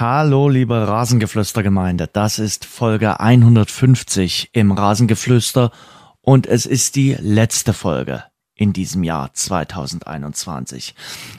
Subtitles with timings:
[0.00, 2.08] Hallo, liebe Rasengeflüster-Gemeinde.
[2.10, 5.72] Das ist Folge 150 im Rasengeflüster
[6.22, 8.24] und es ist die letzte Folge
[8.54, 10.94] in diesem Jahr 2021.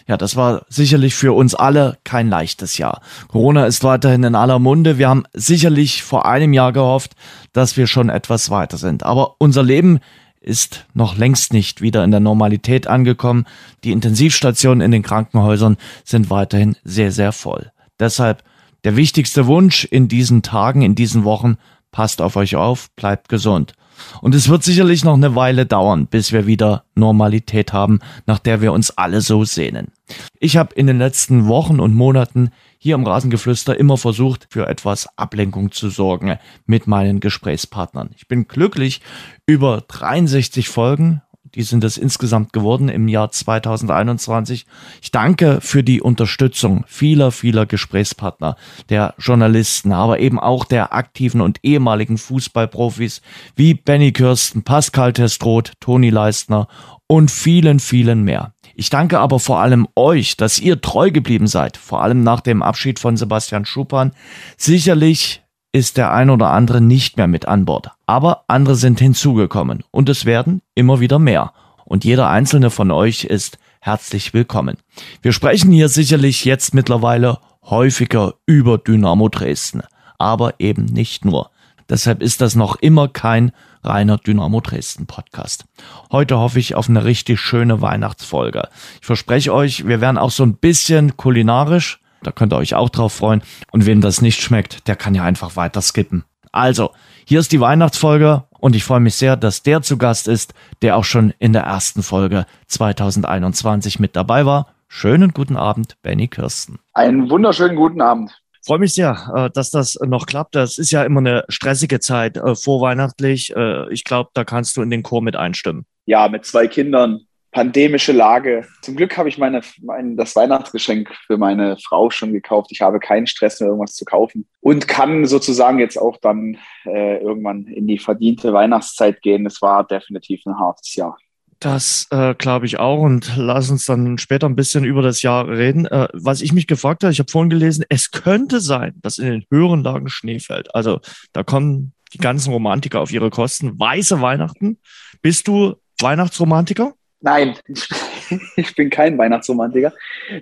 [0.05, 3.01] Ja, das war sicherlich für uns alle kein leichtes Jahr.
[3.29, 4.99] Corona ist weiterhin in aller Munde.
[4.99, 7.13] Wir haben sicherlich vor einem Jahr gehofft,
[7.53, 9.01] dass wir schon etwas weiter sind.
[9.01, 10.01] Aber unser Leben
[10.39, 13.47] ist noch längst nicht wieder in der Normalität angekommen.
[13.83, 17.71] Die Intensivstationen in den Krankenhäusern sind weiterhin sehr, sehr voll.
[17.99, 18.43] Deshalb
[18.83, 21.57] der wichtigste Wunsch in diesen Tagen, in diesen Wochen,
[21.91, 23.73] passt auf euch auf, bleibt gesund.
[24.21, 28.61] Und es wird sicherlich noch eine Weile dauern, bis wir wieder Normalität haben, nach der
[28.61, 29.91] wir uns alle so sehnen.
[30.39, 35.07] Ich habe in den letzten Wochen und Monaten hier im Rasengeflüster immer versucht, für etwas
[35.17, 38.09] Ablenkung zu sorgen mit meinen Gesprächspartnern.
[38.15, 39.01] Ich bin glücklich
[39.45, 41.21] über 63 Folgen
[41.55, 44.65] die sind es insgesamt geworden im Jahr 2021.
[45.01, 48.55] Ich danke für die Unterstützung vieler, vieler Gesprächspartner,
[48.89, 53.21] der Journalisten, aber eben auch der aktiven und ehemaligen Fußballprofis
[53.55, 56.67] wie Benny Kirsten, Pascal Testroth, Toni Leistner
[57.07, 58.53] und vielen, vielen mehr.
[58.73, 62.63] Ich danke aber vor allem euch, dass ihr treu geblieben seid, vor allem nach dem
[62.63, 64.13] Abschied von Sebastian Schuppan.
[64.55, 65.40] Sicherlich
[65.71, 67.91] ist der ein oder andere nicht mehr mit an Bord.
[68.05, 71.53] Aber andere sind hinzugekommen und es werden immer wieder mehr.
[71.85, 74.77] Und jeder einzelne von euch ist herzlich willkommen.
[75.21, 79.81] Wir sprechen hier sicherlich jetzt mittlerweile häufiger über Dynamo Dresden,
[80.17, 81.51] aber eben nicht nur.
[81.89, 83.51] Deshalb ist das noch immer kein
[83.83, 85.65] reiner Dynamo Dresden Podcast.
[86.11, 88.69] Heute hoffe ich auf eine richtig schöne Weihnachtsfolge.
[88.99, 92.89] Ich verspreche euch, wir werden auch so ein bisschen kulinarisch da könnt ihr euch auch
[92.89, 93.41] drauf freuen.
[93.71, 96.23] Und wem das nicht schmeckt, der kann ja einfach weiter skippen.
[96.51, 96.91] Also,
[97.25, 100.97] hier ist die Weihnachtsfolge und ich freue mich sehr, dass der zu Gast ist, der
[100.97, 104.73] auch schon in der ersten Folge 2021 mit dabei war.
[104.87, 106.79] Schönen guten Abend, Benny Kirsten.
[106.93, 108.37] Einen wunderschönen guten Abend.
[108.63, 110.53] Freue mich sehr, äh, dass das noch klappt.
[110.53, 113.55] Das ist ja immer eine stressige Zeit äh, vorweihnachtlich.
[113.55, 115.85] Äh, ich glaube, da kannst du in den Chor mit einstimmen.
[116.05, 117.21] Ja, mit zwei Kindern
[117.51, 118.65] pandemische Lage.
[118.81, 122.71] Zum Glück habe ich meine, mein, das Weihnachtsgeschenk für meine Frau schon gekauft.
[122.71, 127.17] Ich habe keinen Stress mehr, irgendwas zu kaufen und kann sozusagen jetzt auch dann äh,
[127.17, 129.45] irgendwann in die verdiente Weihnachtszeit gehen.
[129.45, 131.17] Es war definitiv ein hartes Jahr.
[131.59, 135.47] Das äh, glaube ich auch und lass uns dann später ein bisschen über das Jahr
[135.47, 135.85] reden.
[135.85, 139.29] Äh, was ich mich gefragt habe, ich habe vorhin gelesen, es könnte sein, dass in
[139.29, 140.73] den höheren Lagen Schnee fällt.
[140.73, 141.01] Also
[141.33, 143.79] da kommen die ganzen Romantiker auf ihre Kosten.
[143.79, 144.79] Weiße Weihnachten.
[145.21, 146.93] Bist du Weihnachtsromantiker?
[147.21, 147.55] Nein,
[148.55, 149.93] ich bin kein Weihnachtsromantiker.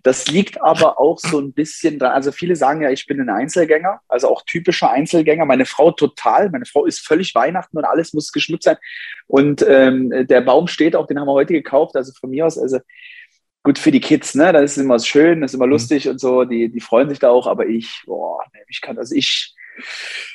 [0.03, 2.11] Das liegt aber auch so ein bisschen dran.
[2.11, 5.45] Also viele sagen ja, ich bin ein Einzelgänger, also auch typischer Einzelgänger.
[5.45, 6.49] Meine Frau total.
[6.49, 8.77] Meine Frau ist völlig Weihnachten und alles muss geschmückt sein.
[9.27, 11.97] Und ähm, der Baum steht auch, den haben wir heute gekauft.
[11.97, 12.79] Also von mir aus, also
[13.63, 14.53] gut für die Kids, ne?
[14.53, 15.73] Das ist immer schön, das ist immer mhm.
[15.73, 16.11] lustig mhm.
[16.11, 16.45] und so.
[16.45, 17.47] Die, die freuen sich da auch.
[17.47, 19.53] Aber ich, boah, ich kann, also ich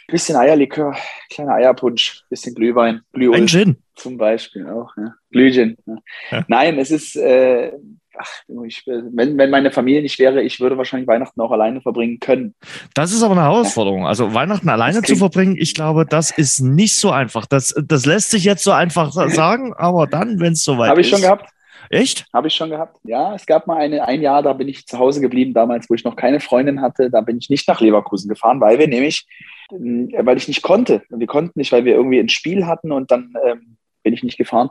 [0.09, 0.97] Bisschen Eierlikör,
[1.31, 3.43] kleiner Eierpunsch, bisschen Glühwein, Glühwein.
[3.43, 3.77] Ein Gin.
[3.97, 5.15] Zum Beispiel auch, ja.
[5.31, 5.77] Glühgin.
[5.87, 5.97] Ja.
[6.31, 6.45] Ja.
[6.49, 7.73] Nein, es ist, äh,
[8.19, 8.29] ach,
[8.67, 12.55] ich, wenn, wenn meine Familie nicht wäre, ich würde wahrscheinlich Weihnachten auch alleine verbringen können.
[12.95, 14.07] Das ist aber eine Herausforderung.
[14.07, 17.47] Also Weihnachten alleine zu verbringen, ich glaube, das ist nicht so einfach.
[17.47, 20.91] Das, das lässt sich jetzt so einfach sagen, aber dann, wenn es soweit ist.
[20.91, 21.51] Habe ich schon gehabt.
[21.91, 22.27] Echt?
[22.33, 22.99] Habe ich schon gehabt.
[23.05, 25.95] Ja, es gab mal eine, ein Jahr, da bin ich zu Hause geblieben, damals, wo
[25.95, 27.11] ich noch keine Freundin hatte.
[27.11, 29.27] Da bin ich nicht nach Leverkusen gefahren, weil wir nämlich,
[29.71, 31.03] äh, weil ich nicht konnte.
[31.09, 34.39] Wir konnten nicht, weil wir irgendwie ein Spiel hatten und dann ähm, bin ich nicht
[34.39, 34.71] gefahren.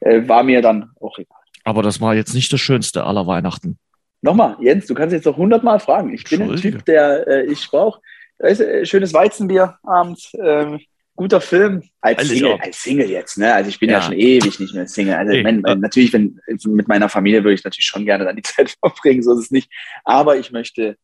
[0.00, 1.38] Äh, war mir dann auch egal.
[1.64, 3.78] Aber das war jetzt nicht das Schönste aller Weihnachten.
[4.22, 6.12] Nochmal, Jens, du kannst jetzt noch hundertmal fragen.
[6.12, 8.00] Ich bin ein Typ, der äh, ich brauche
[8.38, 10.34] äh, schönes Weizenbier abends.
[10.34, 10.78] Äh,
[11.20, 11.82] guter Film.
[12.00, 13.52] Als Single, als Single jetzt, ne?
[13.52, 15.16] Also ich bin ja, ja schon ewig nicht mehr Single.
[15.16, 15.44] Also nee.
[15.44, 18.74] wenn, wenn, natürlich, wenn mit meiner Familie würde ich natürlich schon gerne dann die Zeit
[18.80, 19.70] verbringen, so ist es nicht.
[20.04, 20.96] Aber ich möchte,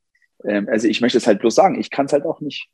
[0.44, 2.68] ähm, also ich möchte es halt bloß sagen, ich kann es halt auch nicht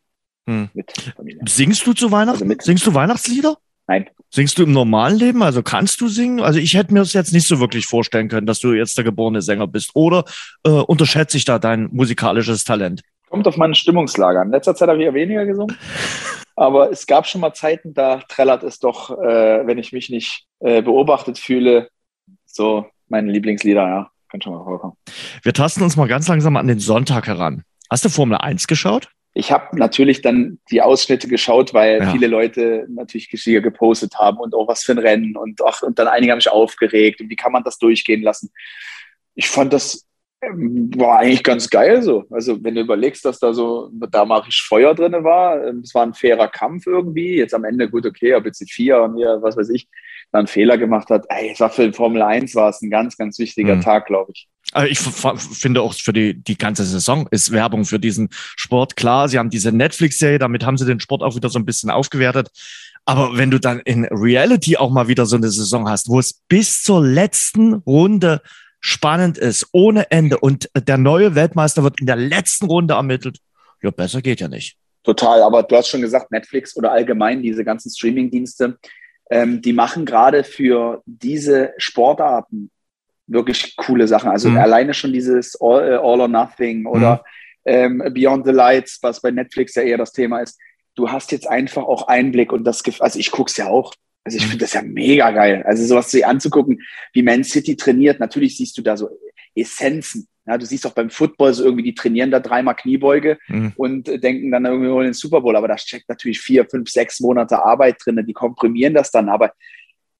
[0.49, 0.69] hm.
[0.73, 1.43] mit Familie.
[1.49, 2.49] Singst du zu Weihnachten?
[2.49, 3.57] Also Singst du Weihnachtslieder?
[3.89, 4.09] Nein.
[4.31, 5.43] Singst du im normalen Leben?
[5.43, 6.39] Also kannst du singen?
[6.39, 9.05] Also ich hätte mir das jetzt nicht so wirklich vorstellen können, dass du jetzt der
[9.05, 9.91] geborene Sänger bist.
[9.95, 10.25] Oder
[10.65, 13.03] äh, unterschätze ich da dein musikalisches Talent?
[13.29, 14.41] Kommt auf meine Stimmungslage.
[14.43, 15.77] In letzter Zeit habe ich ja weniger gesungen.
[16.57, 20.47] Aber es gab schon mal Zeiten, da trällert es doch, äh, wenn ich mich nicht
[20.61, 21.89] äh, beobachtet fühle,
[22.45, 24.95] so meine Lieblingslieder, ja, kann schon mal vorkommen.
[25.43, 27.65] Wir tasten uns mal ganz langsam an den Sonntag heran.
[27.91, 29.09] Hast du Formel 1 geschaut?
[29.35, 32.13] Ich habe natürlich dann die Ausschnitte geschaut, weil ja.
[32.13, 35.99] viele Leute natürlich Geschichte gepostet haben und auch was für ein Rennen und, ach, und
[35.99, 38.51] dann einige haben mich aufgeregt und wie kann man das durchgehen lassen.
[39.35, 40.07] Ich fand das
[40.43, 42.25] war eigentlich ganz geil so.
[42.31, 45.95] Also wenn du überlegst, dass da so, da mache ich Feuer drin war, ähm, es
[45.95, 47.37] war ein fairer Kampf irgendwie.
[47.37, 49.89] Jetzt am Ende, gut, okay, ob jetzt die vier und mir, was weiß ich,
[50.33, 51.27] da einen Fehler gemacht hat.
[51.29, 53.83] Ey, es war für Formel 1 war es ein ganz, ganz wichtiger mhm.
[53.83, 54.49] Tag, glaube ich.
[54.73, 58.97] Also ich finde auch für die, die ganze Saison ist Werbung für diesen Sport.
[58.97, 61.91] Klar, sie haben diese Netflix-Serie, damit haben sie den Sport auch wieder so ein bisschen
[61.91, 62.51] aufgewertet.
[63.05, 66.41] Aber wenn du dann in Reality auch mal wieder so eine Saison hast, wo es
[66.49, 68.41] bis zur letzten Runde
[68.83, 73.39] spannend ist, ohne Ende und der neue Weltmeister wird in der letzten Runde ermittelt,
[73.81, 74.77] ja, besser geht ja nicht.
[75.05, 78.79] Total, aber du hast schon gesagt, Netflix oder allgemein diese ganzen Streaming-Dienste,
[79.31, 82.71] ähm, die machen gerade für diese Sportarten
[83.27, 84.31] wirklich coole Sachen.
[84.31, 84.59] Also mhm.
[84.59, 87.25] alleine schon dieses All, uh, All or Nothing oder
[87.65, 88.03] mhm.
[88.03, 90.59] ähm, Beyond the Lights, was bei Netflix ja eher das Thema ist.
[90.95, 93.95] Du hast jetzt einfach auch Einblick und das, also ich gucke es ja auch.
[94.25, 94.51] Also ich mhm.
[94.51, 95.63] finde das ja mega geil.
[95.65, 96.81] Also sowas zu anzugucken,
[97.13, 98.21] wie Man City trainiert.
[98.21, 99.11] Natürlich siehst du da so
[99.55, 100.29] Essenzen.
[100.47, 103.73] Ja, du siehst auch beim Football so irgendwie, die trainieren da dreimal Kniebeuge mhm.
[103.77, 105.55] und denken dann irgendwie holen den Super Bowl.
[105.55, 108.25] Aber da steckt natürlich vier, fünf, sechs Monate Arbeit drin.
[108.27, 109.29] Die komprimieren das dann.
[109.29, 109.53] Aber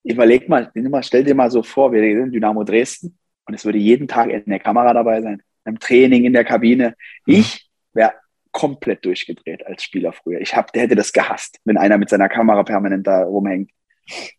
[0.05, 0.71] überleg mal,
[1.03, 4.45] stell dir mal so vor, wir sind Dynamo Dresden und es würde jeden Tag in
[4.47, 6.95] der Kamera dabei sein, im Training, in der Kabine.
[7.27, 7.35] Mhm.
[7.35, 8.15] Ich wäre
[8.53, 10.41] komplett durchgedreht als Spieler früher.
[10.41, 13.71] Ich hab, der hätte das gehasst, wenn einer mit seiner Kamera permanent da rumhängt.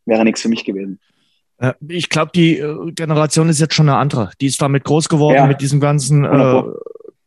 [0.06, 1.00] Wäre nichts für mich gewesen.
[1.58, 4.32] Äh, ich glaube, die äh, Generation ist jetzt schon eine andere.
[4.42, 5.48] Die ist damit groß geworden, ja.
[5.48, 6.64] mit diesem ganzen äh,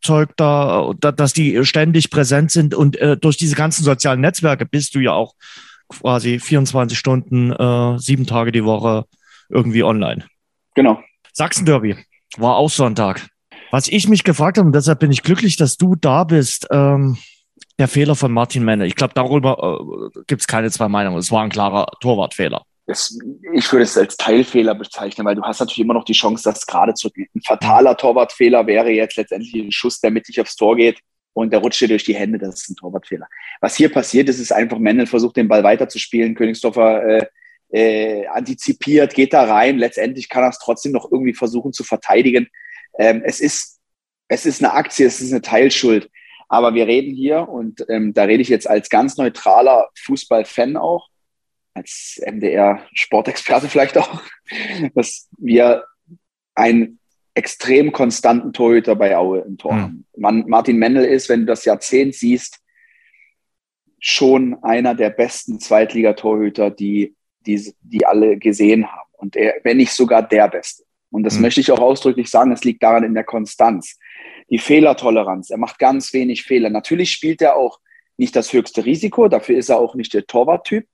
[0.01, 4.95] Zeug da, dass die ständig präsent sind und äh, durch diese ganzen sozialen Netzwerke bist
[4.95, 5.33] du ja auch
[5.89, 9.05] quasi 24 Stunden, äh, sieben Tage die Woche
[9.49, 10.25] irgendwie online.
[10.75, 10.99] Genau.
[11.33, 11.95] Sachsen-Derby
[12.37, 13.27] war auch Sonntag.
[13.71, 17.17] Was ich mich gefragt habe, und deshalb bin ich glücklich, dass du da bist, ähm,
[17.79, 18.85] der Fehler von Martin Menne.
[18.85, 21.17] Ich glaube, darüber äh, gibt es keine zwei Meinungen.
[21.19, 22.63] Es war ein klarer Torwartfehler.
[22.87, 23.17] Das,
[23.53, 26.65] ich würde es als Teilfehler bezeichnen, weil du hast natürlich immer noch die Chance, das
[26.65, 27.27] gerade zu gehen.
[27.35, 30.99] Ein fataler Torwartfehler wäre jetzt letztendlich ein Schuss, der mittig aufs Tor geht
[31.33, 32.39] und der rutscht dir durch die Hände.
[32.39, 33.27] Das ist ein Torwartfehler.
[33.59, 36.33] Was hier passiert ist, ist einfach, Mendel versucht, den Ball weiterzuspielen.
[36.33, 37.25] Königsdorfer äh,
[37.69, 39.77] äh, antizipiert, geht da rein.
[39.77, 42.47] Letztendlich kann er es trotzdem noch irgendwie versuchen zu verteidigen.
[42.97, 43.79] Ähm, es, ist,
[44.29, 46.09] es ist eine Aktie, es ist eine Teilschuld.
[46.47, 51.09] Aber wir reden hier, und ähm, da rede ich jetzt als ganz neutraler Fußballfan auch,
[51.73, 54.21] als MDR-Sportexperte vielleicht auch,
[54.95, 55.83] dass wir
[56.55, 56.99] einen
[57.33, 60.05] extrem konstanten Torhüter bei Aue im Tor haben.
[60.15, 60.45] Mhm.
[60.47, 62.59] Martin Mendel ist, wenn du das Jahrzehnt siehst,
[63.99, 67.15] schon einer der besten Zweitligatorhüter, die,
[67.45, 69.09] die, die alle gesehen haben.
[69.17, 70.83] Und er, wenn nicht sogar der Beste.
[71.11, 71.43] Und das mhm.
[71.43, 73.97] möchte ich auch ausdrücklich sagen, es liegt daran in der Konstanz.
[74.49, 75.49] Die Fehlertoleranz.
[75.49, 76.69] Er macht ganz wenig Fehler.
[76.69, 77.79] Natürlich spielt er auch
[78.17, 80.87] nicht das höchste Risiko, dafür ist er auch nicht der Torwarttyp.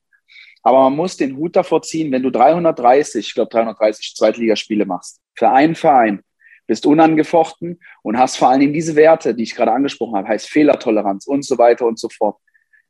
[0.61, 5.19] Aber man muss den Hut davor ziehen, wenn du 330, ich glaube 330 Zweitligaspiele machst,
[5.35, 6.23] für einen Verein,
[6.67, 10.49] bist unangefochten und hast vor allen Dingen diese Werte, die ich gerade angesprochen habe, heißt
[10.49, 12.37] Fehlertoleranz und so weiter und so fort.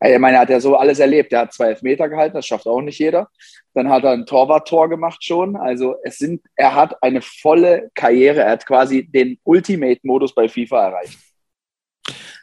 [0.05, 1.31] Ich meine, er hat ja so alles erlebt.
[1.31, 3.29] Er hat zwei Elfmeter gehalten, das schafft auch nicht jeder.
[3.73, 5.55] Dann hat er ein Torwart-Tor gemacht schon.
[5.55, 8.41] Also es sind, er hat eine volle Karriere.
[8.41, 11.17] Er hat quasi den Ultimate-Modus bei FIFA erreicht.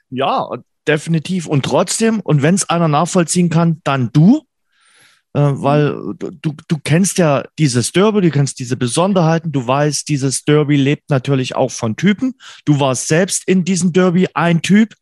[0.08, 0.48] Ja,
[0.88, 1.46] definitiv.
[1.46, 4.42] Und trotzdem, und wenn es einer nachvollziehen kann, dann du.
[5.32, 10.44] Äh, weil du, du kennst ja dieses Derby, du kennst diese Besonderheiten, du weißt, dieses
[10.44, 12.34] Derby lebt natürlich auch von Typen.
[12.64, 14.94] Du warst selbst in diesem Derby ein Typ.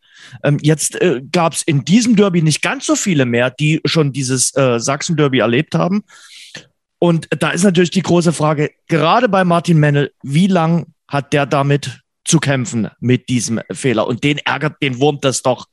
[0.42, 4.12] Ähm, jetzt äh, gab es in diesem Derby nicht ganz so viele mehr, die schon
[4.12, 6.04] dieses äh, Sachsen-Derby erlebt haben.
[6.98, 11.46] Und da ist natürlich die große Frage, gerade bei Martin Mennel, wie lang hat der
[11.46, 14.06] damit zu kämpfen mit diesem Fehler?
[14.06, 15.66] Und den ärgert den Wurm das doch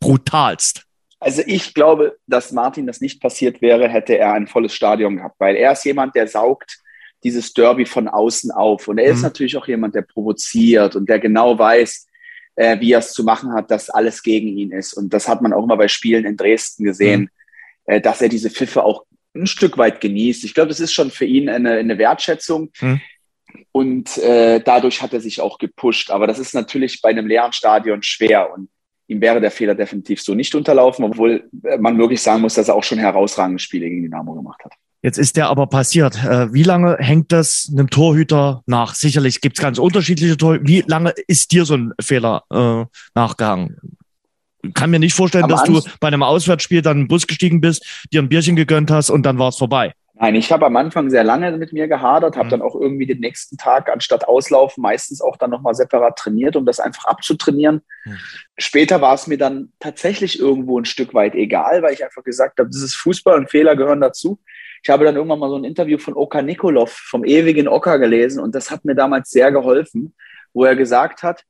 [0.00, 0.84] brutalst.
[1.20, 5.36] Also ich glaube, dass Martin das nicht passiert wäre, hätte er ein volles Stadion gehabt,
[5.38, 6.80] weil er ist jemand, der saugt
[7.22, 8.88] dieses Derby von außen auf.
[8.88, 9.22] Und er ist mhm.
[9.22, 12.08] natürlich auch jemand, der provoziert und der genau weiß,
[12.56, 14.92] äh, wie er es zu machen hat, dass alles gegen ihn ist.
[14.94, 17.22] Und das hat man auch immer bei Spielen in Dresden gesehen,
[17.86, 17.94] mhm.
[17.94, 19.04] äh, dass er diese Pfiffe auch
[19.34, 20.44] ein Stück weit genießt.
[20.44, 22.70] Ich glaube, das ist schon für ihn eine, eine Wertschätzung.
[22.80, 23.00] Mhm.
[23.70, 26.10] Und äh, dadurch hat er sich auch gepusht.
[26.10, 28.52] Aber das ist natürlich bei einem leeren Stadion schwer.
[28.52, 28.68] Und
[29.08, 32.74] ihm wäre der Fehler definitiv so nicht unterlaufen, obwohl man wirklich sagen muss, dass er
[32.74, 34.74] auch schon herausragende Spiele gegen Dynamo gemacht hat.
[35.02, 36.22] Jetzt ist der aber passiert.
[36.24, 38.94] Äh, wie lange hängt das einem Torhüter nach?
[38.94, 40.64] Sicherlich gibt es ganz unterschiedliche Torhüter.
[40.66, 43.76] Wie lange ist dir so ein Fehler äh, nachgegangen?
[44.64, 47.26] Ich kann mir nicht vorstellen, aber dass du bei einem Auswärtsspiel dann in den Bus
[47.26, 49.92] gestiegen bist, dir ein Bierchen gegönnt hast und dann war es vorbei.
[50.14, 52.50] Nein, ich habe am Anfang sehr lange mit mir gehadert, habe mhm.
[52.50, 56.64] dann auch irgendwie den nächsten Tag anstatt auslaufen meistens auch dann nochmal separat trainiert, um
[56.64, 57.82] das einfach abzutrainieren.
[58.04, 58.18] Mhm.
[58.56, 62.60] Später war es mir dann tatsächlich irgendwo ein Stück weit egal, weil ich einfach gesagt
[62.60, 64.38] habe, das ist Fußball und Fehler gehören dazu.
[64.82, 68.42] Ich habe dann irgendwann mal so ein Interview von Oka Nikolov vom ewigen Oka gelesen
[68.42, 70.14] und das hat mir damals sehr geholfen,
[70.52, 71.44] wo er gesagt hat,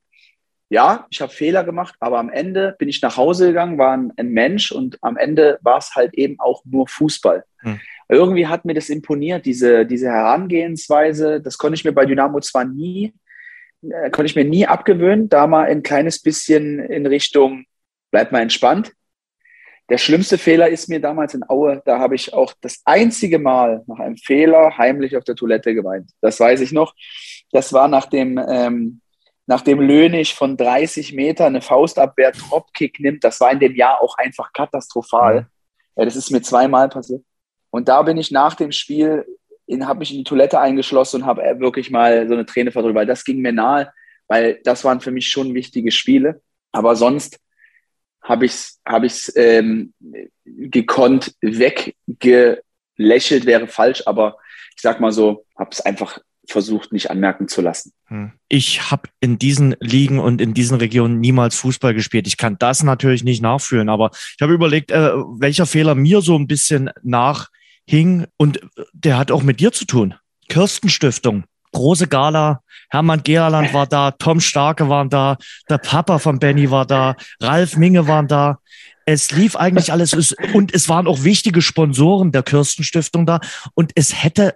[0.68, 4.10] ja, ich habe Fehler gemacht, aber am Ende bin ich nach Hause gegangen, war ein,
[4.16, 7.44] ein Mensch und am Ende war es halt eben auch nur Fußball.
[7.58, 7.78] Hm.
[8.08, 11.42] Irgendwie hat mir das imponiert, diese, diese Herangehensweise.
[11.42, 13.12] Das konnte ich mir bei Dynamo zwar nie,
[13.82, 17.66] äh, konnte ich mir nie abgewöhnen, da mal ein kleines bisschen in Richtung,
[18.10, 18.92] bleib mal entspannt.
[19.88, 23.82] Der schlimmste Fehler ist mir damals in Aue, da habe ich auch das einzige Mal
[23.86, 26.10] nach einem Fehler heimlich auf der Toilette geweint.
[26.20, 26.94] Das weiß ich noch.
[27.50, 29.00] Das war nach dem, ähm,
[29.46, 34.16] nachdem Lönig von 30 Metern eine Faustabwehr Dropkick nimmt, das war in dem Jahr auch
[34.16, 35.48] einfach katastrophal.
[35.96, 37.22] Ja, das ist mir zweimal passiert.
[37.70, 39.26] Und da bin ich nach dem Spiel,
[39.80, 42.94] habe mich in die Toilette eingeschlossen und habe äh, wirklich mal so eine Träne verdrückt,
[42.94, 43.92] weil das ging mir nahe,
[44.28, 46.42] weil das waren für mich schon wichtige Spiele.
[46.72, 47.38] Aber sonst
[48.22, 49.92] habe ich es hab ich's, ähm,
[50.44, 54.36] gekonnt weggelächelt, wäre falsch, aber
[54.74, 57.92] ich sag mal so, habe es einfach versucht, nicht anmerken zu lassen.
[58.06, 58.32] Hm.
[58.48, 62.26] Ich habe in diesen Ligen und in diesen Regionen niemals Fußball gespielt.
[62.26, 66.36] Ich kann das natürlich nicht nachfühlen, aber ich habe überlegt, äh, welcher Fehler mir so
[66.36, 68.60] ein bisschen nachhing und
[68.92, 70.14] der hat auch mit dir zu tun.
[70.48, 75.36] Kirstenstiftung, große Gala, Hermann Gerland war da, Tom Starke waren da,
[75.68, 78.58] der Papa von Benny war da, Ralf Minge waren da.
[79.04, 83.40] Es lief eigentlich alles und es waren auch wichtige Sponsoren der Kirstenstiftung da
[83.74, 84.54] und es hätte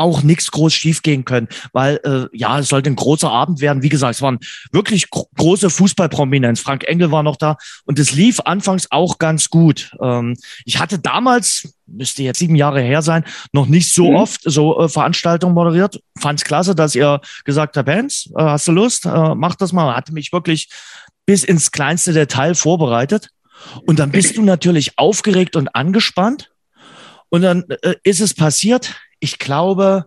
[0.00, 3.82] auch nichts groß schiefgehen können, weil äh, ja, es sollte ein großer Abend werden.
[3.82, 4.38] Wie gesagt, es waren
[4.72, 6.60] wirklich gro große Fußballprominenz.
[6.60, 9.92] Frank Engel war noch da und es lief anfangs auch ganz gut.
[10.02, 14.16] Ähm, ich hatte damals, müsste jetzt sieben Jahre her sein, noch nicht so mhm.
[14.16, 16.00] oft so äh, Veranstaltungen moderiert.
[16.18, 19.06] Fand es klasse, dass ihr gesagt habt, Benz, äh, hast du Lust?
[19.06, 19.94] Äh, mach das mal.
[19.94, 20.68] Hatte mich wirklich
[21.26, 23.28] bis ins kleinste Detail vorbereitet.
[23.86, 26.50] Und dann bist du natürlich aufgeregt und angespannt.
[27.28, 30.06] Und dann äh, ist es passiert, ich glaube,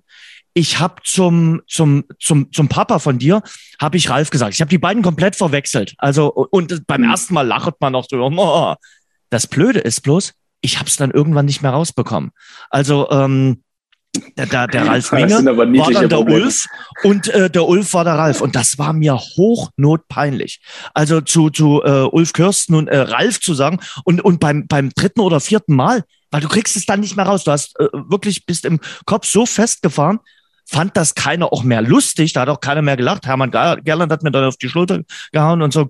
[0.53, 3.41] ich habe zum, zum, zum, zum Papa von dir,
[3.81, 4.53] habe ich Ralf gesagt.
[4.53, 5.95] Ich habe die beiden komplett verwechselt.
[5.97, 8.31] Also, und beim ersten Mal lacht man noch drüber.
[8.35, 8.75] Oh.
[9.29, 12.29] Das Blöde ist bloß, ich habe es dann irgendwann nicht mehr rausbekommen.
[12.69, 13.63] Also, ähm,
[14.37, 16.43] der, der, der Ralf Minge war dann der Probleme.
[16.43, 16.67] Ulf
[17.03, 18.41] und äh, der Ulf war der Ralf.
[18.41, 20.61] Und das war mir hochnotpeinlich.
[20.93, 24.91] Also zu, zu äh, Ulf Kirsten und äh, Ralf zu sagen und, und beim, beim
[24.91, 26.03] dritten oder vierten Mal,
[26.33, 27.43] weil du kriegst es dann nicht mehr raus.
[27.43, 30.19] Du hast äh, wirklich bist im Kopf so festgefahren,
[30.65, 33.27] fand das keiner auch mehr lustig, da hat auch keiner mehr gelacht.
[33.27, 35.87] Hermann Gerland hat mir dann auf die Schulter gehauen und so.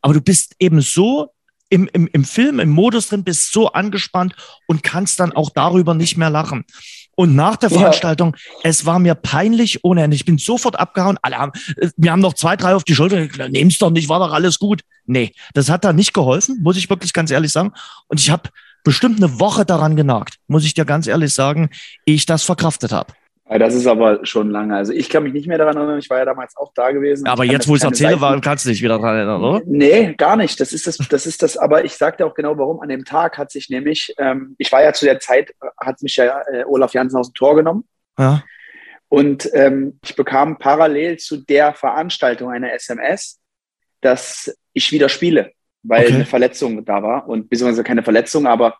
[0.00, 1.32] Aber du bist eben so
[1.70, 4.36] im, im, im Film, im Modus drin, bist so angespannt
[4.68, 6.64] und kannst dann auch darüber nicht mehr lachen.
[7.16, 8.60] Und nach der Veranstaltung, ja.
[8.70, 10.14] es war mir peinlich ohne Ende.
[10.14, 11.18] Ich bin sofort abgehauen.
[11.22, 11.52] Alle haben,
[11.96, 14.60] wir haben noch zwei, drei auf die Schulter gesagt, nehm's doch nicht, war doch alles
[14.60, 14.82] gut.
[15.04, 17.72] Nee, das hat da nicht geholfen, muss ich wirklich ganz ehrlich sagen.
[18.06, 18.50] Und ich habe
[18.84, 21.70] bestimmt eine Woche daran genagt, muss ich dir ganz ehrlich sagen,
[22.06, 23.12] ehe ich das verkraftet habe.
[23.58, 24.76] Das ist aber schon lange.
[24.76, 27.26] Also ich kann mich nicht mehr daran erinnern, ich war ja damals auch da gewesen.
[27.26, 29.62] Aber jetzt, wo ich es erzähle, war, kannst du dich wieder daran erinnern, oder?
[29.66, 30.60] Nee, gar nicht.
[30.60, 32.80] Das ist das, das ist das, aber ich sagte auch genau, warum.
[32.80, 36.14] An dem Tag hat sich nämlich, ähm, ich war ja zu der Zeit, hat mich
[36.14, 37.88] ja äh, Olaf Jansen aus dem Tor genommen.
[38.16, 38.44] Ja.
[39.08, 43.40] Und ähm, ich bekam parallel zu der Veranstaltung eine SMS,
[44.00, 45.50] dass ich wieder spiele
[45.82, 46.14] weil okay.
[46.14, 48.76] eine Verletzung da war und beziehungsweise keine Verletzung, aber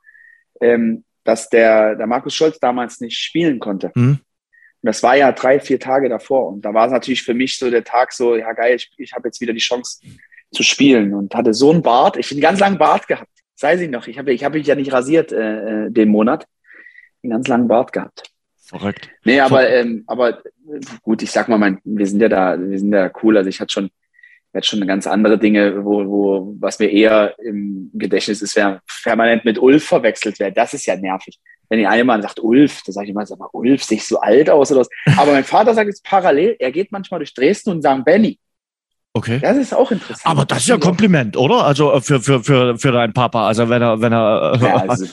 [0.60, 3.92] ähm, dass der, der Markus Scholz damals nicht spielen konnte.
[3.94, 4.20] Mhm.
[4.82, 6.48] Und das war ja drei, vier Tage davor.
[6.48, 9.12] Und da war es natürlich für mich so der Tag so, ja geil, ich, ich
[9.12, 10.00] habe jetzt wieder die Chance
[10.52, 12.16] zu spielen und hatte so einen Bart.
[12.16, 13.30] Ich habe einen ganz langen Bart gehabt.
[13.54, 14.06] Sei sie noch.
[14.06, 16.46] Ich habe ich hab mich ja nicht rasiert äh, äh, den Monat.
[17.22, 18.30] Einen ganz langen Bart gehabt.
[18.64, 19.10] Verrückt.
[19.24, 20.42] Nee, aber, ähm, aber
[21.02, 23.36] gut, ich sag mal, mein, wir sind ja da, wir sind ja cool.
[23.36, 23.90] Also ich hatte schon
[24.52, 29.44] jetzt schon ganz andere Dinge, wo, wo was mir eher im Gedächtnis ist, wer permanent
[29.44, 30.56] mit Ulf verwechselt wird.
[30.56, 31.38] Das ist ja nervig.
[31.68, 34.20] Wenn ihr einmal sagt Ulf, dann sage ich immer, sag mal, Ulf, sehe ich so
[34.20, 34.88] alt aus oder was.
[35.16, 38.38] Aber mein Vater sagt jetzt parallel, er geht manchmal durch Dresden und sagt Benny.
[39.12, 39.40] Okay.
[39.40, 40.24] Das ist auch interessant.
[40.24, 41.64] Aber das ist ja ein Kompliment, oder?
[41.64, 43.48] Also äh, für, für, für, für deinen Papa.
[43.48, 44.56] Also wenn er, wenn er.
[44.60, 45.04] Ja, also.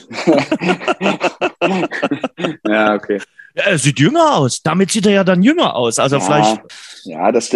[2.64, 3.20] ja okay.
[3.54, 4.62] Er sieht jünger aus.
[4.62, 5.98] Damit sieht er ja dann jünger aus.
[5.98, 6.60] Also ja, vielleicht.
[7.04, 7.50] Ja, das,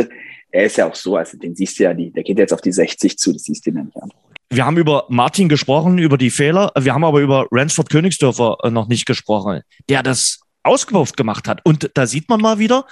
[0.53, 2.61] er ist ja auch so, also den siehst du ja, die, der geht jetzt auf
[2.61, 4.11] die 60 zu, das siehst du ja nicht an.
[4.51, 6.71] Wir haben über Martin gesprochen, über die Fehler.
[6.79, 11.61] Wir haben aber über Ransford Königsdörfer äh, noch nicht gesprochen, der das ausgewurft gemacht hat.
[11.65, 12.85] Und da sieht man mal wieder,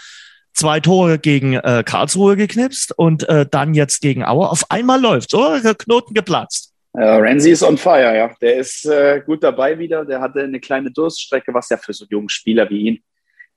[0.54, 4.48] zwei Tore gegen äh, Karlsruhe geknipst und äh, dann jetzt gegen Aue.
[4.48, 5.60] Auf einmal läuft oder?
[5.60, 6.72] Der Knoten geplatzt.
[6.94, 8.34] Äh, Renzi ist on fire, ja.
[8.40, 10.04] Der ist äh, gut dabei wieder.
[10.04, 13.02] Der hatte eine kleine Durststrecke, was ja für so einen jungen Spieler wie ihn,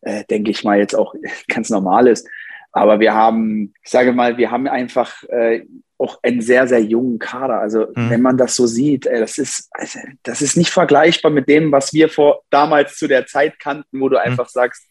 [0.02, 1.16] äh, denke ich mal, jetzt auch
[1.48, 2.28] ganz normal ist.
[2.74, 5.66] Aber wir haben, ich sage mal, wir haben einfach äh,
[6.00, 7.60] auch einen sehr, sehr jungen Kader.
[7.60, 8.10] Also mhm.
[8.10, 11.72] wenn man das so sieht, äh, das ist, also, das ist nicht vergleichbar mit dem,
[11.72, 14.24] was wir vor damals zu der Zeit kannten, wo du mhm.
[14.24, 14.84] einfach sagst,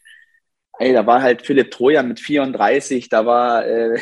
[0.78, 4.00] Ey, da war halt Philipp Trojan mit 34, da war äh,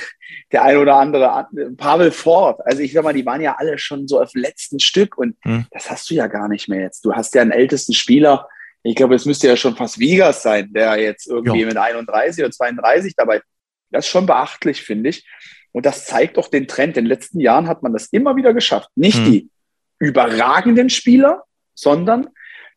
[0.52, 2.60] der ein oder andere Pavel Ford.
[2.64, 5.66] Also ich sag mal, die waren ja alle schon so auf letzten Stück und hm.
[5.72, 7.04] das hast du ja gar nicht mehr jetzt.
[7.04, 8.49] Du hast ja einen ältesten Spieler.
[8.82, 11.66] Ich glaube, es müsste ja schon fast Vigas sein, der jetzt irgendwie jo.
[11.66, 13.42] mit 31 oder 32 dabei.
[13.90, 15.26] Das ist schon beachtlich, finde ich.
[15.73, 16.97] Und das zeigt doch den Trend.
[16.97, 18.88] In den letzten Jahren hat man das immer wieder geschafft.
[18.94, 19.25] Nicht hm.
[19.25, 19.50] die
[19.99, 21.44] überragenden Spieler,
[21.75, 22.28] sondern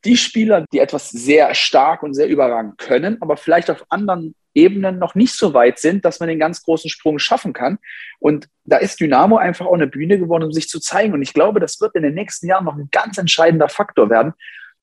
[0.05, 4.99] die Spieler, die etwas sehr stark und sehr überragend können, aber vielleicht auf anderen Ebenen
[4.99, 7.79] noch nicht so weit sind, dass man den ganz großen Sprung schaffen kann.
[8.19, 11.13] Und da ist Dynamo einfach auch eine Bühne geworden, um sich zu zeigen.
[11.13, 14.33] Und ich glaube, das wird in den nächsten Jahren noch ein ganz entscheidender Faktor werden,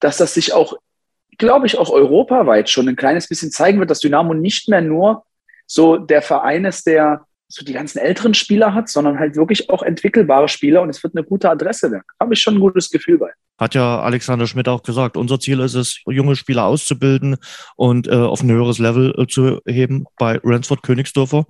[0.01, 0.77] dass das sich auch,
[1.39, 5.25] glaube ich, auch europaweit schon ein kleines bisschen zeigen wird, dass Dynamo nicht mehr nur
[5.71, 9.83] so der Verein ist, der so die ganzen älteren Spieler hat, sondern halt wirklich auch
[9.83, 12.03] entwickelbare Spieler und es wird eine gute Adresse werden.
[12.19, 13.31] Habe ich schon ein gutes Gefühl bei.
[13.57, 17.37] Hat ja Alexander Schmidt auch gesagt, unser Ziel ist es, junge Spieler auszubilden
[17.77, 21.47] und äh, auf ein höheres Level äh, zu heben bei Ransford Königsdorfer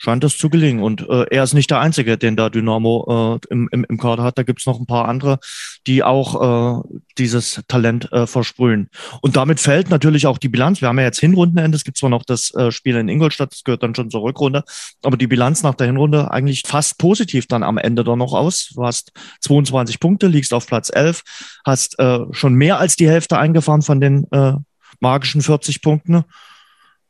[0.00, 0.82] scheint das zu gelingen.
[0.82, 4.22] Und äh, er ist nicht der Einzige, den da Dynamo äh, im, im, im Kader
[4.22, 4.38] hat.
[4.38, 5.38] Da gibt's noch ein paar andere,
[5.86, 8.88] die auch äh, dieses Talent äh, versprühen.
[9.20, 10.80] Und damit fällt natürlich auch die Bilanz.
[10.80, 11.76] Wir haben ja jetzt Hinrundenende.
[11.76, 14.64] Es gibt zwar noch das äh, Spiel in Ingolstadt, das gehört dann schon zur Rückrunde,
[15.02, 18.70] aber die Bilanz nach der Hinrunde eigentlich fast positiv dann am Ende dann noch aus.
[18.74, 21.22] Du hast 22 Punkte, liegst auf Platz 11,
[21.66, 24.54] hast äh, schon mehr als die Hälfte eingefahren von den äh,
[25.00, 26.24] magischen 40 Punkten.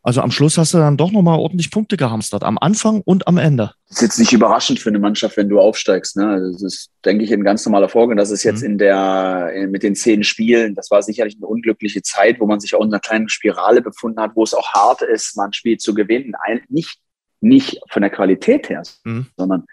[0.02, 3.36] Also am Schluss hast du dann doch nochmal ordentlich Punkte gehamstert, am Anfang und am
[3.36, 3.74] Ende.
[3.88, 6.16] Das ist jetzt nicht überraschend für eine Mannschaft, wenn du aufsteigst.
[6.16, 6.26] Ne?
[6.26, 8.16] Also das ist, denke ich, ein ganz normaler Vorgang.
[8.16, 8.70] Das ist jetzt mhm.
[8.70, 12.74] in der, mit den zehn Spielen, das war sicherlich eine unglückliche Zeit, wo man sich
[12.74, 15.76] auch in einer kleinen Spirale befunden hat, wo es auch hart ist, mal ein Spiel
[15.76, 16.32] zu gewinnen.
[16.68, 16.98] Nicht,
[17.40, 19.26] nicht von der Qualität her, mhm.
[19.36, 19.64] sondern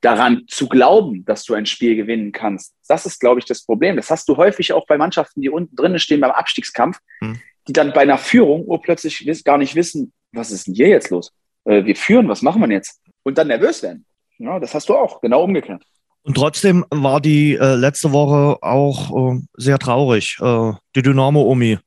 [0.00, 2.74] daran zu glauben, dass du ein Spiel gewinnen kannst.
[2.88, 3.94] Das ist, glaube ich, das Problem.
[3.94, 6.98] Das hast du häufig auch bei Mannschaften, die unten drinnen stehen beim Abstiegskampf.
[7.20, 7.38] Mhm
[7.68, 11.32] die dann bei einer Führung urplötzlich gar nicht wissen, was ist denn hier jetzt los?
[11.64, 13.00] Äh, wir führen, was machen wir jetzt?
[13.22, 14.04] Und dann nervös werden.
[14.38, 15.82] Ja, das hast du auch, genau umgekehrt.
[16.24, 20.38] Und trotzdem war die äh, letzte Woche auch äh, sehr traurig.
[20.40, 21.78] Äh, die Dynamo-Omi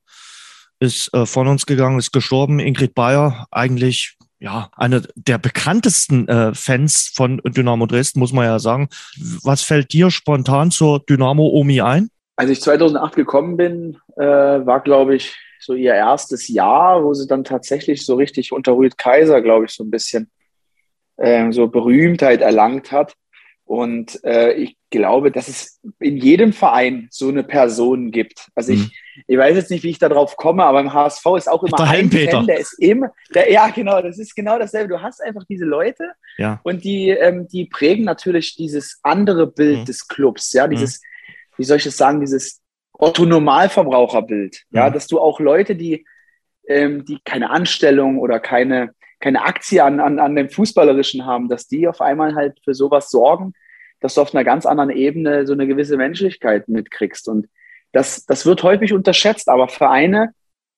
[0.78, 2.60] ist äh, von uns gegangen, ist gestorben.
[2.60, 8.58] Ingrid Bayer, eigentlich ja, eine der bekanntesten äh, Fans von Dynamo Dresden, muss man ja
[8.58, 8.88] sagen.
[9.42, 12.10] Was fällt dir spontan zur Dynamo-Omi ein?
[12.36, 15.34] Als ich 2008 gekommen bin, war, glaube ich,
[15.66, 19.72] so ihr erstes Jahr, wo sie dann tatsächlich so richtig unter Rüd Kaiser, glaube ich,
[19.72, 20.30] so ein bisschen
[21.16, 23.14] äh, so Berühmtheit erlangt hat.
[23.64, 28.48] Und äh, ich glaube, dass es in jedem Verein so eine Person gibt.
[28.54, 28.90] Also ich, mhm.
[29.26, 31.86] ich weiß jetzt nicht, wie ich darauf komme, aber im HSV ist auch immer der
[31.88, 34.90] ein Fan, der ist immer, der, ja genau, das ist genau dasselbe.
[34.90, 36.60] Du hast einfach diese Leute ja.
[36.62, 39.84] und die, ähm, die prägen natürlich dieses andere Bild mhm.
[39.86, 41.32] des Clubs, ja, dieses, mhm.
[41.56, 42.62] wie soll ich es sagen, dieses
[42.98, 44.64] Otto-Normalverbraucherbild.
[44.70, 44.92] Ja, mhm.
[44.92, 46.06] dass du auch Leute, die,
[46.66, 51.68] ähm, die keine Anstellung oder keine, keine Aktie an, an, an dem Fußballerischen haben, dass
[51.68, 53.52] die auf einmal halt für sowas sorgen,
[54.00, 57.28] dass du auf einer ganz anderen Ebene so eine gewisse Menschlichkeit mitkriegst.
[57.28, 57.48] Und
[57.92, 60.32] das, das wird häufig unterschätzt, aber Vereine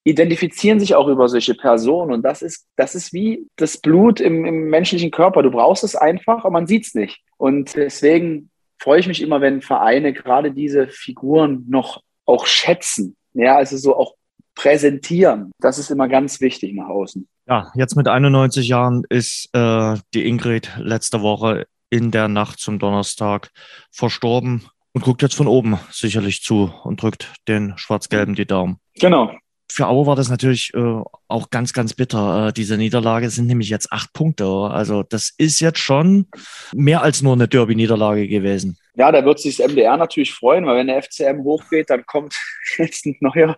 [0.04, 2.12] identifizieren sich auch über solche Personen.
[2.12, 5.42] Und das ist, das ist wie das Blut im, im menschlichen Körper.
[5.42, 7.22] Du brauchst es einfach, aber man sieht es nicht.
[7.37, 13.17] Und deswegen freue ich mich immer, wenn Vereine gerade diese Figuren noch auch schätzen.
[13.35, 14.14] Ja, also so auch
[14.55, 15.53] präsentieren.
[15.61, 17.29] Das ist immer ganz wichtig nach außen.
[17.47, 22.79] Ja, jetzt mit 91 Jahren ist äh, die Ingrid letzte Woche in der Nacht zum
[22.79, 23.51] Donnerstag
[23.91, 28.79] verstorben und guckt jetzt von oben sicherlich zu und drückt den Schwarz-Gelben die Daumen.
[28.95, 29.31] Genau
[29.79, 32.49] für Aue war das natürlich äh, auch ganz, ganz bitter.
[32.49, 34.45] Äh, diese Niederlage sind nämlich jetzt acht Punkte.
[34.45, 36.27] Also das ist jetzt schon
[36.75, 38.77] mehr als nur eine Derby-Niederlage gewesen.
[38.97, 42.35] Ja, da wird sich das MDR natürlich freuen, weil wenn der FCM hochgeht, dann kommt
[42.79, 43.57] jetzt ein neuer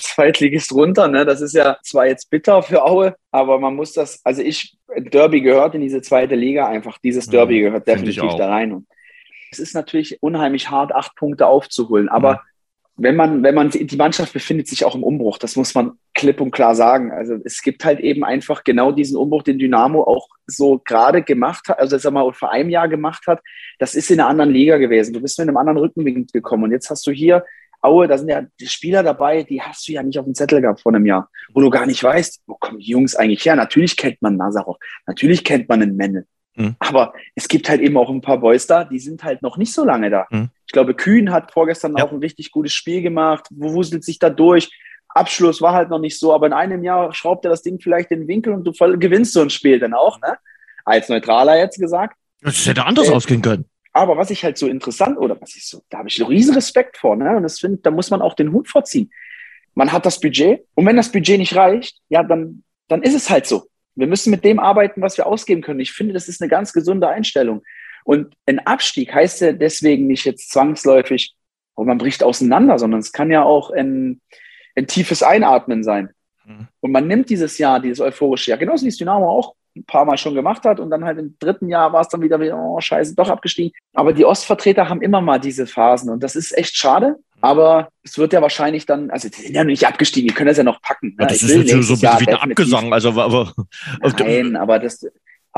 [0.00, 1.06] Zweitligist runter.
[1.06, 1.26] Ne?
[1.26, 5.42] Das ist ja zwar jetzt bitter für Aue, aber man muss das, also ich, Derby
[5.42, 6.96] gehört in diese zweite Liga einfach.
[6.96, 8.72] Dieses Derby gehört definitiv da rein.
[8.72, 8.86] Und
[9.52, 12.40] es ist natürlich unheimlich hart, acht Punkte aufzuholen, aber ja
[12.98, 16.40] wenn man, wenn man, die Mannschaft befindet sich auch im Umbruch, das muss man klipp
[16.40, 17.12] und klar sagen.
[17.12, 21.68] Also es gibt halt eben einfach genau diesen Umbruch, den Dynamo auch so gerade gemacht
[21.68, 23.40] hat, also sag mal, vor einem Jahr gemacht hat.
[23.78, 25.12] Das ist in einer anderen Liga gewesen.
[25.12, 27.44] Du bist mit einem anderen Rückenwind gekommen und jetzt hast du hier
[27.80, 30.60] Aue, da sind ja die Spieler dabei, die hast du ja nicht auf dem Zettel
[30.60, 33.54] gehabt vor einem Jahr, wo du gar nicht weißt, wo kommen die Jungs eigentlich her?
[33.54, 36.26] Natürlich kennt man Nazarov, natürlich kennt man einen Menne.
[36.56, 36.74] Mhm.
[36.80, 39.72] Aber es gibt halt eben auch ein paar Boys da, die sind halt noch nicht
[39.72, 40.26] so lange da.
[40.30, 40.50] Mhm.
[40.68, 42.04] Ich glaube, Kühn hat vorgestern ja.
[42.04, 44.70] auch ein richtig gutes Spiel gemacht, wuselt sich da durch.
[45.08, 48.10] Abschluss war halt noch nicht so, aber in einem Jahr schraubt er das Ding vielleicht
[48.10, 50.36] in den Winkel und du gewinnst so ein Spiel dann auch, ne?
[50.84, 52.16] Als Neutraler jetzt gesagt.
[52.42, 53.64] Das hätte anders äh, ausgehen können.
[53.94, 56.98] Aber was ich halt so interessant, oder was ich so, da habe ich riesen Respekt
[56.98, 57.36] vor, ne?
[57.36, 59.10] Und das finde, da muss man auch den Hut vorziehen.
[59.74, 63.30] Man hat das Budget und wenn das Budget nicht reicht, ja, dann dann ist es
[63.30, 63.68] halt so.
[63.94, 65.80] Wir müssen mit dem arbeiten, was wir ausgeben können.
[65.80, 67.62] Ich finde, das ist eine ganz gesunde Einstellung.
[68.08, 71.34] Und ein Abstieg heißt ja deswegen nicht jetzt zwangsläufig,
[71.76, 74.22] oh, man bricht auseinander, sondern es kann ja auch ein,
[74.74, 76.08] ein tiefes Einatmen sein.
[76.46, 76.68] Mhm.
[76.80, 80.06] Und man nimmt dieses Jahr, dieses euphorische Jahr, genauso wie es Dynamo auch ein paar
[80.06, 80.80] Mal schon gemacht hat.
[80.80, 83.72] Und dann halt im dritten Jahr war es dann wieder, oh scheiße, doch abgestiegen.
[83.92, 87.16] Aber die Ostvertreter haben immer mal diese Phasen und das ist echt schade.
[87.42, 90.48] Aber es wird ja wahrscheinlich dann, also die sind ja noch nicht abgestiegen, die können
[90.48, 91.14] das ja noch packen.
[91.20, 92.90] Ja, das ist jetzt so ein bisschen wie ein Abgesang.
[92.90, 93.52] Also, aber,
[94.18, 95.06] Nein, aber, das,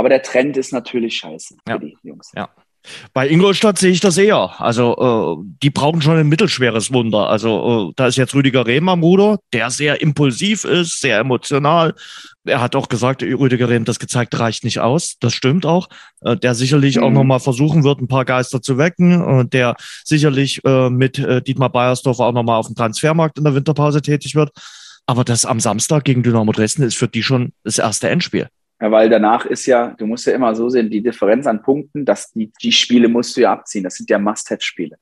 [0.00, 1.74] aber der Trend ist natürlich scheiße ja.
[1.74, 2.32] für die Jungs.
[2.34, 2.48] Ja.
[3.12, 4.58] Bei Ingolstadt sehe ich das eher.
[4.58, 7.28] Also, äh, die brauchen schon ein mittelschweres Wunder.
[7.28, 11.94] Also, äh, da ist jetzt Rüdiger Rehm am Ruder, der sehr impulsiv ist, sehr emotional.
[12.44, 15.16] Er hat auch gesagt, Rüdiger Rehm, das gezeigt reicht nicht aus.
[15.20, 15.88] Das stimmt auch.
[16.22, 17.02] Äh, der sicherlich mhm.
[17.02, 19.40] auch nochmal versuchen wird, ein paar Geister zu wecken.
[19.40, 23.54] Äh, der sicherlich äh, mit äh, Dietmar Beiersdorf auch nochmal auf dem Transfermarkt in der
[23.54, 24.52] Winterpause tätig wird.
[25.04, 28.48] Aber das am Samstag gegen Dynamo Dresden ist für die schon das erste Endspiel.
[28.80, 32.04] Ja, weil danach ist ja, du musst ja immer so sehen, die Differenz an Punkten,
[32.04, 33.84] dass die, die Spiele musst du ja abziehen.
[33.84, 34.96] Das sind ja Must-Have-Spiele.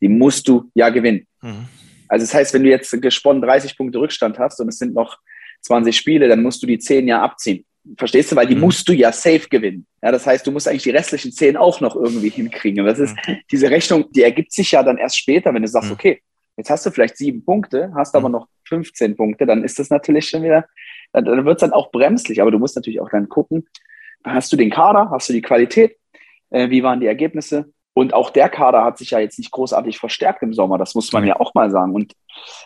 [0.00, 1.26] Die musst du ja gewinnen.
[1.42, 1.66] Mhm.
[2.06, 5.18] Also das heißt, wenn du jetzt gesponnen 30 Punkte Rückstand hast und es sind noch
[5.62, 7.64] 20 Spiele, dann musst du die 10 ja abziehen.
[7.96, 8.36] Verstehst du?
[8.36, 8.62] Weil die mhm.
[8.62, 9.86] musst du ja safe gewinnen.
[10.02, 12.80] Ja, das heißt, du musst eigentlich die restlichen 10 auch noch irgendwie hinkriegen.
[12.80, 13.38] Und das ist, mhm.
[13.50, 15.94] diese Rechnung, die ergibt sich ja dann erst später, wenn du sagst, mhm.
[15.94, 16.22] okay,
[16.56, 18.34] jetzt hast du vielleicht sieben Punkte, hast aber mhm.
[18.34, 20.66] noch 15 Punkte, dann ist das natürlich schon wieder
[21.12, 22.40] dann, dann wird es dann auch bremslich.
[22.40, 23.66] Aber du musst natürlich auch dann gucken,
[24.24, 25.96] hast du den Kader, hast du die Qualität,
[26.50, 27.72] äh, wie waren die Ergebnisse?
[27.94, 31.12] Und auch der Kader hat sich ja jetzt nicht großartig verstärkt im Sommer, das muss
[31.12, 31.94] man ja auch mal sagen.
[31.94, 32.14] Und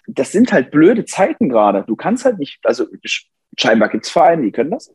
[0.07, 1.85] das sind halt blöde Zeiten gerade.
[1.87, 2.87] Du kannst halt nicht, also
[3.59, 4.95] scheinbar gibt es Vereine, die können das.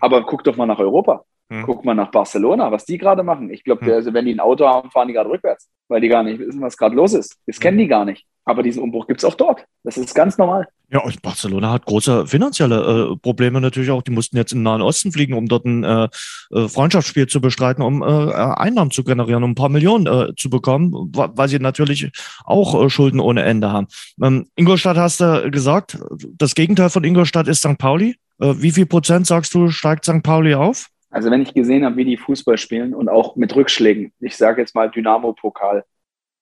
[0.00, 1.24] Aber guck doch mal nach Europa.
[1.50, 1.64] Hm.
[1.64, 3.50] Guck mal nach Barcelona, was die gerade machen.
[3.50, 3.92] Ich glaube, hm.
[3.92, 6.60] also wenn die ein Auto haben, fahren die gerade rückwärts, weil die gar nicht wissen,
[6.60, 7.36] was gerade los ist.
[7.46, 7.60] Das hm.
[7.60, 8.24] kennen die gar nicht.
[8.44, 9.64] Aber diesen Umbruch gibt es auch dort.
[9.84, 10.66] Das ist ganz normal.
[10.92, 14.02] Ja, und Barcelona hat große finanzielle äh, Probleme natürlich auch.
[14.02, 16.08] Die mussten jetzt in den Nahen Osten fliegen, um dort ein äh,
[16.52, 20.50] äh Freundschaftsspiel zu bestreiten, um äh, Einnahmen zu generieren, um ein paar Millionen äh, zu
[20.50, 22.10] bekommen, weil sie natürlich
[22.44, 23.86] auch äh, Schulden ohne Ende haben.
[24.20, 25.98] Ähm, Ingolstadt hast du gesagt,
[26.38, 27.78] das Gegenteil von Ingolstadt ist St.
[27.78, 28.16] Pauli.
[28.38, 30.22] Wie viel Prozent sagst du, steigt St.
[30.22, 30.86] Pauli auf?
[31.10, 34.60] Also wenn ich gesehen habe, wie die Fußball spielen und auch mit Rückschlägen, ich sage
[34.60, 35.84] jetzt mal Dynamo-Pokal,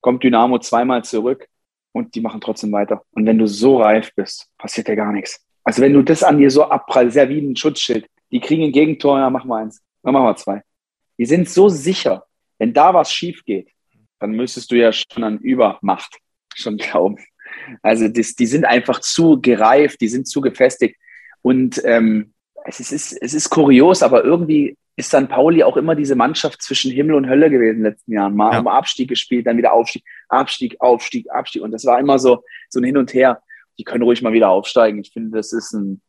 [0.01, 1.49] kommt Dynamo zweimal zurück,
[1.93, 3.03] und die machen trotzdem weiter.
[3.13, 5.45] Und wenn du so reif bist, passiert ja gar nichts.
[5.65, 8.07] Also wenn du das an dir so abprallst, ja wie ein Schutzschild.
[8.31, 9.83] Die kriegen ein Gegentor, ja, machen wir eins.
[10.03, 10.63] Dann machen wir zwei.
[11.19, 12.25] Die sind so sicher,
[12.59, 13.71] wenn da was schief geht,
[14.21, 16.19] dann müsstest du ja schon an Übermacht
[16.55, 17.19] schon glauben.
[17.83, 20.97] Also das, die sind einfach zu gereift, die sind zu gefestigt.
[21.43, 22.33] Und ähm,
[22.69, 25.29] es, ist, es ist kurios, aber irgendwie ist St.
[25.29, 28.35] Pauli auch immer diese Mannschaft zwischen Himmel und Hölle gewesen in den letzten Jahren.
[28.35, 28.61] Mal ja.
[28.61, 31.63] um Abstieg gespielt, dann wieder Aufstieg, Abstieg, Aufstieg, Abstieg.
[31.63, 33.41] Und das war immer so, so ein Hin und Her.
[33.79, 35.01] Die können ruhig mal wieder aufsteigen.
[35.01, 36.03] Ich finde, das ist ein,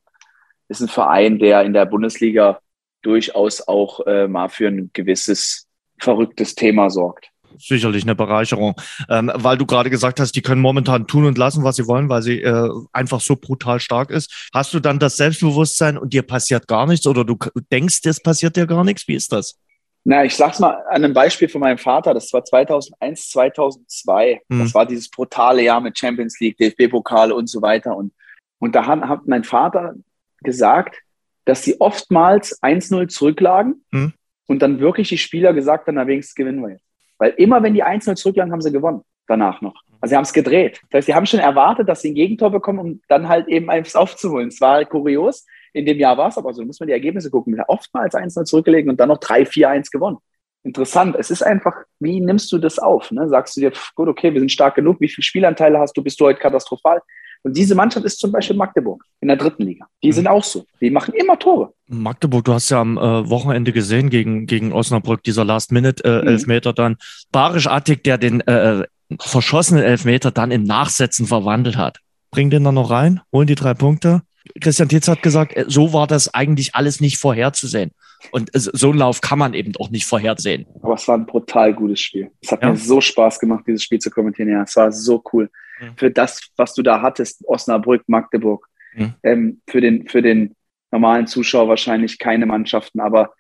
[0.68, 2.60] ist ein Verein, der in der Bundesliga
[3.02, 5.68] durchaus auch äh, mal für ein gewisses
[6.00, 8.76] verrücktes Thema sorgt sicherlich eine Bereicherung.
[9.10, 12.10] Ähm, weil du gerade gesagt hast, die können momentan tun und lassen, was sie wollen,
[12.10, 14.50] weil sie äh, einfach so brutal stark ist.
[14.54, 17.38] Hast du dann das Selbstbewusstsein und dir passiert gar nichts oder du
[17.72, 19.08] denkst, es passiert dir gar nichts?
[19.08, 19.60] Wie ist das?
[20.06, 22.14] Na, ich sag's mal an einem Beispiel von meinem Vater.
[22.14, 24.42] Das war 2001, 2002.
[24.48, 24.60] Mhm.
[24.60, 27.96] Das war dieses brutale Jahr mit Champions League, DFB-Pokal und so weiter.
[27.96, 28.14] Und,
[28.60, 29.96] und da hat, hat mein Vater
[30.42, 31.02] gesagt,
[31.46, 34.14] dass sie oftmals 1-0 zurücklagen mhm.
[34.48, 36.89] und dann wirklich die Spieler gesagt haben, na wenigstens gewinnen wir jetzt.
[37.20, 39.02] Weil immer, wenn die 1-0 zurücklagen, haben sie gewonnen.
[39.28, 39.76] Danach noch.
[40.02, 40.82] Also sie haben es gedreht.
[40.90, 43.70] Das heißt, sie haben schon erwartet, dass sie ein Gegentor bekommen, um dann halt eben
[43.70, 44.48] eins aufzuholen.
[44.48, 45.46] Es war kurios.
[45.74, 46.62] In dem Jahr war es aber so.
[46.62, 47.62] Da muss man die Ergebnisse gucken.
[47.68, 50.18] Oftmals 1-0 zurückgelegen und dann noch 3-4-1 gewonnen.
[50.64, 51.16] Interessant.
[51.18, 53.12] Es ist einfach, wie nimmst du das auf?
[53.12, 53.30] Ne?
[53.30, 55.00] Sagst du dir, gut, okay, wir sind stark genug.
[55.00, 56.04] Wie viele Spielanteile hast du?
[56.04, 57.02] Bist du heute katastrophal?
[57.44, 59.86] Und diese Mannschaft ist zum Beispiel Magdeburg in der dritten Liga.
[60.04, 60.14] Die mhm.
[60.14, 60.66] sind auch so.
[60.82, 61.74] Die machen immer Tore.
[61.88, 66.76] Magdeburg, du hast ja am äh, Wochenende gesehen gegen, gegen Osnabrück, dieser Last-Minute-Elfmeter äh, mhm.
[66.76, 66.98] dann.
[67.32, 68.84] Barisch Attik, der den äh,
[69.20, 72.00] verschossenen Elfmeter dann in Nachsätzen verwandelt hat.
[72.32, 74.22] Bring den dann noch rein, holen die drei Punkte.
[74.62, 77.92] Christian Tietz hat gesagt, äh, so war das eigentlich alles nicht vorherzusehen.
[78.32, 80.66] Und so einen Lauf kann man eben auch nicht vorhersehen.
[80.82, 82.30] Aber es war ein brutal gutes Spiel.
[82.42, 82.72] Es hat ja.
[82.72, 84.50] mir so Spaß gemacht, dieses Spiel zu kommentieren.
[84.50, 85.50] Ja, es war so cool.
[85.80, 85.98] Mhm.
[85.98, 88.68] Für das, was du da hattest, Osnabrück, Magdeburg.
[88.94, 89.14] Mhm.
[89.24, 90.56] Ähm, für, den, für den
[90.92, 93.34] normalen Zuschauer wahrscheinlich keine Mannschaften, aber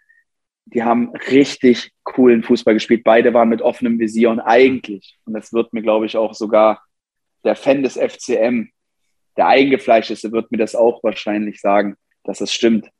[0.65, 3.03] die haben richtig coolen Fußball gespielt.
[3.03, 6.83] Beide waren mit offenem Visier und eigentlich, und das wird mir, glaube ich, auch sogar
[7.43, 8.69] der Fan des FCM,
[9.35, 12.91] der Eingefleischeste, wird mir das auch wahrscheinlich sagen, dass das stimmt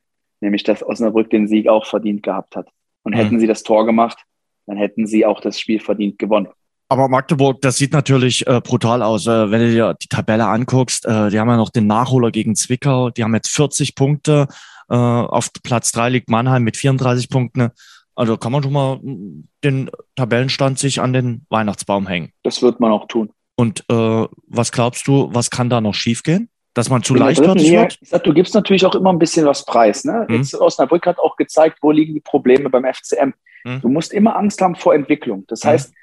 [0.41, 2.69] nämlich dass Osnabrück den Sieg auch verdient gehabt hat.
[3.03, 3.17] Und mhm.
[3.17, 4.19] hätten sie das Tor gemacht,
[4.65, 6.49] dann hätten sie auch das Spiel verdient gewonnen.
[6.91, 9.27] Aber Magdeburg, das sieht natürlich äh, brutal aus.
[9.27, 12.55] Äh, wenn du dir die Tabelle anguckst, äh, die haben ja noch den Nachholer gegen
[12.55, 13.11] Zwickau.
[13.11, 14.47] Die haben jetzt 40 Punkte.
[14.89, 17.69] Äh, auf Platz drei liegt Mannheim mit 34 Punkten.
[18.15, 18.99] Also kann man schon mal
[19.63, 22.33] den Tabellenstand sich an den Weihnachtsbaum hängen.
[22.43, 23.29] Das wird man auch tun.
[23.55, 26.49] Und äh, was glaubst du, was kann da noch schiefgehen?
[26.73, 27.99] Dass man zu leichtfertig wird?
[28.01, 30.05] Sag, du gibst natürlich auch immer ein bisschen was preis.
[30.05, 30.25] Ne?
[30.27, 30.35] Mhm.
[30.37, 33.33] Jetzt Osnabrück hat auch gezeigt, wo liegen die Probleme beim FCM.
[33.63, 33.81] Mhm.
[33.81, 35.45] Du musst immer Angst haben vor Entwicklung.
[35.47, 35.69] Das mhm.
[35.69, 35.93] heißt,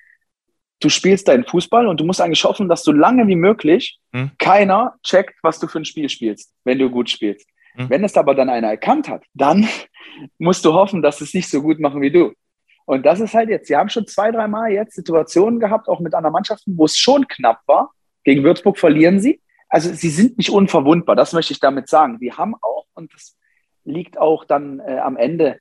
[0.81, 4.31] du spielst deinen Fußball und du musst eigentlich hoffen, dass so lange wie möglich hm.
[4.39, 7.49] keiner checkt, was du für ein Spiel spielst, wenn du gut spielst.
[7.75, 7.91] Hm.
[7.91, 9.67] Wenn es aber dann einer erkannt hat, dann
[10.39, 12.33] musst du hoffen, dass es nicht so gut machen wie du.
[12.85, 16.15] Und das ist halt jetzt, sie haben schon zwei, dreimal jetzt Situationen gehabt, auch mit
[16.15, 17.93] anderen Mannschaften, wo es schon knapp war.
[18.23, 19.41] Gegen Würzburg verlieren sie.
[19.69, 22.19] Also sie sind nicht unverwundbar, das möchte ich damit sagen.
[22.19, 23.37] Sie haben auch, und das
[23.85, 25.59] liegt auch dann äh, am Ende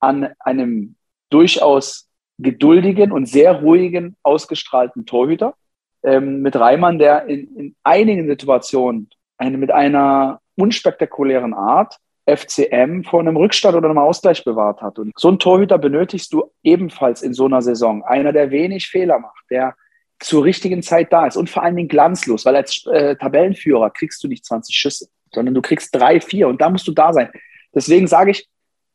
[0.00, 0.96] an einem
[1.30, 2.05] durchaus
[2.38, 5.54] geduldigen und sehr ruhigen, ausgestrahlten Torhüter.
[6.02, 11.96] Ähm, mit Reimann, der in, in einigen Situationen eine, mit einer unspektakulären Art
[12.26, 14.98] FCM vor einem Rückstand oder einem Ausgleich bewahrt hat.
[14.98, 18.02] Und so einen Torhüter benötigst du ebenfalls in so einer Saison.
[18.04, 19.74] Einer, der wenig Fehler macht, der
[20.18, 24.22] zur richtigen Zeit da ist und vor allen Dingen glanzlos, weil als äh, Tabellenführer kriegst
[24.24, 27.30] du nicht 20 Schüsse, sondern du kriegst drei, vier und da musst du da sein.
[27.74, 28.48] Deswegen sage ich,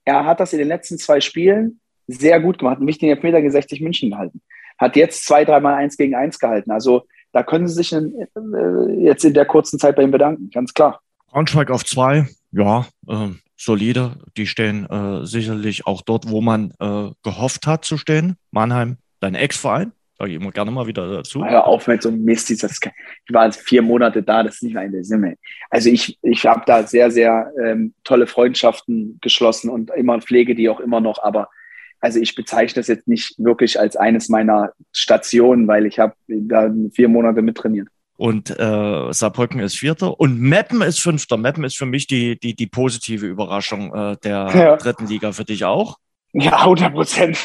[0.03, 1.79] er hat das in den letzten zwei Spielen
[2.11, 4.41] sehr gut gemacht, einen wichtigen Elfmeter gegen 60 München gehalten.
[4.77, 6.71] Hat jetzt zwei, dreimal eins gegen eins gehalten.
[6.71, 10.49] Also da können Sie sich in, äh, jetzt in der kurzen Zeit bei ihm bedanken,
[10.49, 11.01] ganz klar.
[11.27, 14.17] Braunschweig auf zwei, ja, äh, solide.
[14.37, 18.35] Die stehen äh, sicherlich auch dort, wo man äh, gehofft hat zu stehen.
[18.51, 21.45] Mannheim, dein Ex-Verein, sage ich immer gerne mal wieder dazu.
[21.45, 22.49] Hör auf mit so einem Mist.
[22.49, 22.61] ich
[23.29, 25.37] war jetzt vier Monate da, das ist nicht meine Sinne.
[25.69, 30.69] Also ich, ich habe da sehr, sehr ähm, tolle Freundschaften geschlossen und immer pflege die
[30.69, 31.49] auch immer noch, aber
[32.01, 36.71] also ich bezeichne das jetzt nicht wirklich als eines meiner Stationen, weil ich habe da
[36.91, 37.87] vier Monate mittrainiert.
[38.17, 41.37] Und äh, Saarbrücken ist Vierter und Meppen ist Fünfter.
[41.37, 44.77] Meppen ist für mich die, die, die positive Überraschung äh, der ja.
[44.77, 45.31] dritten Liga.
[45.31, 45.97] Für dich auch?
[46.33, 47.37] Ja, 100 Prozent.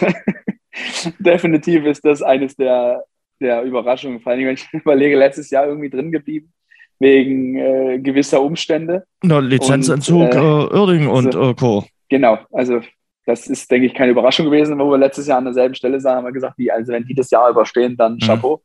[1.18, 3.04] Definitiv ist das eines der,
[3.40, 4.20] der Überraschungen.
[4.20, 6.52] Vor allem, wenn ich überlege, letztes Jahr irgendwie drin geblieben
[6.98, 9.04] wegen äh, gewisser Umstände.
[9.22, 11.84] Na, Lizenzentzug, und, äh, äh Irding und also, Co.
[12.08, 12.80] Genau, also
[13.26, 16.18] das ist, denke ich, keine Überraschung gewesen, wo wir letztes Jahr an derselben Stelle sahen,
[16.18, 18.18] haben wir gesagt, wie, also wenn die das Jahr überstehen, dann mhm.
[18.20, 18.62] Chapeau.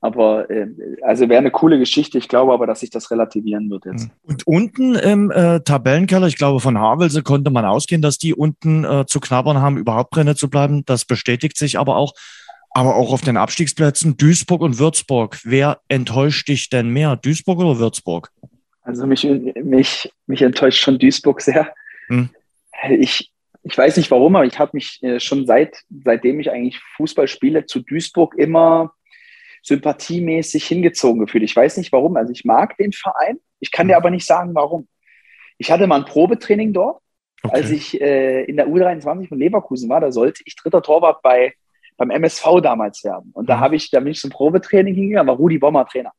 [0.00, 0.66] Aber äh,
[1.02, 2.18] also wäre eine coole Geschichte.
[2.18, 4.06] Ich glaube aber, dass sich das relativieren wird jetzt.
[4.06, 4.10] Mhm.
[4.22, 8.84] Und unten im äh, Tabellenkeller, ich glaube, von Havelse konnte man ausgehen, dass die unten
[8.84, 10.84] äh, zu knabbern haben, überhaupt drin zu bleiben.
[10.86, 12.14] Das bestätigt sich aber auch.
[12.74, 15.38] Aber auch auf den Abstiegsplätzen Duisburg und Würzburg.
[15.44, 18.30] Wer enttäuscht dich denn mehr, Duisburg oder Würzburg?
[18.80, 19.28] Also mich,
[19.62, 21.68] mich, mich enttäuscht schon Duisburg sehr.
[22.08, 22.30] Hm.
[22.98, 23.31] Ich,
[23.64, 27.28] ich weiß nicht warum, aber ich habe mich äh, schon seit, seitdem ich eigentlich Fußball
[27.28, 28.92] spiele, zu Duisburg immer
[29.62, 31.44] sympathiemäßig hingezogen gefühlt.
[31.44, 32.16] Ich weiß nicht warum.
[32.16, 33.38] Also ich mag den Verein.
[33.60, 33.98] Ich kann dir mhm.
[33.98, 34.88] aber nicht sagen, warum.
[35.58, 37.00] Ich hatte mal ein Probetraining dort,
[37.42, 37.54] okay.
[37.56, 40.00] als ich äh, in der U23 von Leverkusen war.
[40.00, 41.54] Da sollte ich dritter Torwart bei,
[41.96, 43.30] beim MSV damals werden.
[43.32, 43.60] Und da mhm.
[43.60, 46.12] habe ich, da bin ich zum Probetraining hingegangen, war Rudi Bommer Trainer.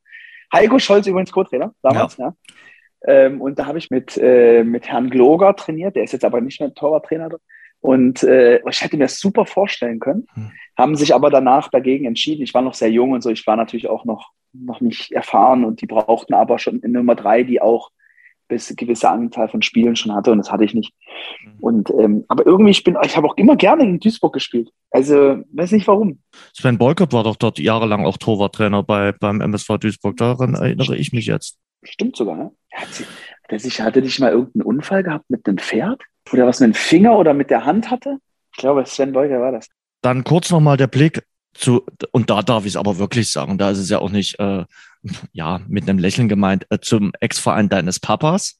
[0.53, 2.27] Heiko Scholz übrigens Co-Trainer damals, ja.
[2.27, 2.35] ja.
[3.05, 6.41] Ähm, und da habe ich mit, äh, mit Herrn Gloger trainiert, der ist jetzt aber
[6.41, 7.29] nicht mehr Torwarttrainer.
[7.81, 10.51] Und äh, ich hätte mir das super vorstellen können, hm.
[10.77, 12.43] haben sich aber danach dagegen entschieden.
[12.43, 15.65] Ich war noch sehr jung und so, ich war natürlich auch noch, noch nicht erfahren
[15.65, 17.91] und die brauchten aber schon in Nummer drei, die auch
[18.47, 20.93] bis gewisse Anzahl von Spielen schon hatte und das hatte ich nicht.
[21.43, 21.53] Hm.
[21.59, 24.69] Und ähm, aber irgendwie ich bin, ich habe auch immer gerne in Duisburg gespielt.
[24.89, 26.19] Also weiß nicht warum.
[26.53, 30.15] Sven Beukert war doch dort jahrelang auch Torwarttrainer bei beim MSV Duisburg.
[30.15, 31.57] Daran erinnere ich mich jetzt.
[31.83, 32.51] Stimmt sogar, ne?
[32.73, 33.05] Hat sie,
[33.49, 36.01] hat sich, hatte dich mal irgendeinen Unfall gehabt mit einem Pferd?
[36.31, 38.17] Oder was mit dem Finger oder mit der Hand hatte?
[38.51, 39.67] Ich glaube, Sven Beuger war das.
[40.01, 43.69] Dann kurz nochmal der Blick zu, und da darf ich es aber wirklich sagen, da
[43.71, 44.65] ist es ja auch nicht, äh,
[45.31, 48.59] ja, mit einem Lächeln gemeint, äh, zum Ex-Verein deines Papas,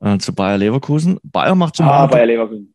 [0.00, 1.18] äh, zu Bayer Leverkusen.
[1.22, 2.74] Bayer macht zum Ah, Bayer Leverkusen.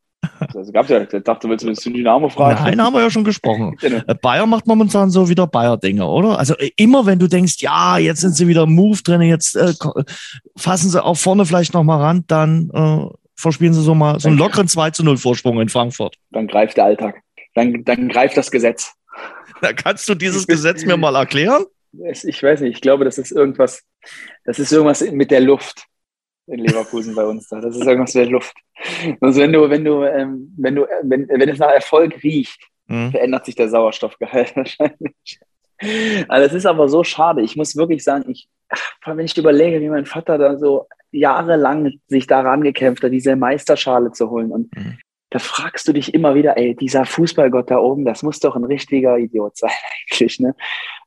[0.53, 2.63] Also gab's ja, ich dachte, willst du das Dynamo fragen?
[2.63, 3.75] Nein, haben wir ja schon gesprochen.
[3.81, 4.01] genau.
[4.07, 6.37] Äh, Bayer macht momentan so wieder Bayer-Dinge, oder?
[6.39, 9.73] Also äh, immer wenn du denkst, ja, jetzt sind sie wieder Move drin, jetzt äh,
[10.55, 13.05] fassen sie auch vorne vielleicht nochmal ran, dann äh,
[13.35, 16.15] verspielen sie so mal so einen lockeren 2 zu 0 Vorsprung in Frankfurt.
[16.31, 17.21] Dann greift der Alltag.
[17.55, 18.93] Dann, dann greift das Gesetz.
[19.61, 21.63] Da kannst du dieses Gesetz mir mal erklären?
[22.25, 23.83] Ich weiß nicht, ich glaube, das ist irgendwas,
[24.43, 25.85] das ist irgendwas mit der Luft
[26.47, 27.61] in Leverkusen bei uns da.
[27.61, 28.55] Das ist irgendwas mit der Luft.
[29.21, 33.11] Also wenn du, wenn du, ähm, wenn du, wenn, wenn es nach Erfolg riecht, mhm.
[33.11, 35.39] verändert sich der Sauerstoffgehalt wahrscheinlich.
[36.27, 37.41] Also es ist aber so schade.
[37.41, 38.47] Ich muss wirklich sagen, ich,
[39.05, 44.11] wenn ich überlege, wie mein Vater da so jahrelang sich daran gekämpft hat, diese Meisterschale
[44.11, 44.51] zu holen.
[44.51, 44.97] Und mhm.
[45.29, 48.65] da fragst du dich immer wieder, ey, dieser Fußballgott da oben, das muss doch ein
[48.65, 49.71] richtiger Idiot sein
[50.09, 50.39] wirklich.
[50.39, 50.55] Ne?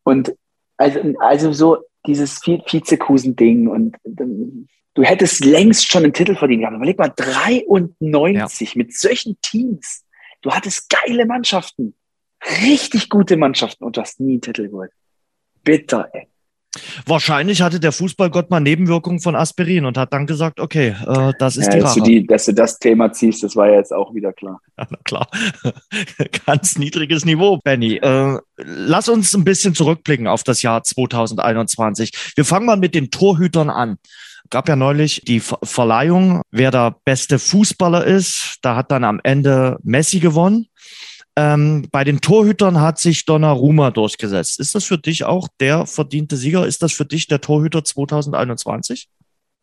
[0.05, 0.35] Und
[0.77, 3.97] also, also so dieses Vizekusen-Ding und
[4.97, 6.77] du hättest längst schon einen Titel verdient gehabt.
[6.77, 8.79] Überleg mal, 93 ja.
[8.79, 10.05] mit solchen Teams.
[10.43, 11.95] Du hattest geile Mannschaften,
[12.63, 14.91] richtig gute Mannschaften und du hast nie einen Titel geholt.
[15.63, 16.27] Bitter, ey.
[17.07, 21.57] Wahrscheinlich hatte der Fußballgott mal Nebenwirkungen von Aspirin und hat dann gesagt, okay, äh, das
[21.57, 21.83] ist ja, die Rache.
[21.83, 24.61] Dass du, die, dass du das Thema ziehst, das war ja jetzt auch wieder klar.
[24.79, 25.29] Ja, na klar.
[26.47, 27.97] Ganz niedriges Niveau, Benny.
[27.97, 32.13] Äh, lass uns ein bisschen zurückblicken auf das Jahr 2021.
[32.35, 33.97] Wir fangen mal mit den Torhütern an
[34.51, 38.59] gab ja neulich die Verleihung, wer der beste Fußballer ist.
[38.63, 40.67] Da hat dann am Ende Messi gewonnen.
[41.39, 44.59] Ähm, bei den Torhütern hat sich Donnarumma durchgesetzt.
[44.59, 46.67] Ist das für dich auch der verdiente Sieger?
[46.67, 49.09] Ist das für dich der Torhüter 2021?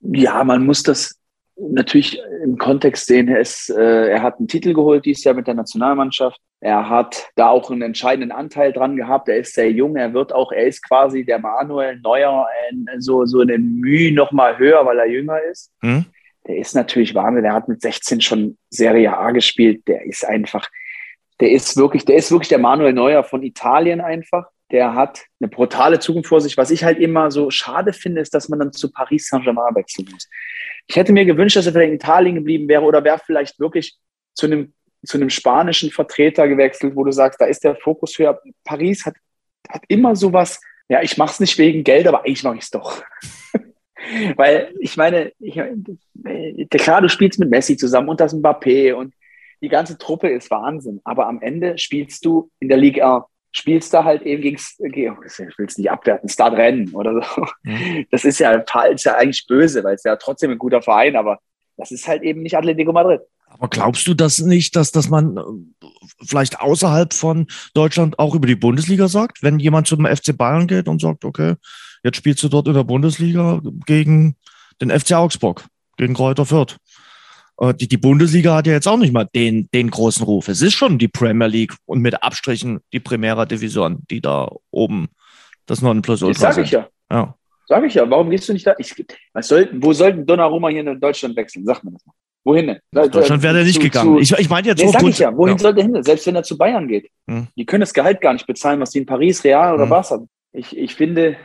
[0.02, 1.16] Ja, man muss das
[1.56, 3.28] natürlich im Kontext sehen.
[3.28, 6.40] Er, ist, äh, er hat einen Titel geholt dieses Jahr mit der Nationalmannschaft.
[6.60, 9.28] Er hat da auch einen entscheidenden Anteil dran gehabt.
[9.30, 9.96] Er ist sehr jung.
[9.96, 14.32] Er wird auch, er ist quasi der Manuel Neuer äh, so, so eine Mühe noch
[14.32, 15.72] mal höher, weil er jünger ist.
[15.82, 16.06] Hm?
[16.48, 17.46] Der ist natürlich Wahnsinn.
[17.46, 19.88] Er hat mit 16 schon Serie A gespielt.
[19.88, 20.70] Der ist einfach,
[21.40, 24.48] der ist wirklich, der ist wirklich der Manuel Neuer von Italien einfach.
[24.74, 26.58] Der hat eine brutale Zukunft vor sich.
[26.58, 30.10] Was ich halt immer so schade finde, ist, dass man dann zu Paris Saint-Germain wechseln
[30.12, 30.28] muss.
[30.88, 33.96] Ich hätte mir gewünscht, dass er vielleicht in Italien geblieben wäre oder wäre vielleicht wirklich
[34.34, 34.74] zu einem,
[35.06, 39.16] zu einem spanischen Vertreter gewechselt, wo du sagst, da ist der Fokus für Paris hat,
[39.70, 40.60] hat immer sowas,
[40.90, 43.04] ja, ich mache es nicht wegen Geld, aber eigentlich mache ich es doch.
[44.36, 45.56] Weil ich meine, ich,
[46.70, 49.14] klar, du spielst mit Messi zusammen und das Mbappé und
[49.62, 51.00] die ganze Truppe ist Wahnsinn.
[51.06, 55.66] Aber am Ende spielst du in der Liga, spielst du halt eben gegen, ich will
[55.68, 57.46] es nicht abwerten, Startrennen oder so.
[57.64, 58.06] Mhm.
[58.12, 61.40] Das ist ja falsch, ja eigentlich böse, weil es ja trotzdem ein guter Verein, aber
[61.78, 63.22] das ist halt eben nicht Atletico Madrid.
[63.48, 65.88] Aber glaubst du das nicht, dass, dass man äh,
[66.26, 70.88] vielleicht außerhalb von Deutschland auch über die Bundesliga sagt, wenn jemand zum FC Bayern geht
[70.88, 71.56] und sagt, okay,
[72.04, 74.36] jetzt spielst du dort in der Bundesliga gegen
[74.82, 75.66] den FC Augsburg,
[75.98, 76.78] gegen Kräuter Fürth?
[77.64, 80.48] Äh, die, die Bundesliga hat ja jetzt auch nicht mal den, den großen Ruf.
[80.48, 85.10] Es ist schon die Premier League und mit Abstrichen die Primera Division, die da oben
[85.66, 86.88] das Nonplusultra Das sage ich ja.
[87.12, 87.36] ja.
[87.68, 88.10] Sag ich ja.
[88.10, 88.76] Warum gehst du nicht da?
[88.78, 88.94] Ich,
[89.34, 91.66] was soll, wo sollten Donnarumma hier in Deutschland wechseln?
[91.66, 92.14] Sag mir das mal.
[92.46, 92.80] Wohin denn?
[92.92, 94.16] Nach Deutschland wäre er nicht zu, gegangen.
[94.16, 95.36] Zu, ich, ich meine jetzt nee, sag ich ja.
[95.36, 95.60] Wohin ja.
[95.60, 96.04] soll der hin?
[96.04, 97.10] Selbst wenn er zu Bayern geht.
[97.30, 97.48] Hm.
[97.56, 99.90] Die können das Gehalt gar nicht bezahlen, was die in Paris, Real oder hm.
[99.90, 100.30] Barca haben.
[100.52, 101.38] Ich, ich finde,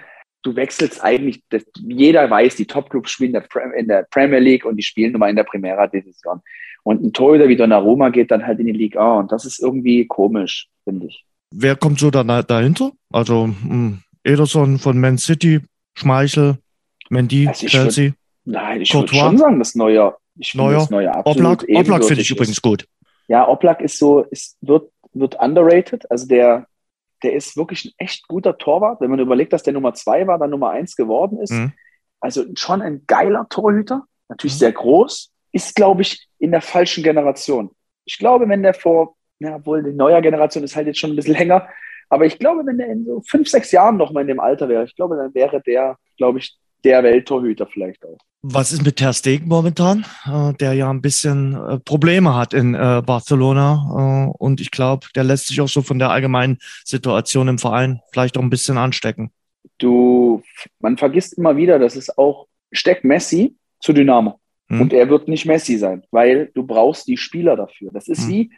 [0.42, 4.64] du wechselst eigentlich, das, jeder weiß, die Top-Clubs spielen in der, in der, Premier League
[4.64, 6.40] und die spielen nun mal in der Primera Division.
[6.84, 10.06] Und ein Torhüter wie Donnarumma geht dann halt in die Liga und das ist irgendwie
[10.06, 11.24] komisch, finde ich.
[11.50, 12.92] Wer kommt so da, dahinter?
[13.12, 15.60] Also mh, hm, Ederson von Man City,
[15.94, 16.58] Schmeichel,
[17.10, 18.04] Mendy, also Chelsea.
[18.04, 20.14] Würd, nein, ich würde schon sagen, das neue.
[20.40, 20.78] Ich Neuer.
[20.78, 22.86] das neue Oblak, Oblak finde ich übrigens gut.
[23.26, 26.08] Ja, Oblak ist so, ist, wird, wird underrated.
[26.10, 26.66] Also der,
[27.22, 29.00] der ist wirklich ein echt guter Torwart.
[29.00, 31.52] Wenn man überlegt, dass der Nummer zwei war, dann Nummer eins geworden ist.
[31.52, 31.72] Mhm.
[32.20, 34.04] Also schon ein geiler Torhüter.
[34.28, 34.58] Natürlich mhm.
[34.58, 35.32] sehr groß.
[35.52, 37.70] Ist, glaube ich, in der falschen Generation.
[38.04, 41.16] Ich glaube, wenn der vor, ja, wohl die neue Generation ist halt jetzt schon ein
[41.16, 41.68] bisschen länger,
[42.08, 44.68] aber ich glaube, wenn der in so fünf, sechs Jahren noch mal in dem Alter
[44.68, 48.18] wäre, ich glaube, dann wäre der, glaube ich, der Welttorhüter vielleicht auch.
[48.42, 52.74] Was ist mit Ter Stegen momentan, äh, der ja ein bisschen äh, Probleme hat in
[52.74, 57.58] äh, Barcelona und ich glaube, der lässt sich auch so von der allgemeinen Situation im
[57.58, 59.32] Verein vielleicht auch ein bisschen anstecken.
[59.78, 60.42] Du,
[60.78, 64.82] man vergisst immer wieder, dass es auch steckt Messi zu Dynamo hm.
[64.82, 67.90] und er wird nicht Messi sein, weil du brauchst die Spieler dafür.
[67.92, 68.28] Das ist hm.
[68.28, 68.50] wie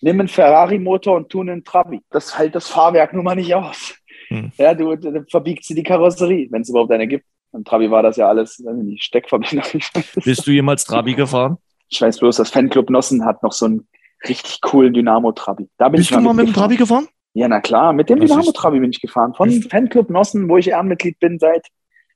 [0.00, 2.00] nimm einen Ferrari-Motor und tu einen Trabi.
[2.10, 3.94] Das hält das Fahrwerk nun mal nicht aus.
[4.28, 4.50] Hm.
[4.56, 7.26] Ja, du, du verbiegst sie die Karosserie, wenn es überhaupt eine gibt.
[7.56, 9.64] Und Trabi war das ja alles, die Steckverbindung.
[10.24, 11.56] Bist du jemals Trabi gefahren?
[11.88, 13.88] Ich weiß bloß, das Fanclub Nossen hat noch so einen
[14.28, 15.66] richtig coolen Dynamo-Trabi.
[15.92, 17.08] Bist du mal mit dem Trabi gefahren?
[17.32, 19.32] Ja, na klar, mit dem Dynamo-Trabi bin ich gefahren.
[19.34, 21.66] Von Fanclub Nossen, wo ich Ehrenmitglied bin, seit,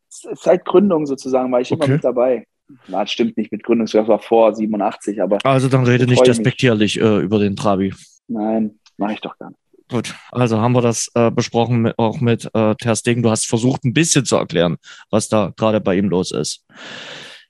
[0.08, 1.84] seit Gründung sozusagen, war ich okay.
[1.84, 2.44] immer mit dabei.
[2.88, 5.38] Na, das stimmt nicht mit Gründung, das war vor 87, aber.
[5.42, 7.94] Also dann rede nicht despektierlich äh, über den Trabi.
[8.28, 9.60] Nein, mache ich doch gar nicht.
[9.90, 13.24] Gut, also haben wir das äh, besprochen, mit, auch mit äh, Ter Stegen.
[13.24, 14.76] Du hast versucht, ein bisschen zu erklären,
[15.10, 16.64] was da gerade bei ihm los ist.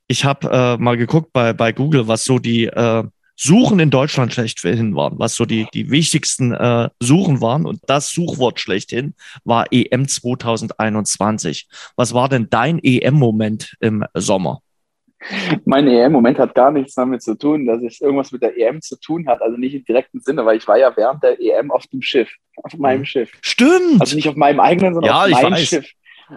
[0.07, 3.05] Ich habe äh, mal geguckt bei, bei Google, was so die äh,
[3.37, 7.67] Suchen in Deutschland schlechthin waren, was so die, die wichtigsten äh, Suchen waren.
[7.67, 11.69] Und das Suchwort schlechthin war EM 2021.
[11.97, 14.63] Was war denn dein EM-Moment im Sommer?
[15.65, 18.99] Mein EM-Moment hat gar nichts damit zu tun, dass es irgendwas mit der EM zu
[18.99, 19.43] tun hat.
[19.43, 22.31] Also nicht im direkten Sinne, weil ich war ja während der EM auf dem Schiff,
[22.57, 23.31] auf meinem Schiff.
[23.43, 24.01] Stimmt.
[24.01, 25.91] Also nicht auf meinem eigenen, sondern ja, auf meinem Schiff.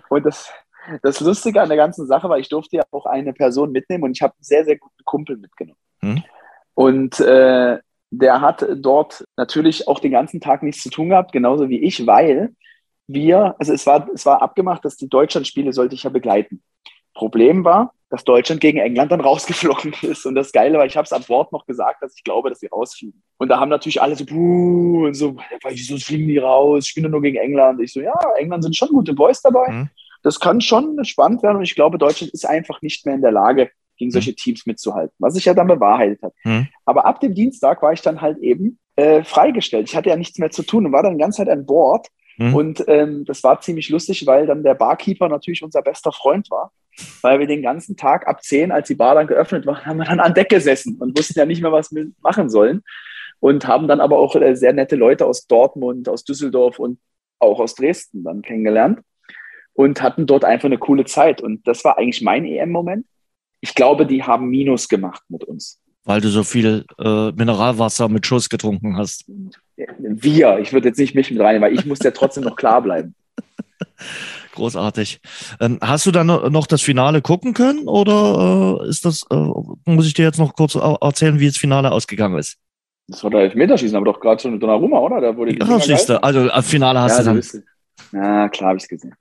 [0.10, 0.52] Und das,
[1.02, 4.12] das Lustige an der ganzen Sache war, ich durfte ja auch eine Person mitnehmen und
[4.12, 5.80] ich habe einen sehr, sehr guten Kumpel mitgenommen.
[6.02, 6.24] Hm.
[6.74, 7.78] Und äh,
[8.12, 12.06] der hat dort natürlich auch den ganzen Tag nichts zu tun gehabt, genauso wie ich,
[12.06, 12.54] weil
[13.08, 16.62] wir, also es war, es war abgemacht, dass die Deutschlandspiele sollte ich ja begleiten.
[17.14, 20.28] Problem war, dass Deutschland gegen England dann rausgeflogen ist.
[20.28, 22.60] Und das Geile war, ich habe es am Wort noch gesagt, dass ich glaube, dass
[22.60, 23.24] sie rausfliegen.
[23.38, 25.36] Und da haben natürlich alle so, puh, und so,
[25.68, 26.84] wieso fliegen die raus?
[26.84, 27.82] Ich spiele nur gegen England.
[27.82, 29.68] Ich so, ja, England sind schon gute Boys dabei.
[29.68, 29.90] Mhm.
[30.22, 31.58] Das kann schon spannend werden.
[31.58, 34.14] Und ich glaube, Deutschland ist einfach nicht mehr in der Lage, gegen mhm.
[34.14, 36.34] solche Teams mitzuhalten, was sich ja dann bewahrheitet hat.
[36.44, 36.68] Mhm.
[36.86, 39.90] Aber ab dem Dienstag war ich dann halt eben äh, freigestellt.
[39.90, 42.10] Ich hatte ja nichts mehr zu tun und war dann die ganze Zeit an Bord.
[42.38, 42.56] Mhm.
[42.56, 46.72] Und ähm, das war ziemlich lustig, weil dann der Barkeeper natürlich unser bester Freund war,
[47.22, 50.06] weil wir den ganzen Tag ab 10, als die Bar dann geöffnet war, haben wir
[50.06, 52.84] dann an Deck gesessen und wussten ja nicht mehr, was wir machen sollen.
[53.40, 57.00] Und haben dann aber auch äh, sehr nette Leute aus Dortmund, aus Düsseldorf und
[57.40, 59.02] auch aus Dresden dann kennengelernt
[59.74, 61.42] und hatten dort einfach eine coole Zeit.
[61.42, 63.06] Und das war eigentlich mein EM-Moment.
[63.60, 65.83] Ich glaube, die haben Minus gemacht mit uns.
[66.06, 69.26] Weil du so viel äh, Mineralwasser mit Schuss getrunken hast.
[69.76, 72.82] Wir, ich würde jetzt nicht mich mit rein, weil ich muss ja trotzdem noch klar
[72.82, 73.16] bleiben.
[74.54, 75.20] Großartig.
[75.60, 79.36] Ähm, hast du dann noch das Finale gucken können oder äh, ist das, äh,
[79.86, 82.58] muss ich dir jetzt noch kurz erzählen, wie das Finale ausgegangen ist?
[83.08, 85.20] Das war der Elfmeterschießen, aber doch gerade schon mit Donnarumma, oder?
[85.20, 86.22] Da wurde ja, siehst du.
[86.24, 87.64] Also äh, Finale hast ja, du dann.
[88.12, 89.16] Na, klar habe ich es gesehen.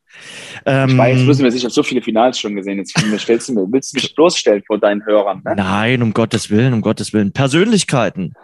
[0.67, 2.79] Ähm, ich weiß, müssen wir sicher so viele Finals schon gesehen.
[2.79, 5.43] Jetzt stellst du mir, willst du mich bloßstellen vor deinen Hörern?
[5.45, 5.55] Ne?
[5.57, 7.33] Nein, um Gottes Willen, um Gottes Willen.
[7.33, 8.35] Persönlichkeiten.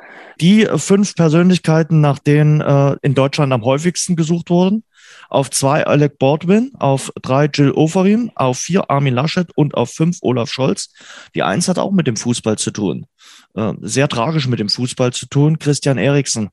[0.40, 4.84] Die fünf Persönlichkeiten, nach denen äh, in Deutschland am häufigsten gesucht wurden.
[5.28, 10.18] Auf zwei Alec Baldwin, auf drei Jill Oferin, auf vier Armin Laschet und auf fünf
[10.22, 10.92] Olaf Scholz.
[11.34, 13.06] Die eins hat auch mit dem Fußball zu tun.
[13.54, 15.58] Äh, sehr tragisch mit dem Fußball zu tun.
[15.58, 16.50] Christian Eriksen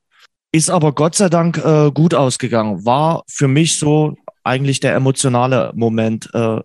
[0.55, 2.85] ist aber Gott sei Dank äh, gut ausgegangen.
[2.85, 6.61] War für mich so eigentlich der emotionale Moment äh,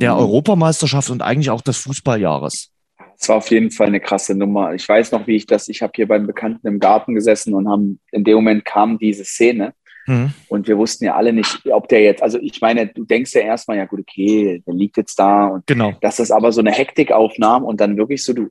[0.00, 0.20] der mhm.
[0.20, 2.70] Europameisterschaft und eigentlich auch des Fußballjahres.
[3.18, 4.74] Es war auf jeden Fall eine krasse Nummer.
[4.74, 7.68] Ich weiß noch, wie ich das, ich habe hier beim Bekannten im Garten gesessen und
[7.68, 9.72] haben, in dem Moment kam diese Szene.
[10.06, 10.32] Mhm.
[10.48, 13.40] Und wir wussten ja alle nicht, ob der jetzt, also ich meine, du denkst ja
[13.40, 15.46] erstmal, ja gut, okay, der liegt jetzt da.
[15.46, 15.94] Und genau.
[16.00, 18.50] dass das aber so eine Hektik aufnahm und dann wirklich so, du,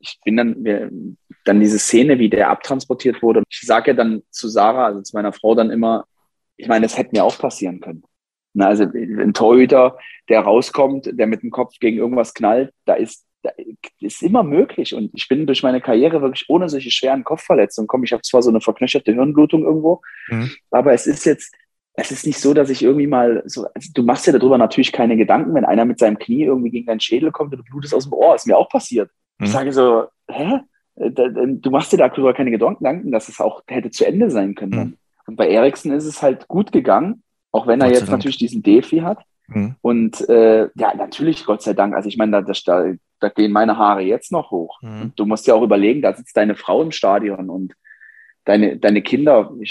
[0.00, 0.90] ich bin dann, wir,
[1.44, 3.42] dann diese Szene, wie der abtransportiert wurde.
[3.50, 6.06] Ich sage ja dann zu Sarah, also zu meiner Frau dann immer,
[6.56, 8.04] ich meine, das hätte mir auch passieren können.
[8.54, 13.26] Na, also ein Torhüter, der rauskommt, der mit dem Kopf gegen irgendwas knallt, da ist,
[13.42, 13.50] da
[14.00, 14.94] ist immer möglich.
[14.94, 18.04] Und ich bin durch meine Karriere wirklich ohne solche schweren Kopfverletzungen komme.
[18.04, 20.50] Ich habe zwar so eine verknöcherte Hirnblutung irgendwo, mhm.
[20.70, 21.54] aber es ist jetzt,
[21.94, 24.92] es ist nicht so, dass ich irgendwie mal so, also du machst dir darüber natürlich
[24.92, 27.94] keine Gedanken, wenn einer mit seinem Knie irgendwie gegen deinen Schädel kommt und du blutest
[27.94, 28.34] aus dem Ohr.
[28.34, 29.10] Ist mir auch passiert.
[29.38, 29.46] Mhm.
[29.46, 30.60] Ich sage so, hä?
[30.96, 34.72] Äh, du machst dir darüber keine Gedanken, dass es auch hätte zu Ende sein können.
[34.72, 34.96] Mhm.
[35.26, 37.22] Und bei Eriksen ist es halt gut gegangen,
[37.52, 38.12] auch wenn er jetzt Dank.
[38.12, 39.24] natürlich diesen Defi hat.
[39.48, 39.76] Mhm.
[39.80, 41.94] Und äh, ja, natürlich, Gott sei Dank.
[41.94, 44.80] Also ich meine, da, da, da gehen meine Haare jetzt noch hoch.
[44.82, 45.12] Mhm.
[45.16, 47.74] Du musst ja auch überlegen, da sitzt deine Frau im Stadion und
[48.44, 49.66] deine, deine Kinder äh,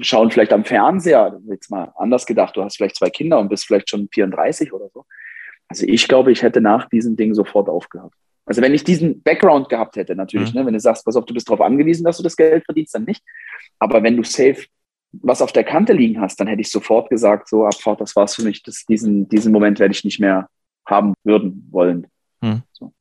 [0.00, 3.66] schauen vielleicht am Fernseher, jetzt mal anders gedacht, du hast vielleicht zwei Kinder und bist
[3.66, 5.04] vielleicht schon 34 oder so.
[5.68, 8.12] Also ich glaube, ich hätte nach diesem Ding sofort aufgehört.
[8.46, 10.60] Also wenn ich diesen Background gehabt hätte, natürlich, mhm.
[10.60, 12.94] ne, wenn du sagst, pass auf, du bist darauf angewiesen, dass du das Geld verdienst,
[12.94, 13.22] dann nicht.
[13.78, 14.66] Aber wenn du safe
[15.22, 18.34] was auf der Kante liegen hast, dann hätte ich sofort gesagt, so Abfahrt, das war's
[18.34, 18.62] für mich.
[18.62, 20.48] Das, diesen, diesen Moment werde ich nicht mehr
[20.86, 22.06] haben würden wollen.
[22.40, 22.62] Mhm.
[22.72, 22.92] So.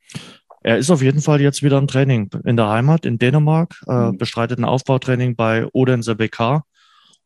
[0.62, 4.12] Er ist auf jeden Fall jetzt wieder im Training in der Heimat in Dänemark, äh,
[4.12, 4.18] mhm.
[4.18, 6.64] bestreitet ein Aufbautraining bei Odense BK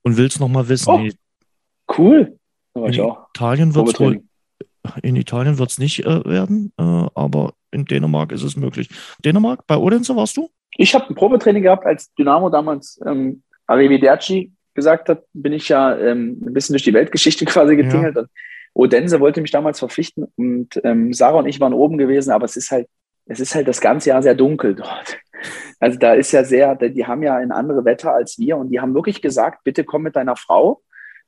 [0.01, 0.89] und will es nochmal wissen.
[0.89, 2.37] Oh, cool.
[2.75, 4.23] In Italien wird es wohl
[5.03, 8.89] in Italien wird es nicht äh, werden, äh, aber in Dänemark ist es möglich.
[9.23, 10.49] Dänemark, bei Odense warst du?
[10.77, 15.97] Ich habe ein Probetraining gehabt, als Dynamo damals ähm, Arrivederci gesagt hat, bin ich ja
[15.97, 18.15] ähm, ein bisschen durch die Weltgeschichte quasi getingelt.
[18.15, 18.23] Ja.
[18.73, 22.55] Odense wollte mich damals verpflichten und ähm, Sarah und ich waren oben gewesen, aber es
[22.55, 22.87] ist halt,
[23.25, 25.17] es ist halt das ganze Jahr sehr dunkel dort.
[25.79, 28.79] Also da ist ja sehr, die haben ja ein andere Wetter als wir und die
[28.79, 30.81] haben wirklich gesagt, bitte komm mit deiner Frau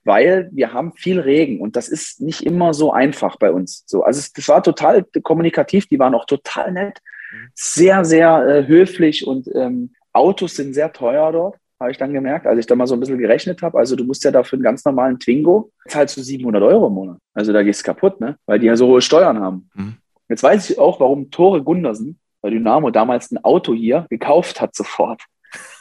[0.03, 3.83] weil wir haben viel Regen und das ist nicht immer so einfach bei uns.
[3.85, 6.99] So, also es, das war total kommunikativ, die waren auch total nett,
[7.31, 7.49] mhm.
[7.53, 12.47] sehr, sehr äh, höflich und ähm, Autos sind sehr teuer dort, habe ich dann gemerkt,
[12.47, 13.77] als ich da mal so ein bisschen gerechnet habe.
[13.77, 17.17] Also du musst ja dafür einen ganz normalen Twingo, zahlst du 700 Euro im Monat.
[17.33, 18.37] Also da gehst du kaputt, ne?
[18.45, 19.69] weil die ja so hohe Steuern haben.
[19.73, 19.95] Mhm.
[20.29, 24.75] Jetzt weiß ich auch, warum Tore Gundersen bei Dynamo damals ein Auto hier gekauft hat
[24.75, 25.23] sofort.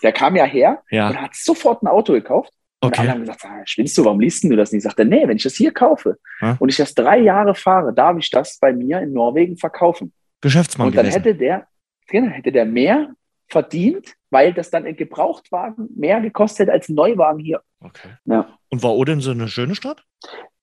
[0.02, 1.08] Der kam ja her ja.
[1.08, 2.52] und hat sofort ein Auto gekauft
[2.82, 2.92] Okay.
[2.92, 4.78] Und alle haben gesagt, ah, spinnst du, warum liest du das nicht?
[4.78, 6.56] Ich sagte, nee, wenn ich das hier kaufe ja.
[6.58, 10.14] und ich das drei Jahre fahre, darf ich das bei mir in Norwegen verkaufen.
[10.40, 11.22] Geschäftsmann Und dann gewesen.
[11.22, 11.66] hätte der,
[12.08, 13.12] genau, hätte der mehr
[13.48, 17.60] verdient, weil das dann in Gebrauchtwagen mehr gekostet hätte als ein Neuwagen hier.
[17.80, 18.08] Okay.
[18.24, 18.58] Ja.
[18.70, 20.02] Und war Odense eine schöne Stadt?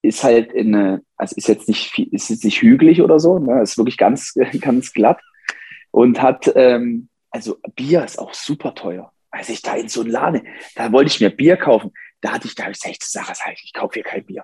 [0.01, 3.61] Ist halt in eine, also ist jetzt nicht, ist jetzt nicht hügelig oder so, ne?
[3.61, 5.20] ist wirklich ganz, ganz glatt
[5.91, 10.09] und hat, ähm, also Bier ist auch super teuer als ich da in so einen
[10.09, 10.41] Laden,
[10.76, 11.93] da wollte ich mir Bier kaufen.
[12.22, 14.43] Da hatte ich, da habe ich gesagt, Sache, sag ich, ich kaufe hier kein Bier.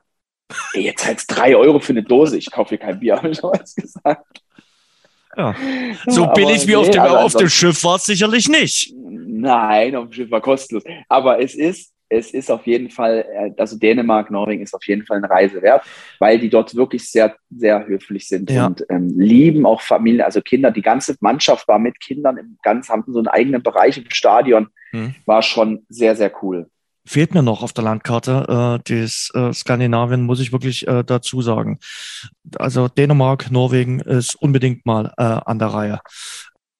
[0.74, 3.39] Ey, jetzt halt drei Euro für eine Dose, ich kaufe hier kein Bier, habe ich
[3.39, 4.41] damals gesagt.
[5.36, 5.55] Ja.
[6.07, 8.93] So Aber billig wie nee, auf dem, auf dem Schiff war es sicherlich nicht.
[8.95, 10.84] Nein, auf dem Schiff war kostenlos.
[11.09, 15.05] Aber es ist, es ist auf jeden Fall, äh, also Dänemark, Norwegen ist auf jeden
[15.05, 15.84] Fall eine Reise wert,
[16.19, 18.67] weil die dort wirklich sehr, sehr höflich sind Ja.
[18.67, 20.69] und ähm, lieben auch Familien, also Kinder.
[20.69, 24.67] Die ganze Mannschaft war mit Kindern im ganz, haben so einen eigenen Bereich im Stadion.
[24.91, 25.15] Hm.
[25.26, 26.69] War schon sehr, sehr cool.
[27.06, 31.41] Fehlt mir noch auf der Landkarte, äh, das äh, Skandinavien, muss ich wirklich äh, dazu
[31.41, 31.80] sagen.
[32.58, 35.99] Also Dänemark, Norwegen ist unbedingt mal äh, an der Reihe.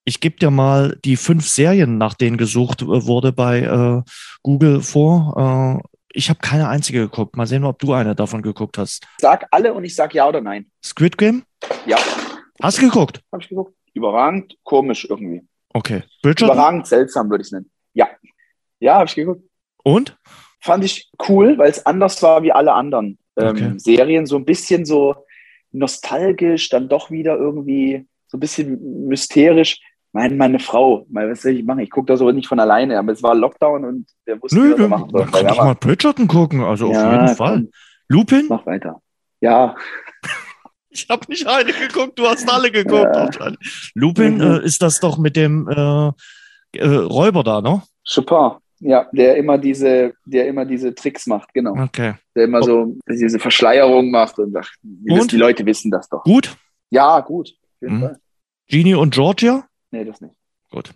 [0.06, 4.02] Ich gebe dir mal die fünf Serien, nach denen gesucht äh, wurde bei äh,
[4.42, 5.80] Google vor.
[5.84, 7.36] Äh, ich habe keine einzige geguckt.
[7.36, 9.04] Mal sehen, ob du eine davon geguckt hast.
[9.20, 10.70] Sag alle und ich sag ja oder nein.
[10.82, 11.42] Squid Game?
[11.86, 11.98] Ja,
[12.62, 13.20] Hast du geguckt?
[13.32, 13.74] habe ich geguckt.
[13.94, 15.42] Überragend, komisch irgendwie.
[15.72, 16.02] Okay.
[16.22, 16.54] Bridgerton?
[16.54, 17.70] Überragend seltsam, würde ich es nennen.
[17.94, 18.08] Ja.
[18.80, 19.42] Ja, habe ich geguckt.
[19.84, 20.16] Und?
[20.60, 23.72] fand ich cool, weil es anders war wie alle anderen ähm, Okay.
[23.76, 24.24] Serien.
[24.26, 25.14] So ein bisschen so
[25.72, 29.78] nostalgisch, dann doch wieder irgendwie so ein bisschen mysterisch.
[30.12, 31.80] Meine, meine Frau, mal, was soll ich machen?
[31.80, 34.72] Ich gucke das aber nicht von alleine, aber es war Lockdown und wir wussten, Nö,
[34.72, 35.30] was wir machen sollen.
[35.30, 37.54] kann doch mal Bridgerton gucken, also auf jeden Fall.
[37.62, 37.70] komm,
[38.08, 38.46] Lupin?
[38.48, 39.00] mach weiter.
[39.40, 39.74] Ja,
[40.90, 43.16] Ich habe nicht eine geguckt, du hast alle geguckt.
[43.40, 43.52] Ja.
[43.94, 44.40] Lupin Mhm.
[44.40, 46.12] äh, ist das doch mit dem äh,
[46.78, 47.82] äh, Räuber da, ne?
[48.08, 48.58] Chopin.
[48.86, 51.72] Ja, der immer diese, der immer diese Tricks macht, genau.
[51.84, 52.14] Okay.
[52.36, 55.32] Der immer so diese Verschleierung macht und die, Und?
[55.32, 56.22] die Leute wissen das doch.
[56.24, 56.54] Gut.
[56.90, 57.54] Ja, gut.
[57.80, 58.16] Mhm.
[58.68, 59.66] Genie und Georgia?
[59.90, 60.34] Nee, das nicht.
[60.70, 60.90] Gut.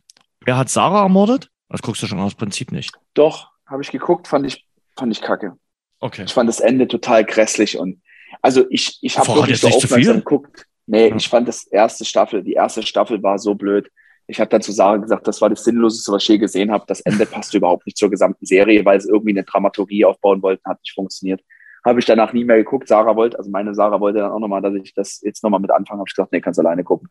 [0.45, 1.49] Wer hat Sarah ermordet?
[1.71, 2.93] Das guckst du schon aus Prinzip nicht.
[3.15, 4.67] Doch, habe ich geguckt, fand ich,
[4.99, 5.55] fand ich kacke.
[6.01, 6.25] Okay.
[6.27, 8.03] Ich fand das Ende total grässlich und
[8.43, 10.67] also ich, ich habe wirklich so aufmerksam geguckt.
[10.87, 11.17] Nee, Ja.
[11.17, 13.91] ich fand das erste Staffel, die erste Staffel war so blöd.
[14.29, 16.85] Ich habe dann zu Sarah gesagt, das war das Sinnloseste, was ich je gesehen habe.
[16.87, 20.63] Das Ende passte überhaupt nicht zur gesamten Serie, weil sie irgendwie eine Dramaturgie aufbauen wollten,
[20.69, 21.41] hat nicht funktioniert.
[21.85, 22.89] Habe ich danach nie mehr geguckt.
[22.89, 25.71] Sarah wollte, also meine Sarah wollte dann auch nochmal, dass ich das jetzt nochmal mit
[25.71, 26.01] anfange.
[26.01, 27.09] Habe ich gesagt, nee, kannst alleine gucken.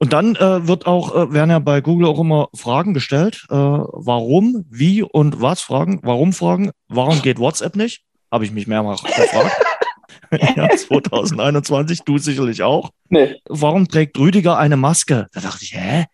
[0.00, 3.46] Und dann äh, wird auch, äh, werden ja bei Google auch immer Fragen gestellt.
[3.48, 6.00] Äh, warum, wie und was Fragen?
[6.02, 6.72] Warum Fragen?
[6.88, 8.02] Warum geht WhatsApp nicht?
[8.32, 9.56] Habe ich mich mehrmals gefragt.
[10.56, 12.90] ja, 2021, du sicherlich auch.
[13.08, 15.28] Nee, Warum trägt Rüdiger eine Maske?
[15.32, 16.06] Da dachte ich, hä?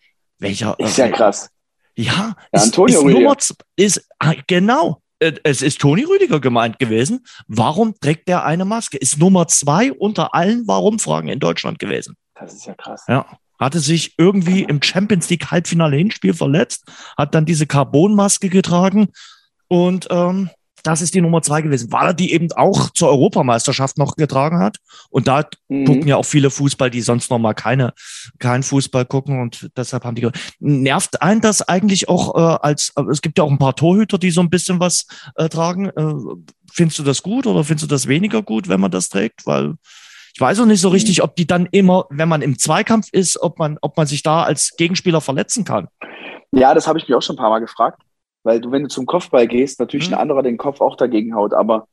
[0.42, 0.74] Welcher?
[0.78, 1.48] ist ja krass.
[1.96, 3.20] Ja, Ja, ist, Antonio ist Rüdiger.
[3.20, 3.36] Nummer,
[3.76, 5.00] ist, ah, genau.
[5.18, 7.24] Äh, Es ist Toni Rüdiger gemeint gewesen.
[7.46, 8.96] Warum trägt der eine Maske?
[8.96, 12.16] Ist Nummer zwei unter allen Warum-Fragen in Deutschland gewesen.
[12.34, 13.04] Das ist ja krass.
[13.08, 13.26] Ja.
[13.58, 16.84] Hatte sich irgendwie im Champions League Halbfinale Hinspiel verletzt,
[17.16, 19.08] hat dann diese Carbonmaske getragen
[19.68, 20.50] und ähm,
[20.82, 24.58] das ist die Nummer zwei gewesen, weil er die eben auch zur Europameisterschaft noch getragen
[24.58, 24.78] hat.
[25.10, 25.84] Und da Mhm.
[25.86, 27.92] gucken ja auch viele Fußball, die sonst noch mal keine,
[28.38, 30.28] keinen Fußball gucken und deshalb haben die,
[30.60, 34.18] nervt einen das eigentlich auch äh, als, äh, es gibt ja auch ein paar Torhüter,
[34.18, 35.06] die so ein bisschen was
[35.36, 35.86] äh, tragen.
[35.90, 36.14] Äh,
[36.72, 39.46] findest du das gut oder findest du das weniger gut, wenn man das trägt?
[39.46, 39.74] Weil
[40.34, 43.40] ich weiß auch nicht so richtig, ob die dann immer, wenn man im Zweikampf ist,
[43.40, 45.88] ob man, ob man sich da als Gegenspieler verletzen kann.
[46.52, 48.00] Ja, das habe ich mich auch schon ein paar Mal gefragt,
[48.42, 50.14] weil du, wenn du zum Kopfball gehst, natürlich Mhm.
[50.14, 51.88] ein anderer den Kopf auch dagegen haut, aber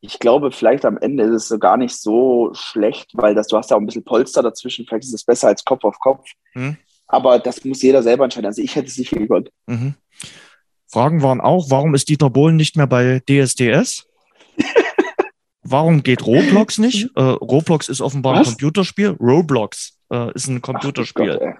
[0.00, 3.56] ich glaube, vielleicht am Ende ist es so gar nicht so schlecht, weil das, du
[3.56, 6.24] hast ja auch ein bisschen Polster dazwischen, vielleicht ist es besser als Kopf auf Kopf.
[6.54, 6.76] Mhm.
[7.08, 8.46] Aber das muss jeder selber entscheiden.
[8.46, 9.50] Also ich hätte es nicht gekonnt.
[9.66, 9.94] Mhm.
[10.86, 14.06] Fragen waren auch, warum ist Dieter Bohlen nicht mehr bei DSDS?
[15.62, 17.10] warum geht Roblox nicht?
[17.16, 18.48] Äh, Roblox ist offenbar ein Was?
[18.48, 19.16] Computerspiel.
[19.20, 21.32] Roblox äh, ist ein Ach, Computerspiel.
[21.32, 21.54] Gott, ey.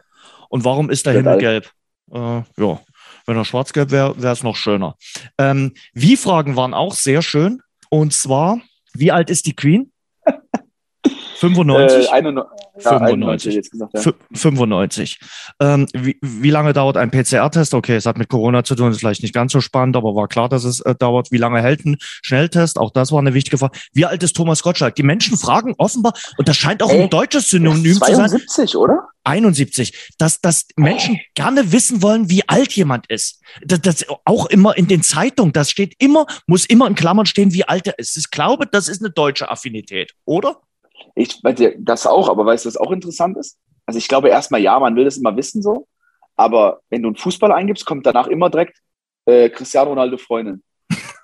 [0.49, 1.71] Und warum ist der Himmel gelb?
[2.13, 2.19] Äh,
[2.57, 2.81] ja,
[3.29, 4.97] wenn er schwarz-gelb wäre, wäre es noch schöner.
[5.39, 7.61] Ähm, Wie-Fragen waren auch sehr schön.
[7.91, 8.59] Und zwar,
[8.95, 9.93] wie alt ist die Queen?
[11.37, 12.09] 95?
[12.09, 13.13] Äh, 91, ja, 95.
[13.13, 14.01] 91 jetzt gesagt, ja.
[14.01, 15.21] Fü- 95.
[15.61, 17.75] Ähm, wie, wie lange dauert ein PCR-Test?
[17.75, 20.27] Okay, es hat mit Corona zu tun, ist vielleicht nicht ganz so spannend, aber war
[20.27, 21.31] klar, dass es äh, dauert.
[21.31, 22.79] Wie lange hält ein Schnelltest?
[22.79, 23.79] Auch das war eine wichtige Frage.
[23.93, 24.97] Wie alt ist Thomas Gottschalk?
[24.97, 28.77] Die Menschen fragen offenbar, und das scheint auch Ey, ein deutsches Synonym zu sein, 72,
[28.77, 29.09] oder?
[29.29, 33.43] 71, dass, dass Menschen gerne wissen wollen, wie alt jemand ist.
[33.65, 37.53] Das, das auch immer in den Zeitungen, das steht immer, muss immer in Klammern stehen,
[37.53, 38.17] wie alt er ist.
[38.17, 40.61] Ich glaube, das ist eine deutsche Affinität, oder?
[41.15, 41.41] Ich
[41.79, 43.59] das auch, aber weißt du, was auch interessant ist?
[43.87, 45.87] Also ich glaube erstmal, ja, man will das immer wissen so,
[46.37, 48.79] aber wenn du einen Fußball eingibst, kommt danach immer direkt
[49.27, 50.63] äh, Cristiano Ronaldo Freundin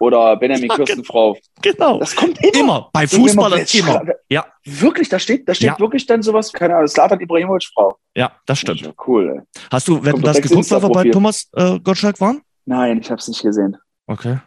[0.05, 1.37] oder Benjamin Ja, Kirsten Frau.
[1.63, 1.99] Genau.
[1.99, 2.59] Das kommt immer.
[2.59, 2.91] Immer.
[2.93, 4.03] Bei Fußballern immer.
[4.29, 4.47] Ja.
[4.65, 5.79] Wirklich, da steht, da steht Ja.
[5.79, 7.97] wirklich dann sowas, keine Ahnung, Slatan Ibrahimovic Frau.
[8.15, 8.83] Ja, das stimmt.
[8.83, 9.37] Ja, cool.
[9.37, 9.61] Ey.
[9.71, 11.11] Hast du, wenn das geguckt, weil wir bei.
[11.11, 12.41] Thomas äh, Gottschalk waren?
[12.67, 13.77] Nein, ich habe es nicht gesehen.
[14.07, 14.39] Okay.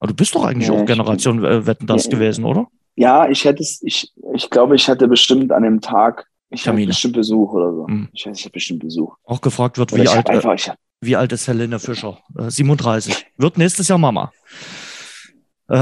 [0.00, 2.12] Aber du bist doch eigentlich Nee, auch Generation äh, Wetten das Nee.
[2.12, 2.66] gewesen, oder?
[2.94, 6.70] Ja, ich hätte es, ich, ich glaube, ich hatte bestimmt an dem Tag, ich hatte
[6.70, 6.88] Termine.
[6.88, 7.86] bestimmt Besuch oder so.
[7.88, 8.08] Hm.
[8.12, 9.14] Ich, weiß, ich hatte bestimmt Besuch.
[9.24, 12.18] Auch gefragt wird, Oder wie alt, äh, einfach, hab, wie alt ist Helene Fischer?
[12.38, 13.26] Äh, 37.
[13.36, 14.32] Wird nächstes Jahr Mama.
[15.70, 15.76] Äh,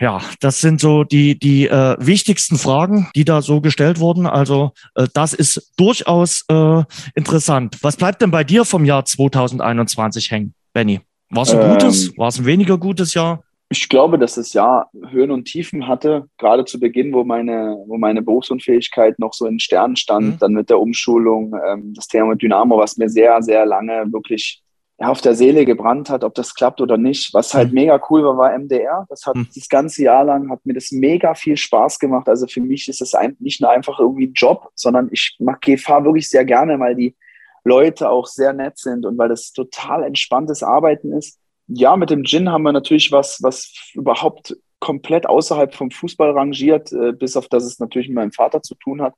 [0.00, 4.26] ja, das sind so die, die äh, wichtigsten Fragen, die da so gestellt wurden.
[4.26, 6.82] Also äh, das ist durchaus äh,
[7.14, 7.78] interessant.
[7.82, 11.00] Was bleibt denn bei dir vom Jahr 2021 hängen, Benny?
[11.30, 12.18] War es ein ähm, gutes?
[12.18, 13.42] War es ein weniger gutes Jahr?
[13.72, 17.96] Ich glaube, dass das Jahr Höhen und Tiefen hatte, gerade zu Beginn, wo meine, wo
[17.98, 20.38] meine Berufsunfähigkeit noch so in Sternen stand, mhm.
[20.40, 24.60] dann mit der Umschulung, ähm, das Thema Dynamo, was mir sehr, sehr lange wirklich
[25.00, 27.32] ja, auf der Seele gebrannt hat, ob das klappt oder nicht.
[27.32, 27.74] Was halt mhm.
[27.74, 29.06] mega cool war, war MDR.
[29.08, 29.48] Das hat mhm.
[29.54, 32.28] das ganze Jahr lang, hat mir das mega viel Spaß gemacht.
[32.28, 36.04] Also für mich ist es nicht nur einfach irgendwie ein Job, sondern ich mag GFA
[36.04, 37.16] wirklich sehr gerne, weil die
[37.64, 41.40] Leute auch sehr nett sind und weil das total entspanntes Arbeiten ist
[41.72, 46.92] ja, mit dem Gin haben wir natürlich was, was überhaupt komplett außerhalb vom Fußball rangiert,
[46.92, 49.14] äh, bis auf das es natürlich mit meinem Vater zu tun hat.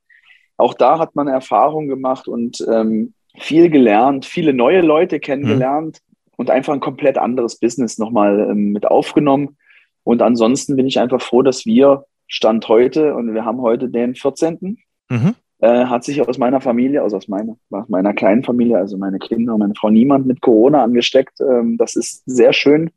[0.57, 6.33] Auch da hat man Erfahrung gemacht und ähm, viel gelernt, viele neue Leute kennengelernt mhm.
[6.37, 9.57] und einfach ein komplett anderes Business nochmal ähm, mit aufgenommen.
[10.03, 14.15] Und ansonsten bin ich einfach froh, dass wir Stand heute und wir haben heute den
[14.15, 14.77] 14.
[15.09, 18.97] Mhm äh, hat sich aus meiner Familie, also aus meiner, aus meiner kleinen Familie, also
[18.97, 21.39] meine Kinder und meine Frau, niemand mit Corona angesteckt.
[21.39, 22.91] Ähm, das ist sehr schön,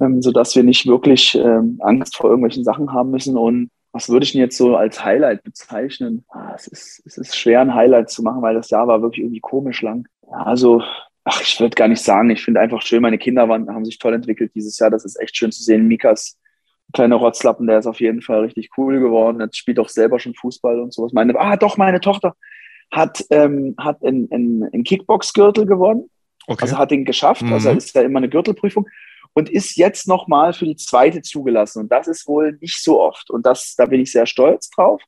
[0.00, 3.36] ähm, sodass wir nicht wirklich ähm, Angst vor irgendwelchen Sachen haben müssen.
[3.36, 6.24] Und was würde ich denn jetzt so als Highlight bezeichnen?
[6.28, 9.22] Ah, es, ist, es ist schwer, ein Highlight zu machen, weil das Jahr war wirklich
[9.22, 10.08] irgendwie komisch lang.
[10.28, 10.82] Ja, also,
[11.22, 12.28] ach, ich würde gar nicht sagen.
[12.30, 14.90] Ich finde einfach schön, meine Kinder waren, haben sich toll entwickelt dieses Jahr.
[14.90, 15.86] Das ist echt schön zu sehen.
[15.86, 16.40] Mikas
[16.92, 19.40] kleiner Rotzlappen, der ist auf jeden Fall richtig cool geworden.
[19.40, 21.12] Jetzt spielt auch selber schon Fußball und sowas.
[21.12, 22.34] Meine, ah, doch, meine Tochter
[22.90, 26.10] hat, ähm, hat einen, einen, Kickbox-Gürtel gewonnen.
[26.48, 26.62] Okay.
[26.62, 27.42] Also hat ihn geschafft.
[27.42, 27.52] Mhm.
[27.52, 28.88] Also ist ja immer eine Gürtelprüfung
[29.34, 31.80] und ist jetzt nochmal für die zweite zugelassen.
[31.80, 33.30] Und das ist wohl nicht so oft.
[33.30, 35.02] Und das, da bin ich sehr stolz drauf,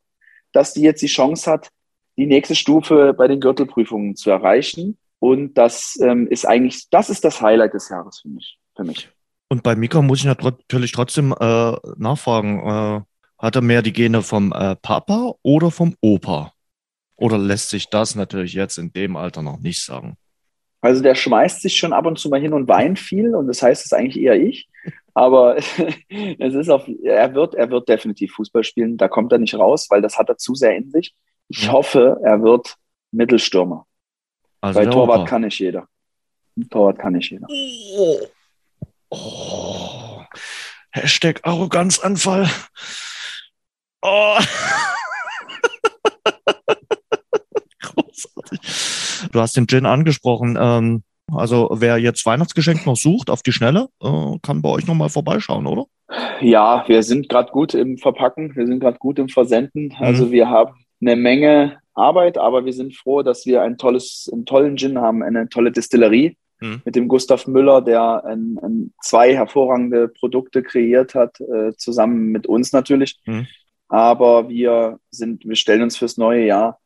[0.52, 1.70] dass die jetzt die Chance hat,
[2.16, 4.98] die nächste Stufe bei den Gürtelprüfungen zu erreichen.
[5.20, 8.58] Und das ähm, ist eigentlich, das ist das Highlight des Jahres für mich.
[8.74, 9.08] Für mich.
[9.48, 13.00] Und bei Mika muss ich natürlich trotzdem äh, nachfragen, äh,
[13.38, 16.52] hat er mehr die Gene vom äh, Papa oder vom Opa?
[17.16, 20.16] Oder lässt sich das natürlich jetzt in dem Alter noch nicht sagen?
[20.80, 23.62] Also der schmeißt sich schon ab und zu mal hin und weint viel und das
[23.62, 24.68] heißt es eigentlich eher ich.
[25.14, 25.56] Aber
[26.38, 28.96] es ist auf, er wird, er wird definitiv Fußball spielen.
[28.96, 31.14] Da kommt er nicht raus, weil das hat er zu sehr in sich.
[31.48, 32.76] Ich hoffe, er wird
[33.12, 33.86] Mittelstürmer.
[34.60, 35.28] Also Bei Torwart Opa.
[35.28, 35.86] kann nicht jeder.
[36.70, 37.46] Torwart kann nicht jeder.
[37.48, 38.18] Oh.
[39.10, 40.22] Oh.
[40.90, 42.48] Hashtag Arroganzanfall.
[44.02, 44.38] Oh.
[49.36, 50.56] Du hast den Gin angesprochen.
[50.58, 55.10] Ähm, also wer jetzt Weihnachtsgeschenk noch sucht auf die Schnelle, äh, kann bei euch nochmal
[55.10, 55.84] vorbeischauen, oder?
[56.40, 59.88] Ja, wir sind gerade gut im Verpacken, wir sind gerade gut im Versenden.
[59.88, 59.94] Mhm.
[59.98, 60.72] Also wir haben
[61.02, 65.22] eine Menge Arbeit, aber wir sind froh, dass wir ein tolles, einen tollen Gin haben,
[65.22, 66.80] eine tolle Distillerie mhm.
[66.86, 72.46] mit dem Gustav Müller, der ein, ein zwei hervorragende Produkte kreiert hat, äh, zusammen mit
[72.46, 73.20] uns natürlich.
[73.26, 73.46] Mhm.
[73.88, 76.78] Aber wir sind, wir stellen uns fürs neue Jahr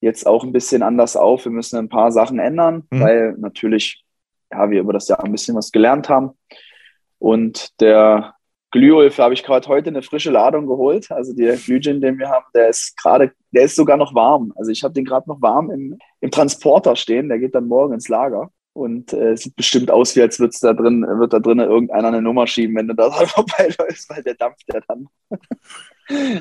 [0.00, 1.44] jetzt auch ein bisschen anders auf.
[1.44, 3.00] Wir müssen ein paar Sachen ändern, mhm.
[3.00, 4.04] weil natürlich
[4.50, 6.30] ja, wir über das Jahr ein bisschen was gelernt haben.
[7.18, 8.34] Und der
[8.70, 11.10] Glühulf habe ich gerade heute eine frische Ladung geholt.
[11.10, 14.52] Also der Glühgin, den wir haben, der ist gerade, der ist sogar noch warm.
[14.56, 17.28] Also ich habe den gerade noch warm im, im Transporter stehen.
[17.28, 18.50] Der geht dann morgen ins Lager.
[18.74, 22.22] Und äh, sieht bestimmt aus, wie als wird's da drin, wird da drin irgendeiner eine
[22.22, 25.08] Nummer schieben, wenn du da vorbeiläufst, weil der dampft ja dann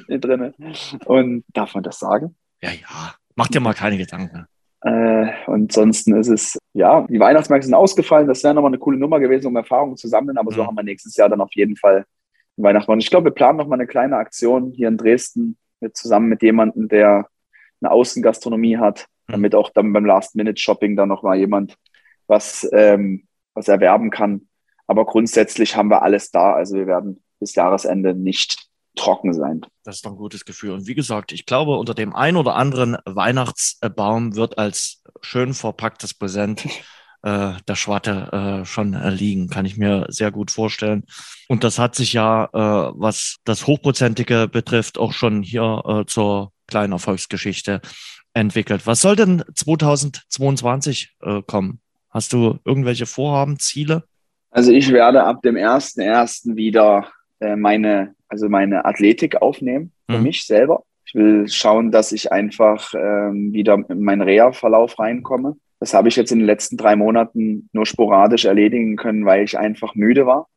[0.21, 0.53] drin.
[1.05, 2.35] Und darf man das sagen?
[2.61, 3.15] Ja, ja.
[3.37, 4.47] Mach dir mal keine Gedanken.
[4.81, 8.27] Äh, und ansonsten ist es, ja, die Weihnachtsmärkte sind ausgefallen.
[8.27, 10.37] Das wäre nochmal eine coole Nummer gewesen, um Erfahrungen zu sammeln.
[10.37, 10.55] Aber mhm.
[10.55, 12.05] so haben wir nächstes Jahr dann auf jeden Fall
[12.57, 13.03] Weihnachtsmarkt.
[13.03, 16.87] Ich glaube, wir planen nochmal eine kleine Aktion hier in Dresden mit, zusammen mit jemandem,
[16.87, 17.27] der
[17.79, 19.33] eine Außengastronomie hat, mhm.
[19.33, 21.77] damit auch dann beim Last-Minute-Shopping dann nochmal jemand
[22.25, 24.47] was, ähm, was erwerben kann.
[24.87, 26.53] Aber grundsätzlich haben wir alles da.
[26.53, 28.66] Also wir werden bis Jahresende nicht
[28.97, 29.61] trocken sein.
[29.83, 30.71] Das ist doch ein gutes Gefühl.
[30.71, 36.13] Und wie gesagt, ich glaube, unter dem ein oder anderen Weihnachtsbaum wird als schön verpacktes
[36.13, 36.65] Präsent
[37.23, 41.03] äh, der Schwatte äh, schon äh, liegen, kann ich mir sehr gut vorstellen.
[41.47, 46.51] Und das hat sich ja, äh, was das Hochprozentige betrifft, auch schon hier äh, zur
[46.67, 47.81] kleinen Erfolgsgeschichte
[48.33, 48.85] entwickelt.
[48.85, 51.79] Was soll denn 2022 äh, kommen?
[52.09, 54.03] Hast du irgendwelche Vorhaben, Ziele?
[54.51, 56.55] Also ich werde ab dem 1.1.
[56.55, 57.07] wieder
[57.39, 60.23] äh, meine, also meine Athletik aufnehmen für mhm.
[60.23, 60.83] mich selber.
[61.05, 65.55] Ich will schauen, dass ich einfach ähm, wieder in meinen Reha-Verlauf reinkomme.
[65.79, 69.57] Das habe ich jetzt in den letzten drei Monaten nur sporadisch erledigen können, weil ich
[69.57, 70.47] einfach müde war.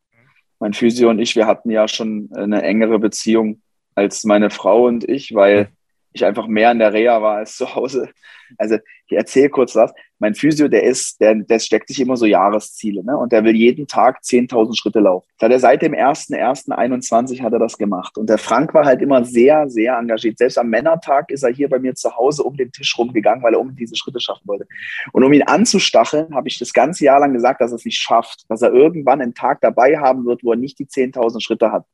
[0.58, 3.60] Mein Physio und ich, wir hatten ja schon eine engere Beziehung
[3.94, 5.68] als meine Frau und ich, weil
[6.12, 8.10] ich einfach mehr in der Reha war als zu Hause.
[8.58, 9.92] Also ich erzähle kurz was.
[10.18, 13.16] Mein Physio, der ist, der, der steckt sich immer so Jahresziele, ne?
[13.16, 15.26] Und der will jeden Tag 10.000 Schritte laufen.
[15.38, 18.18] Da hat er seit dem 1.1.21 hat er das gemacht.
[18.18, 20.38] Und der Frank war halt immer sehr, sehr engagiert.
[20.38, 23.54] Selbst am Männertag ist er hier bei mir zu Hause um den Tisch rumgegangen, weil
[23.54, 24.66] er um diese Schritte schaffen wollte.
[25.12, 27.98] Und um ihn anzustacheln, habe ich das ganze Jahr lang gesagt, dass er es nicht
[27.98, 31.72] schafft, dass er irgendwann einen Tag dabei haben wird, wo er nicht die 10.000 Schritte
[31.72, 31.86] hat.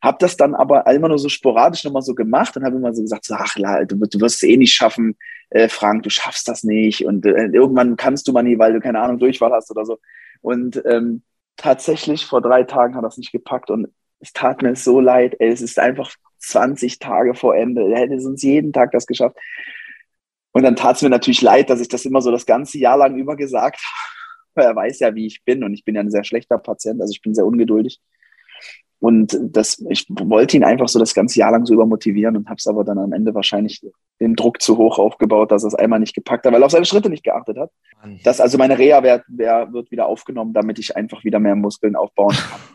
[0.00, 3.02] Habe das dann aber immer nur so sporadisch nochmal so gemacht und habe immer so
[3.02, 5.16] gesagt, ach, du, du wirst es eh nicht schaffen,
[5.50, 8.80] äh, Frank, du schaffst das nicht und äh, irgendwann kannst du mal nie, weil du
[8.80, 9.98] keine Ahnung, Durchfall hast oder so.
[10.40, 11.22] Und ähm,
[11.56, 13.88] tatsächlich vor drei Tagen hat es nicht gepackt und
[14.20, 15.36] es tat mir so leid.
[15.38, 17.82] Ey, es ist einfach 20 Tage vor Ende.
[17.92, 19.36] Er hätte uns jeden Tag das geschafft.
[20.52, 22.96] Und dann tat es mir natürlich leid, dass ich das immer so das ganze Jahr
[22.96, 23.80] lang über gesagt
[24.56, 24.66] habe.
[24.66, 27.12] Er weiß ja, wie ich bin und ich bin ja ein sehr schlechter Patient, also
[27.12, 28.00] ich bin sehr ungeduldig.
[29.00, 32.56] Und das, ich wollte ihn einfach so das ganze Jahr lang so übermotivieren und habe
[32.58, 33.80] es aber dann am Ende wahrscheinlich
[34.20, 36.72] den Druck zu hoch aufgebaut, dass er es einmal nicht gepackt hat, weil er auf
[36.72, 37.70] seine Schritte nicht geachtet hat.
[38.02, 38.18] Mann.
[38.24, 42.34] Das, also meine Reha wird, wird wieder aufgenommen, damit ich einfach wieder mehr Muskeln aufbauen
[42.34, 42.60] kann.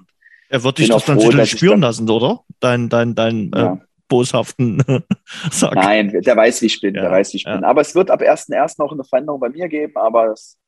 [0.49, 2.41] Er wird dich das dann sicherlich spüren dann, lassen, oder?
[2.59, 3.73] Dein, dein, dein ja.
[3.73, 4.83] äh, boshaften
[5.49, 5.73] Sack.
[5.73, 7.55] Nein, der weiß, wie ich bin, ja, der weiß, wie ich ja.
[7.55, 7.63] bin.
[7.63, 8.79] Aber es wird ab 1.1.
[8.79, 10.59] auch eine Veränderung bei mir geben, aber es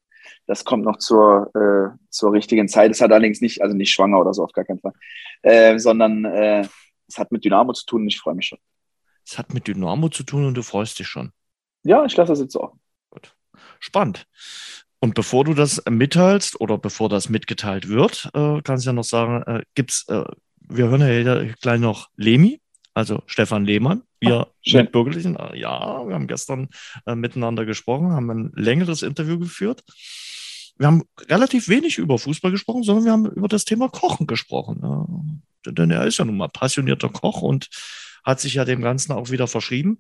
[0.48, 2.92] das kommt noch zur, äh, zur richtigen Zeit.
[2.92, 4.94] Es hat allerdings nicht, also nicht schwanger oder so, auf gar keinen Fall,
[5.42, 6.68] äh, sondern äh,
[7.08, 8.60] es hat mit Dynamo zu tun und ich freue mich schon.
[9.26, 11.32] Es hat mit Dynamo zu tun und du freust dich schon.
[11.84, 12.74] Ja, ich lasse das jetzt so.
[13.10, 13.36] Gut.
[13.80, 14.28] Spannend.
[15.00, 19.04] Und bevor du das mitteilst oder bevor das mitgeteilt wird, äh, kannst du ja noch
[19.04, 20.24] sagen, äh, gibt's, äh,
[20.60, 22.60] wir hören ja gleich noch Lemi,
[22.94, 25.36] also Stefan Lehmann, wir Ach, Bürgerlichen.
[25.36, 26.70] Äh, ja, wir haben gestern
[27.06, 29.84] äh, miteinander gesprochen, haben ein längeres Interview geführt
[30.78, 35.42] wir haben relativ wenig über Fußball gesprochen, sondern wir haben über das Thema Kochen gesprochen.
[35.66, 37.70] denn er ist ja nun mal passionierter Koch und
[38.24, 40.00] hat sich ja dem Ganzen auch wieder verschrieben.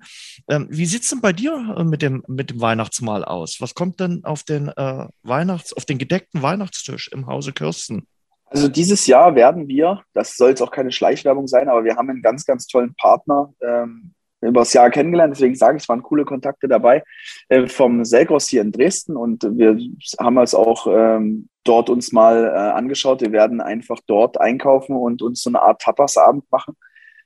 [0.50, 3.58] Ähm, wie sieht es denn bei dir äh, mit dem, mit dem Weihnachtsmahl aus?
[3.62, 8.08] Was kommt denn auf den äh, Weihnachts-, auf den gedeckten Weihnachtstisch im Hause Kirsten?
[8.46, 12.10] Also dieses Jahr werden wir, das soll jetzt auch keine Schleichwerbung sein, aber wir haben
[12.10, 16.04] einen ganz, ganz tollen Partner, ähm, über das Jahr kennengelernt, deswegen sage ich, es waren
[16.04, 17.04] coole Kontakte dabei
[17.50, 19.16] äh, vom Selgros hier in Dresden.
[19.16, 19.78] Und wir
[20.20, 23.22] haben es auch ähm, dort uns mal äh, angeschaut.
[23.22, 26.76] Wir werden einfach dort einkaufen und uns so eine Art Tapas-Abend machen,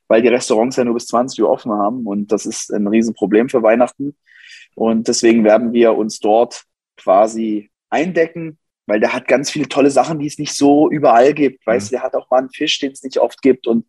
[0.07, 2.05] weil die Restaurants ja nur bis 20 Uhr offen haben.
[2.05, 4.15] Und das ist ein Riesenproblem für Weihnachten.
[4.76, 6.63] Und deswegen werden wir uns dort
[6.95, 8.57] quasi eindecken,
[8.89, 11.65] weil der hat ganz viele tolle Sachen, die es nicht so überall gibt.
[11.65, 13.85] Weißt du, der hat auch mal einen Fisch, den es nicht oft gibt und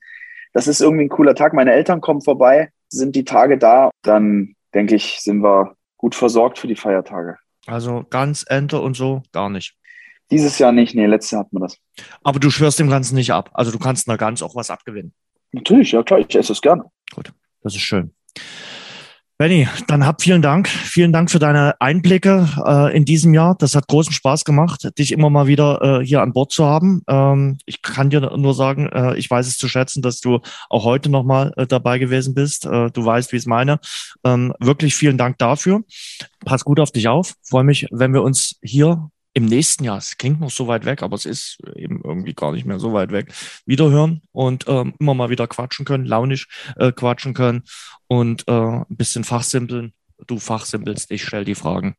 [0.52, 1.54] das ist irgendwie ein cooler Tag.
[1.54, 6.58] Meine Eltern kommen vorbei sind die Tage da, dann denke ich, sind wir gut versorgt
[6.58, 7.36] für die Feiertage.
[7.66, 9.76] Also ganz Ente und so gar nicht.
[10.30, 11.76] Dieses Jahr nicht, nee, letztes Jahr hatten wir das.
[12.22, 13.50] Aber du schwörst dem Ganzen nicht ab.
[13.52, 15.12] Also du kannst einer Gans auch was abgewinnen.
[15.52, 16.84] Natürlich, ja klar, ich esse es gerne.
[17.12, 17.32] Gut,
[17.62, 18.14] das ist schön.
[19.40, 20.68] Benny, dann hab vielen Dank.
[20.68, 23.56] Vielen Dank für deine Einblicke äh, in diesem Jahr.
[23.58, 27.00] Das hat großen Spaß gemacht, dich immer mal wieder äh, hier an Bord zu haben.
[27.08, 30.84] Ähm, ich kann dir nur sagen, äh, ich weiß es zu schätzen, dass du auch
[30.84, 32.66] heute nochmal äh, dabei gewesen bist.
[32.66, 33.80] Äh, du weißt, wie es meine.
[34.24, 35.84] Ähm, wirklich vielen Dank dafür.
[36.44, 37.32] Pass gut auf dich auf.
[37.42, 41.02] Freue mich, wenn wir uns hier im nächsten Jahr, es klingt noch so weit weg,
[41.02, 43.32] aber es ist eben irgendwie gar nicht mehr so weit weg,
[43.64, 47.62] wiederhören und ähm, immer mal wieder quatschen können, launisch äh, quatschen können
[48.08, 49.92] und äh, ein bisschen fachsimpeln.
[50.26, 51.96] Du fachsimpelst, ich stell die Fragen.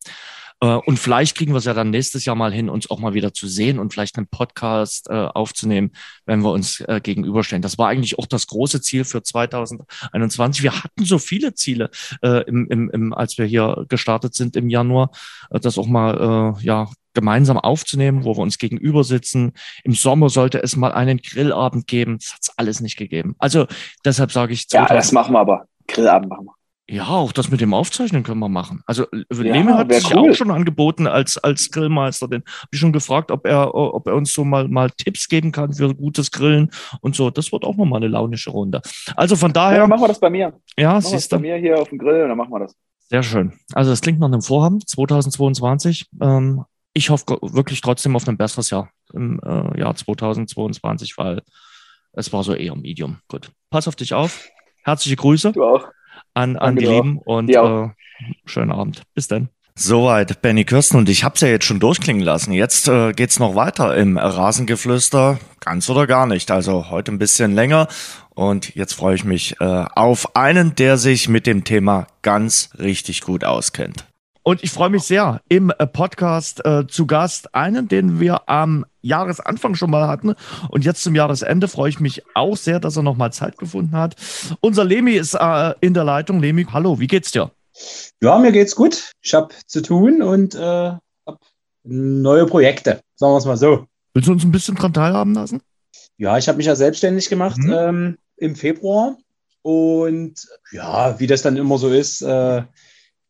[0.61, 3.13] Äh, und vielleicht kriegen wir es ja dann nächstes Jahr mal hin, uns auch mal
[3.13, 5.91] wieder zu sehen und vielleicht einen Podcast äh, aufzunehmen,
[6.25, 7.61] wenn wir uns äh, gegenüberstellen.
[7.61, 10.63] Das war eigentlich auch das große Ziel für 2021.
[10.63, 11.89] Wir hatten so viele Ziele,
[12.21, 15.11] äh, im, im, im, als wir hier gestartet sind im Januar,
[15.49, 19.53] äh, das auch mal äh, ja gemeinsam aufzunehmen, wo wir uns gegenüber sitzen.
[19.83, 22.17] Im Sommer sollte es mal einen Grillabend geben.
[22.19, 23.35] Das hat es alles nicht gegeben.
[23.39, 23.67] Also
[24.05, 24.67] deshalb sage ich.
[24.71, 25.65] Ja, das machen wir aber.
[25.87, 26.55] Grillabend machen wir.
[26.91, 28.83] Ja, auch das mit dem Aufzeichnen können wir machen.
[28.85, 30.29] Also ja, Leme hat sich cool.
[30.29, 32.27] auch schon angeboten als, als Grillmeister.
[32.27, 35.53] Den habe ich schon gefragt, ob er, ob er uns so mal, mal Tipps geben
[35.53, 37.29] kann für gutes Grillen und so.
[37.29, 38.81] Das wird auch nochmal eine launische Runde.
[39.15, 39.77] Also von daher.
[39.77, 40.51] Ja, machen wir das bei mir.
[40.77, 41.37] Ja, machen siehst du.
[41.37, 42.75] Bei mir hier auf dem Grill und dann machen wir das.
[43.09, 43.53] Sehr schön.
[43.73, 46.09] Also das klingt nach einem Vorhaben 2022.
[46.21, 51.41] Ähm, ich hoffe wirklich trotzdem auf ein besseres Jahr im äh, Jahr 2022, weil
[52.13, 53.19] es war so eher Medium.
[53.27, 53.51] Gut.
[53.69, 54.49] Pass auf dich auf.
[54.83, 55.53] Herzliche Grüße.
[55.53, 55.87] Du auch
[56.33, 57.89] an, an die Lieben und äh,
[58.45, 59.03] schönen Abend.
[59.13, 59.49] Bis dann.
[59.75, 62.51] Soweit Benny Kirsten und ich habe es ja jetzt schon durchklingen lassen.
[62.51, 66.51] Jetzt äh, geht's noch weiter im Rasengeflüster, ganz oder gar nicht.
[66.51, 67.87] Also heute ein bisschen länger
[68.31, 73.21] und jetzt freue ich mich äh, auf einen, der sich mit dem Thema ganz richtig
[73.21, 74.05] gut auskennt.
[74.43, 78.85] Und ich freue mich sehr, im äh, Podcast äh, zu Gast einen, den wir am
[79.01, 80.33] Jahresanfang schon mal hatten.
[80.69, 84.15] Und jetzt zum Jahresende freue ich mich auch sehr, dass er nochmal Zeit gefunden hat.
[84.59, 86.39] Unser Lemi ist äh, in der Leitung.
[86.39, 87.51] Lemi, hallo, wie geht's dir?
[88.21, 89.11] Ja, mir geht's gut.
[89.21, 90.99] Ich habe zu tun und äh, habe
[91.83, 93.85] neue Projekte, sagen wir es mal so.
[94.13, 95.61] Willst du uns ein bisschen dran teilhaben lassen?
[96.17, 97.71] Ja, ich habe mich ja selbstständig gemacht mhm.
[97.71, 99.17] ähm, im Februar.
[99.61, 102.63] Und ja, wie das dann immer so ist, äh,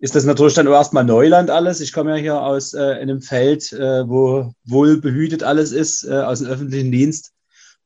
[0.01, 1.79] ist das natürlich dann erstmal Neuland alles.
[1.79, 6.13] Ich komme ja hier aus äh, einem Feld, äh, wo wohl behütet alles ist, äh,
[6.13, 7.31] aus dem öffentlichen Dienst.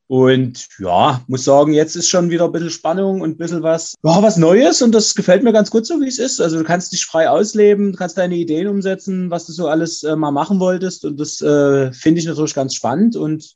[0.07, 3.95] Und ja, muss sagen, jetzt ist schon wieder ein bisschen Spannung und ein bisschen was,
[4.03, 6.39] ja, was Neues und das gefällt mir ganz gut so, wie es ist.
[6.39, 10.03] Also du kannst dich frei ausleben, du kannst deine Ideen umsetzen, was du so alles
[10.03, 13.55] äh, mal machen wolltest und das äh, finde ich natürlich ganz spannend und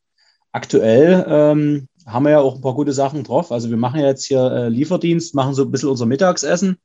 [0.51, 3.51] aktuell ähm, haben wir ja auch ein paar gute Sachen drauf.
[3.51, 6.79] Also wir machen ja jetzt hier äh, Lieferdienst, machen so ein bisschen unser Mittagessen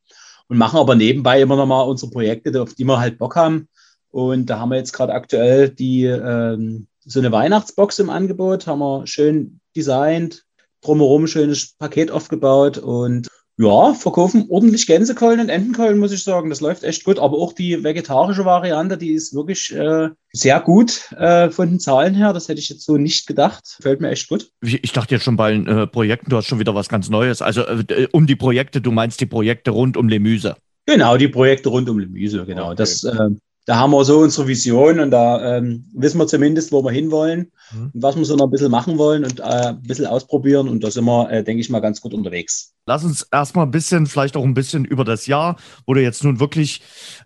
[0.49, 3.69] und machen aber nebenbei immer noch mal unsere Projekte, auf die wir halt Bock haben.
[4.11, 8.79] Und da haben wir jetzt gerade aktuell die ähm, so eine Weihnachtsbox im Angebot, haben
[8.79, 10.45] wir schön designt,
[10.81, 16.51] drumherum schönes Paket aufgebaut und ja, verkaufen ordentlich Gänsekeulen und Entenkeulen, muss ich sagen.
[16.51, 17.19] Das läuft echt gut.
[17.21, 22.15] Aber auch die vegetarische Variante, die ist wirklich äh, sehr gut äh, von den Zahlen
[22.15, 22.33] her.
[22.33, 23.77] Das hätte ich jetzt so nicht gedacht.
[23.81, 24.51] Fällt mir echt gut.
[24.61, 27.43] Ich, dachte jetzt schon bei den äh, Projekten, du hast schon wieder was ganz Neues.
[27.43, 30.57] Also äh, um die Projekte, du meinst die Projekte rund um Lemüse.
[30.87, 32.67] Genau, die Projekte rund um Lemüse, genau.
[32.67, 32.77] Okay.
[32.77, 33.31] Das äh,
[33.67, 37.51] da haben wir so unsere Vision und da ähm, wissen wir zumindest, wo wir hinwollen
[37.73, 37.91] mhm.
[37.95, 40.69] und was wir so noch ein bisschen machen wollen und äh, ein bisschen ausprobieren.
[40.69, 42.75] Und da sind wir, äh, denke ich mal, ganz gut unterwegs.
[42.87, 45.57] Lass uns erstmal ein bisschen, vielleicht auch ein bisschen über das Jahr,
[45.87, 46.83] wo du jetzt nun wirklich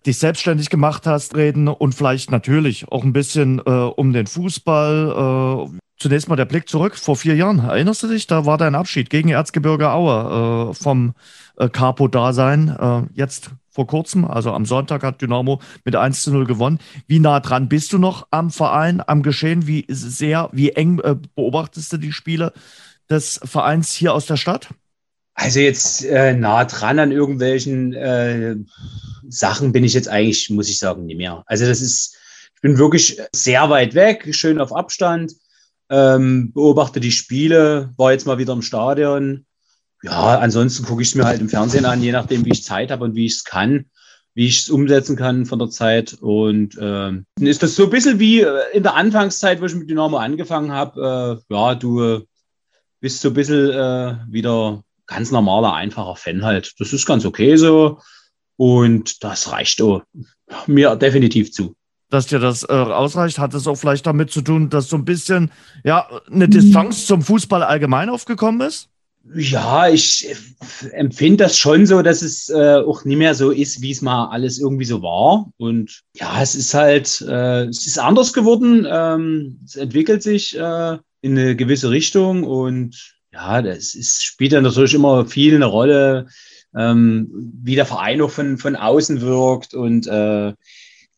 [0.06, 5.68] dich selbstständig gemacht hast, reden und vielleicht natürlich auch ein bisschen äh, um den Fußball.
[5.98, 6.96] Äh, zunächst mal der Blick zurück.
[6.96, 8.26] Vor vier Jahren, erinnerst du dich?
[8.26, 11.14] Da war dein Abschied gegen Erzgebirge Aue äh, vom
[11.56, 13.08] äh, Capo-Dasein.
[13.14, 16.80] jetzt vor kurzem, also am Sonntag hat Dynamo mit 1 zu 0 gewonnen.
[17.06, 19.68] Wie nah dran bist du noch am Verein, am Geschehen?
[19.68, 22.52] Wie sehr, wie eng äh, beobachtest du die Spiele
[23.08, 24.68] des Vereins hier aus der Stadt?
[25.34, 28.56] Also jetzt äh, nah dran an irgendwelchen äh,
[29.28, 31.44] Sachen bin ich jetzt eigentlich, muss ich sagen, nicht mehr.
[31.46, 32.16] Also das ist,
[32.56, 35.34] ich bin wirklich sehr weit weg, schön auf Abstand,
[35.90, 39.46] ähm, beobachte die Spiele, war jetzt mal wieder im Stadion,
[40.02, 42.90] ja, ansonsten gucke ich es mir halt im Fernsehen an, je nachdem, wie ich Zeit
[42.90, 43.86] habe und wie ich es kann,
[44.34, 46.14] wie ich es umsetzen kann von der Zeit.
[46.20, 49.74] Und äh, dann ist das so ein bisschen wie äh, in der Anfangszeit, wo ich
[49.74, 51.42] mit Dynamo angefangen habe.
[51.50, 52.24] Äh, ja, du äh,
[53.00, 56.74] bist so ein bisschen äh, wieder ganz normaler, einfacher Fan halt.
[56.78, 57.98] Das ist ganz okay so.
[58.56, 60.02] Und das reicht oh,
[60.66, 61.74] mir definitiv zu
[62.10, 65.04] dass dir das äh, ausreicht, hat es auch vielleicht damit zu tun, dass so ein
[65.04, 65.50] bisschen
[65.84, 68.88] ja eine Distanz zum Fußball allgemein aufgekommen ist?
[69.34, 70.26] Ja, ich
[70.92, 74.28] empfinde das schon so, dass es äh, auch nicht mehr so ist, wie es mal
[74.28, 75.50] alles irgendwie so war.
[75.58, 78.86] Und ja, es ist halt, äh, es ist anders geworden.
[78.90, 84.64] Ähm, es entwickelt sich äh, in eine gewisse Richtung und ja, das ist, spielt dann
[84.64, 86.26] natürlich immer viel eine Rolle,
[86.74, 87.28] ähm,
[87.62, 89.74] wie der Verein auch von, von außen wirkt.
[89.74, 90.54] Und äh,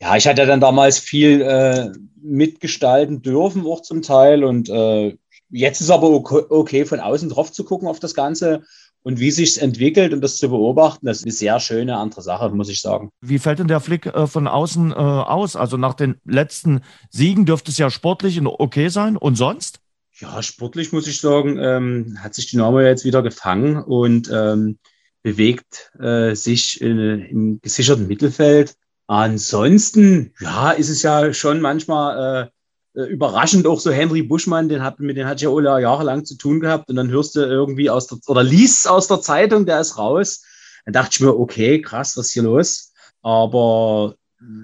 [0.01, 1.90] ja, ich hatte dann damals viel äh,
[2.22, 4.44] mitgestalten dürfen, auch zum Teil.
[4.44, 5.16] Und äh,
[5.51, 8.62] Jetzt ist aber okay, von außen drauf zu gucken auf das Ganze
[9.03, 12.22] und wie sich es entwickelt und das zu beobachten, das ist eine sehr schöne andere
[12.22, 13.11] Sache, muss ich sagen.
[13.20, 15.57] Wie fällt denn der Flick äh, von außen äh, aus?
[15.57, 19.80] Also nach den letzten Siegen dürfte es ja sportlich okay sein und sonst?
[20.20, 24.78] Ja, sportlich muss ich sagen, ähm, hat sich Dynamo jetzt wieder gefangen und ähm,
[25.22, 28.74] bewegt äh, sich in, im gesicherten Mittelfeld.
[29.11, 32.53] Ansonsten, ja, ist es ja schon manchmal
[32.95, 36.25] äh, äh, überraschend auch so Henry Buschmann, den hat, mit dem hat ja Ola jahrelang
[36.25, 39.67] zu tun gehabt und dann hörst du irgendwie aus der, oder liest aus der Zeitung,
[39.67, 40.45] der ist raus.
[40.85, 42.93] Dann dachte ich mir, okay, krass, was ist hier los?
[43.21, 44.15] Aber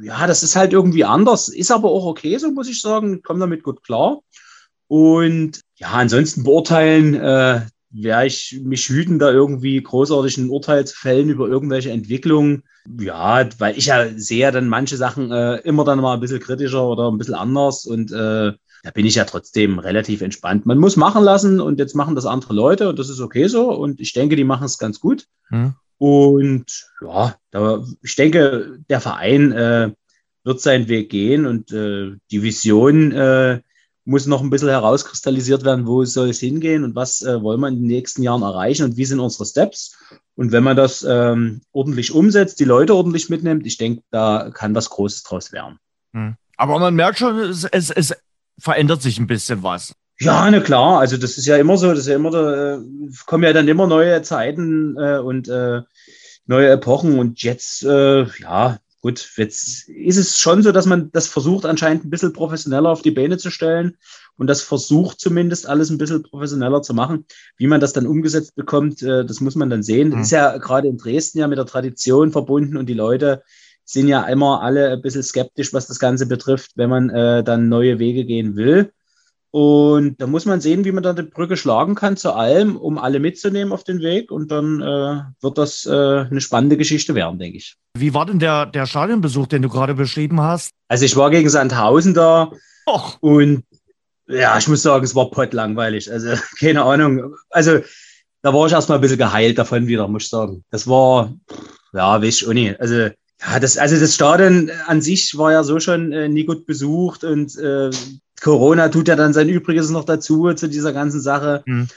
[0.04, 3.40] ja, das ist halt irgendwie anders, ist aber auch okay, so muss ich sagen, komme
[3.40, 4.20] damit gut klar.
[4.86, 7.62] Und ja, ansonsten beurteilen, äh,
[8.02, 12.62] wäre ich mich hüten, da irgendwie großartig ein Urteil zu fällen über irgendwelche Entwicklungen.
[13.00, 16.86] Ja, weil ich ja sehe dann manche Sachen äh, immer dann mal ein bisschen kritischer
[16.86, 20.66] oder ein bisschen anders und äh, da bin ich ja trotzdem relativ entspannt.
[20.66, 23.72] Man muss machen lassen und jetzt machen das andere Leute und das ist okay so
[23.72, 25.26] und ich denke, die machen es ganz gut.
[25.48, 25.74] Hm.
[25.98, 29.90] Und ja, da, ich denke, der Verein äh,
[30.44, 33.60] wird seinen Weg gehen und äh, die Vision, äh,
[34.06, 37.68] muss noch ein bisschen herauskristallisiert werden, wo soll es hingehen und was äh, wollen wir
[37.68, 39.96] in den nächsten Jahren erreichen und wie sind unsere Steps.
[40.36, 44.74] Und wenn man das ähm, ordentlich umsetzt, die Leute ordentlich mitnimmt, ich denke, da kann
[44.74, 45.78] was Großes draus werden.
[46.12, 46.36] Hm.
[46.56, 48.14] Aber man merkt schon, es, es, es,
[48.58, 49.92] verändert sich ein bisschen was.
[50.18, 51.00] Ja, na klar.
[51.00, 52.78] Also das ist ja immer so, das ist ja immer, da äh,
[53.26, 55.82] kommen ja dann immer neue Zeiten äh, und äh,
[56.46, 61.28] neue Epochen und jetzt, äh, ja, gut, jetzt ist es schon so, dass man das
[61.28, 63.96] versucht, anscheinend ein bisschen professioneller auf die Beine zu stellen
[64.36, 67.24] und das versucht zumindest alles ein bisschen professioneller zu machen.
[67.56, 70.10] Wie man das dann umgesetzt bekommt, äh, das muss man dann sehen.
[70.10, 70.22] Das mhm.
[70.22, 73.44] ist ja gerade in Dresden ja mit der Tradition verbunden und die Leute
[73.84, 77.68] sind ja immer alle ein bisschen skeptisch, was das Ganze betrifft, wenn man äh, dann
[77.68, 78.92] neue Wege gehen will.
[79.56, 82.98] Und da muss man sehen, wie man da die Brücke schlagen kann zu allem, um
[82.98, 84.30] alle mitzunehmen auf den Weg.
[84.30, 87.74] Und dann äh, wird das äh, eine spannende Geschichte werden, denke ich.
[87.96, 90.72] Wie war denn der, der Stadionbesuch, den du gerade beschrieben hast?
[90.88, 92.50] Also ich war gegen Sandhausen da
[92.86, 93.16] Och.
[93.22, 93.64] und
[94.28, 96.12] ja, ich muss sagen, es war pottlangweilig.
[96.12, 97.34] Also keine Ahnung.
[97.48, 97.80] Also
[98.42, 100.64] da war ich erstmal ein bisschen geheilt davon wieder, muss ich sagen.
[100.70, 101.32] Das war,
[101.94, 102.78] ja, weiß ich auch nicht.
[102.78, 106.66] Also ja, das, also das Stadion an sich war ja so schon äh, nie gut
[106.66, 107.88] besucht und äh,
[108.40, 111.62] Corona tut ja dann sein Übriges noch dazu zu dieser ganzen Sache.
[111.66, 111.88] Mhm.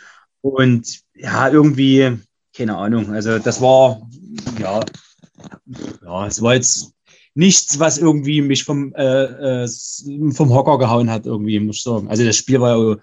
[0.42, 2.18] Und ja, irgendwie,
[2.56, 3.12] keine Ahnung.
[3.12, 4.02] Also das war,
[4.60, 4.80] ja,
[6.04, 6.94] ja, es war jetzt
[7.36, 9.68] nichts, was irgendwie mich vom, äh, äh,
[10.32, 12.08] vom Hocker gehauen hat, irgendwie, muss ich sagen.
[12.10, 12.96] Also das Spiel war ja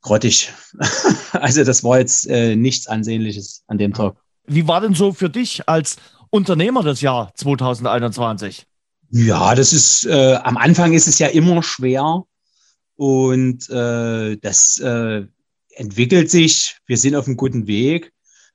[0.00, 0.52] grottig.
[1.32, 4.16] also das war jetzt äh, nichts Ansehnliches an dem Tag.
[4.46, 5.96] Wie war denn so für dich als
[6.30, 8.66] Unternehmer das Jahr 2021?
[9.10, 12.24] Ja, das ist, äh, am Anfang ist es ja immer schwer,
[13.00, 15.22] und äh, das äh,
[15.70, 16.76] entwickelt sich.
[16.84, 18.12] Wir sind auf einem guten Weg.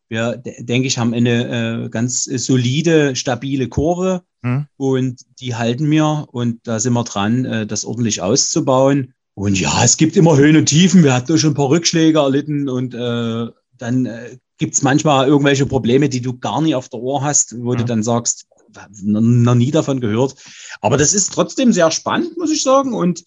[0.08, 4.68] Wir, denke ich, haben eine äh, ganz solide, stabile Kurve hm.
[4.78, 9.16] und die halten wir und da sind wir dran, äh, das ordentlich auszubauen.
[9.34, 11.04] Und ja, es gibt immer Höhen und Tiefen.
[11.04, 13.48] Wir hatten schon ein paar Rückschläge erlitten und äh,
[13.80, 17.56] dann äh, gibt es manchmal irgendwelche Probleme, die du gar nicht auf der Ohr hast,
[17.64, 17.80] wo hm.
[17.80, 18.46] du dann sagst,
[19.02, 20.36] noch nie davon gehört.
[20.82, 22.94] Aber das ist trotzdem sehr spannend, muss ich sagen.
[22.94, 23.24] Und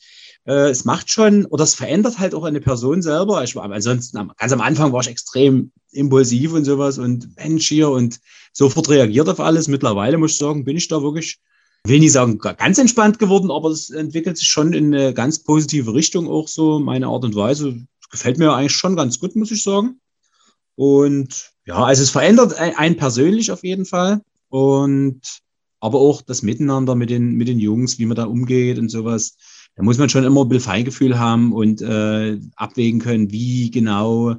[0.48, 3.44] äh, es macht schon, oder es verändert halt auch eine Person selber.
[3.44, 7.90] Ich war, ansonsten, ganz am Anfang war ich extrem impulsiv und sowas und Mensch hier
[7.90, 8.18] und
[8.52, 9.68] sofort reagiert auf alles.
[9.68, 11.38] Mittlerweile muss ich sagen, bin ich da wirklich,
[11.84, 15.92] will nicht sagen, ganz entspannt geworden, aber es entwickelt sich schon in eine ganz positive
[15.92, 17.86] Richtung auch so, meine Art und Weise.
[18.10, 20.00] Gefällt mir eigentlich schon ganz gut, muss ich sagen.
[20.76, 24.22] Und ja, also es verändert einen persönlich auf jeden Fall.
[24.48, 25.20] Und
[25.80, 29.36] aber auch das Miteinander mit den, mit den Jungs, wie man da umgeht und sowas
[29.78, 34.34] da muss man schon immer ein bisschen Feingefühl haben und äh, abwägen können, wie genau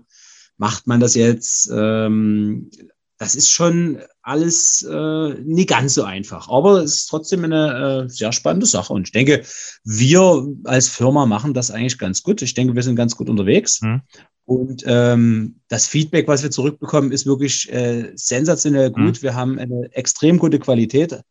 [0.58, 1.72] macht man das jetzt.
[1.74, 2.70] Ähm,
[3.18, 8.10] das ist schon alles äh, nicht ganz so einfach, aber es ist trotzdem eine äh,
[8.10, 8.92] sehr spannende Sache.
[8.92, 9.44] Und ich denke,
[9.86, 12.42] wir als Firma machen das eigentlich ganz gut.
[12.42, 13.82] Ich denke, wir sind ganz gut unterwegs.
[13.82, 14.02] Mhm.
[14.44, 19.20] Und ähm, das Feedback, was wir zurückbekommen, ist wirklich äh, sensationell gut.
[19.20, 19.22] Mhm.
[19.22, 21.22] Wir haben eine extrem gute Qualität,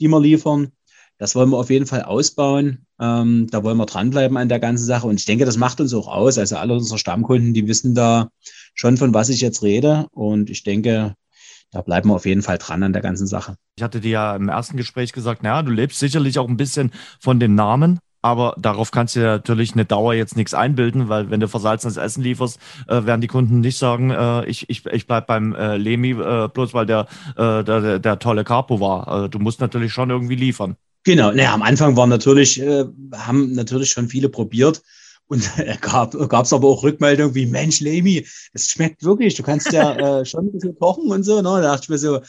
[0.00, 0.72] die wir liefern.
[1.18, 2.86] Das wollen wir auf jeden Fall ausbauen.
[3.00, 5.06] Ähm, da wollen wir dranbleiben an der ganzen Sache.
[5.06, 6.38] Und ich denke, das macht uns auch aus.
[6.38, 8.28] Also alle unsere Stammkunden, die wissen da
[8.74, 10.06] schon, von was ich jetzt rede.
[10.10, 11.14] Und ich denke,
[11.70, 13.56] da bleiben wir auf jeden Fall dran an der ganzen Sache.
[13.76, 16.92] Ich hatte dir ja im ersten Gespräch gesagt, naja, du lebst sicherlich auch ein bisschen
[17.20, 17.98] von dem Namen.
[18.22, 21.98] Aber darauf kannst du dir natürlich eine Dauer jetzt nichts einbilden, weil wenn du versalzenes
[21.98, 22.58] Essen lieferst,
[22.88, 26.48] äh, werden die Kunden nicht sagen, äh, ich, ich, ich bleib beim äh, Lemi, äh,
[26.48, 27.06] bloß weil der,
[27.36, 29.24] äh, der, der, der tolle Capo war.
[29.24, 30.76] Äh, du musst natürlich schon irgendwie liefern.
[31.04, 32.84] Genau, naja, am Anfang waren natürlich, äh,
[33.14, 34.82] haben natürlich schon viele probiert.
[35.26, 39.72] Und äh, gab es aber auch Rückmeldungen wie, Mensch, Lemi, es schmeckt wirklich, du kannst
[39.72, 41.36] ja äh, schon ein bisschen kochen und so.
[41.36, 41.42] Ne?
[41.42, 42.20] Da dachte ich mir so,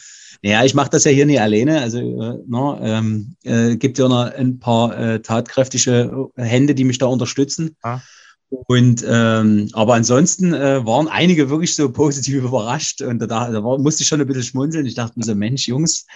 [0.42, 1.80] naja, ich mache das ja hier nicht alleine.
[1.80, 6.98] Also äh, ne, ähm, äh, gibt ja noch ein paar äh, tatkräftige Hände, die mich
[6.98, 7.76] da unterstützen.
[7.82, 8.00] Ah.
[8.48, 13.78] Und ähm, aber ansonsten äh, waren einige wirklich so positiv überrascht und da, da war,
[13.78, 14.86] musste ich schon ein bisschen schmunzeln.
[14.86, 16.06] Ich dachte mir so, Mensch, Jungs,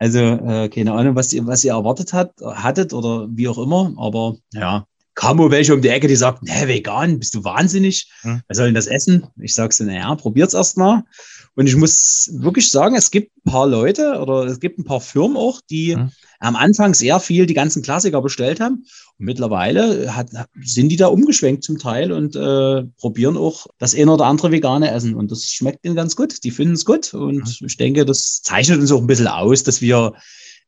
[0.00, 3.92] also äh, keine Ahnung, was ihr, was ihr erwartet hat, hattet oder wie auch immer,
[3.98, 8.10] aber ja, kam wohl welche um die Ecke, die sagt, ne, vegan, bist du wahnsinnig?
[8.22, 8.40] Hm.
[8.48, 9.26] Wir sollen das essen?
[9.38, 11.04] Ich sage so, naja, probiert's erst mal.
[11.54, 15.02] Und ich muss wirklich sagen, es gibt ein paar Leute oder es gibt ein paar
[15.02, 16.10] Firmen auch, die hm.
[16.40, 18.86] Am Anfang sehr viel die ganzen Klassiker bestellt haben.
[19.18, 20.30] Und mittlerweile hat,
[20.62, 24.90] sind die da umgeschwenkt zum Teil und äh, probieren auch das eine oder andere vegane
[24.90, 25.14] Essen.
[25.14, 26.42] Und das schmeckt ihnen ganz gut.
[26.42, 27.14] Die finden es gut.
[27.14, 27.66] Und hm.
[27.66, 30.14] ich denke, das zeichnet uns auch ein bisschen aus, dass wir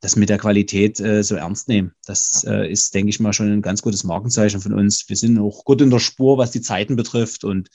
[0.03, 1.93] das mit der Qualität äh, so ernst nehmen.
[2.05, 5.09] Das äh, ist, denke ich mal, schon ein ganz gutes Markenzeichen von uns.
[5.09, 7.71] Wir sind auch gut in der Spur, was die Zeiten betrifft und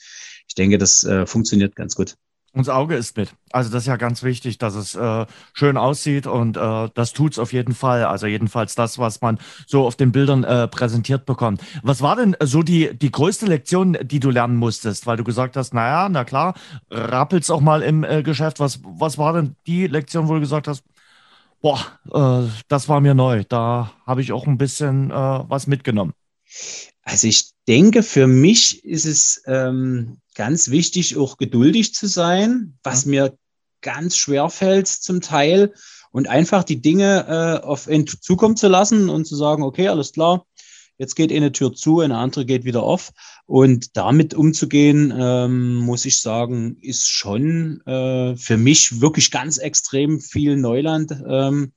[0.46, 2.16] ich denke, das äh, funktioniert ganz gut.
[2.54, 3.34] Unser Auge ist mit.
[3.52, 7.38] Also das ist ja ganz wichtig, dass es äh, schön aussieht und äh, das es
[7.38, 8.04] auf jeden Fall.
[8.04, 11.62] Also jedenfalls das, was man so auf den Bildern äh, präsentiert bekommt.
[11.82, 15.06] Was war denn so die, die größte Lektion, die du lernen musstest?
[15.06, 16.54] Weil du gesagt hast, naja, na klar,
[16.90, 18.60] rappelt's auch mal im äh, Geschäft.
[18.60, 20.82] Was, was war denn die Lektion, wo du gesagt hast,
[21.60, 21.78] boah,
[22.12, 23.44] äh, das war mir neu.
[23.48, 26.14] Da habe ich auch ein bisschen äh, was mitgenommen.
[27.02, 33.04] Also ich denke, für mich ist es ähm, ganz wichtig, auch geduldig zu sein, was
[33.04, 33.10] ja.
[33.10, 33.38] mir
[33.80, 35.72] ganz schwer fällt zum Teil
[36.10, 40.12] und einfach die Dinge äh, auf ihn zukommen zu lassen und zu sagen, okay, alles
[40.12, 40.46] klar,
[40.98, 43.10] jetzt geht eine Tür zu, eine andere geht wieder auf.
[43.46, 50.20] Und damit umzugehen, ähm, muss ich sagen, ist schon äh, für mich wirklich ganz extrem
[50.20, 51.12] viel Neuland.
[51.26, 51.72] Ähm,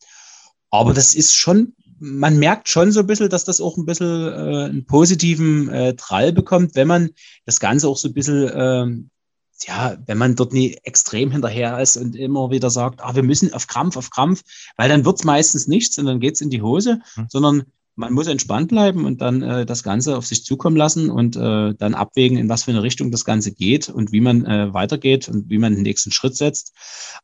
[0.70, 4.28] aber das ist schon, man merkt schon so ein bisschen, dass das auch ein bisschen
[4.28, 7.12] äh, einen positiven äh, Trall bekommt, wenn man
[7.46, 8.88] das Ganze auch so ein bisschen äh,
[9.68, 13.54] ja, wenn man dort nie extrem hinterher ist und immer wieder sagt, ah, wir müssen
[13.54, 14.42] auf Krampf, auf Krampf,
[14.76, 17.28] weil dann wird's meistens nichts und dann geht's in die Hose, hm.
[17.30, 17.64] sondern
[17.96, 21.74] man muss entspannt bleiben und dann äh, das Ganze auf sich zukommen lassen und äh,
[21.74, 25.30] dann abwägen, in was für eine Richtung das Ganze geht und wie man äh, weitergeht
[25.30, 26.74] und wie man den nächsten Schritt setzt.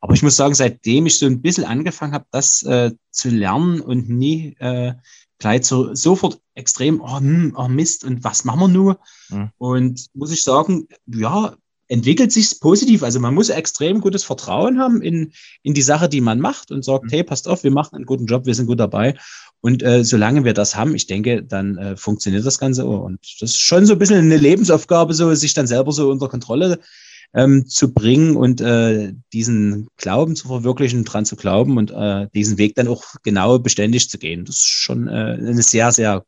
[0.01, 3.82] Aber ich muss sagen, seitdem ich so ein bisschen angefangen habe, das äh, zu lernen
[3.82, 4.93] und nie äh,
[5.39, 8.99] gleich so, sofort extrem, oh, hm, oh Mist, und was machen wir nur?
[9.30, 9.51] Mhm.
[9.57, 11.55] Und muss ich sagen, ja,
[11.88, 13.03] entwickelt sich positiv.
[13.03, 15.31] Also man muss extrem gutes Vertrauen haben in,
[15.63, 17.09] in die Sache, die man macht und sagt, mhm.
[17.09, 19.15] hey, passt auf, wir machen einen guten Job, wir sind gut dabei.
[19.61, 22.85] Und äh, solange wir das haben, ich denke, dann äh, funktioniert das Ganze.
[22.85, 26.29] Und das ist schon so ein bisschen eine Lebensaufgabe, so sich dann selber so unter
[26.29, 26.79] Kontrolle
[27.33, 32.57] ähm, zu bringen und äh, diesen Glauben zu verwirklichen, dran zu glauben und äh, diesen
[32.57, 34.45] Weg dann auch genau beständig zu gehen.
[34.45, 36.23] Das ist schon äh, eine sehr, sehr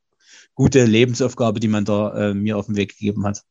[0.55, 3.43] gute Lebensaufgabe, die man da äh, mir auf den Weg gegeben hat.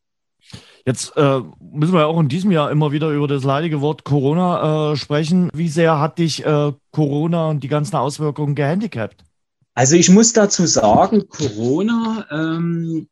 [0.85, 4.05] Jetzt äh, müssen wir ja auch in diesem Jahr immer wieder über das leidige Wort
[4.05, 5.51] Corona äh, sprechen.
[5.53, 9.25] Wie sehr hat dich äh, Corona und die ganzen Auswirkungen gehandicapt?
[9.75, 13.07] Also ich muss dazu sagen, Corona, ähm,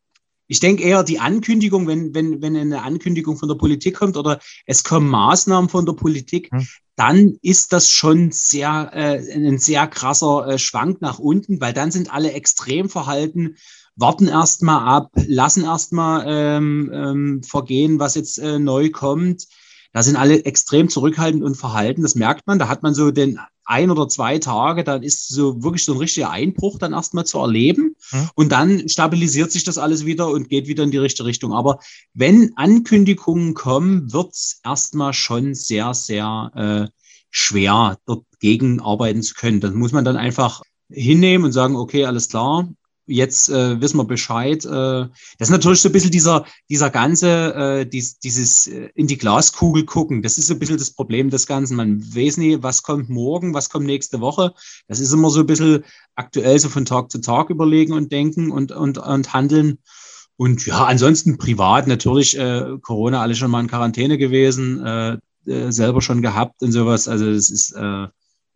[0.47, 4.39] ich denke eher die Ankündigung, wenn, wenn, wenn eine Ankündigung von der Politik kommt oder
[4.65, 6.67] es kommen Maßnahmen von der Politik, hm.
[6.95, 11.91] dann ist das schon sehr äh, ein sehr krasser äh, Schwank nach unten, weil dann
[11.91, 13.55] sind alle extrem verhalten
[13.97, 19.47] warten erstmal ab, lassen erstmal ähm, ähm, vergehen, was jetzt äh, neu kommt.
[19.91, 22.03] Da sind alle extrem zurückhaltend und verhalten.
[22.03, 22.59] Das merkt man.
[22.59, 25.97] Da hat man so den ein oder zwei Tage, dann ist so wirklich so ein
[25.97, 27.95] richtiger Einbruch dann erstmal zu erleben.
[28.11, 28.29] Hm.
[28.35, 31.51] Und dann stabilisiert sich das alles wieder und geht wieder in die richtige Richtung.
[31.51, 31.79] Aber
[32.13, 36.91] wenn Ankündigungen kommen, wird's erstmal schon sehr, sehr äh,
[37.29, 39.59] schwer, dort gegen arbeiten zu können.
[39.59, 42.69] Das muss man dann einfach hinnehmen und sagen, okay, alles klar,
[43.07, 44.63] jetzt äh, wissen wir Bescheid.
[44.65, 49.07] Äh, das ist natürlich so ein bisschen dieser, dieser ganze, äh, dies, dieses äh, in
[49.07, 50.21] die Glaskugel gucken.
[50.21, 51.75] Das ist so ein bisschen das Problem des Ganzen.
[51.75, 54.53] Man weiß nie, was kommt morgen, was kommt nächste Woche.
[54.87, 55.83] Das ist immer so ein bisschen
[56.15, 59.79] aktuell so von Tag zu Tag überlegen und denken und, und, und handeln.
[60.35, 65.71] Und ja, ansonsten privat natürlich äh, Corona alle schon mal in Quarantäne gewesen, äh, äh,
[65.71, 67.07] selber schon gehabt und sowas.
[67.07, 68.07] Also das ist äh,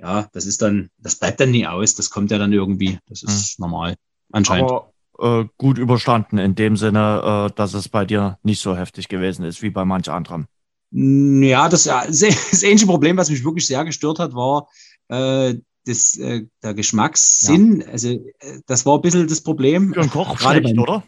[0.02, 1.95] ja, das ist dann, das bleibt dann nie aus.
[1.95, 2.99] Das kommt ja dann irgendwie.
[3.08, 3.64] Das ist mhm.
[3.64, 3.95] normal.
[4.32, 4.72] Anscheinend.
[4.72, 9.08] Aber äh, gut überstanden in dem Sinne, äh, dass es bei dir nicht so heftig
[9.08, 10.48] gewesen ist wie bei manch anderem.
[10.92, 14.68] Ja, das, das ähnliche Problem, was mich wirklich sehr gestört hat, war
[15.10, 15.56] äh,
[15.86, 17.82] das, äh, der Geschmackssinn.
[17.82, 17.88] Ja.
[17.88, 18.20] Also
[18.66, 19.94] das war ein bisschen das Problem.
[19.94, 21.04] Für einen Koch schlecht, oder?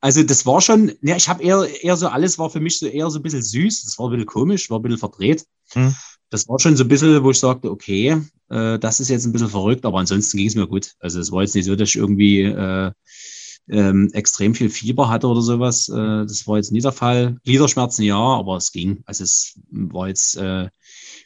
[0.00, 2.86] Also das war schon, ja, ich habe eher, eher so, alles war für mich so
[2.86, 3.84] eher so ein bisschen süß.
[3.84, 5.46] Das war ein bisschen komisch, war ein bisschen verdreht.
[5.72, 5.94] Hm.
[6.28, 8.20] Das war schon so ein bisschen, wo ich sagte, okay,
[8.50, 10.92] äh, das ist jetzt ein bisschen verrückt, aber ansonsten ging es mir gut.
[11.00, 12.92] Also es war jetzt nicht so, dass ich irgendwie äh,
[13.68, 15.88] ähm, extrem viel Fieber hatte oder sowas.
[15.88, 17.38] Äh, das war jetzt nie der Fall.
[17.44, 19.02] Gliederschmerzen ja, aber es ging.
[19.06, 20.68] Also es war jetzt äh,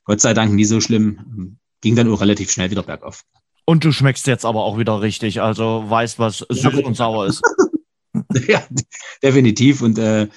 [0.05, 1.59] Gott sei Dank nie so schlimm.
[1.81, 3.25] Ging dann auch relativ schnell wieder bergauf.
[3.65, 6.87] Und du schmeckst jetzt aber auch wieder richtig, also weißt, was süß ja.
[6.87, 7.43] und sauer ist.
[8.49, 8.63] ja,
[9.23, 9.83] definitiv.
[9.83, 10.29] Und äh,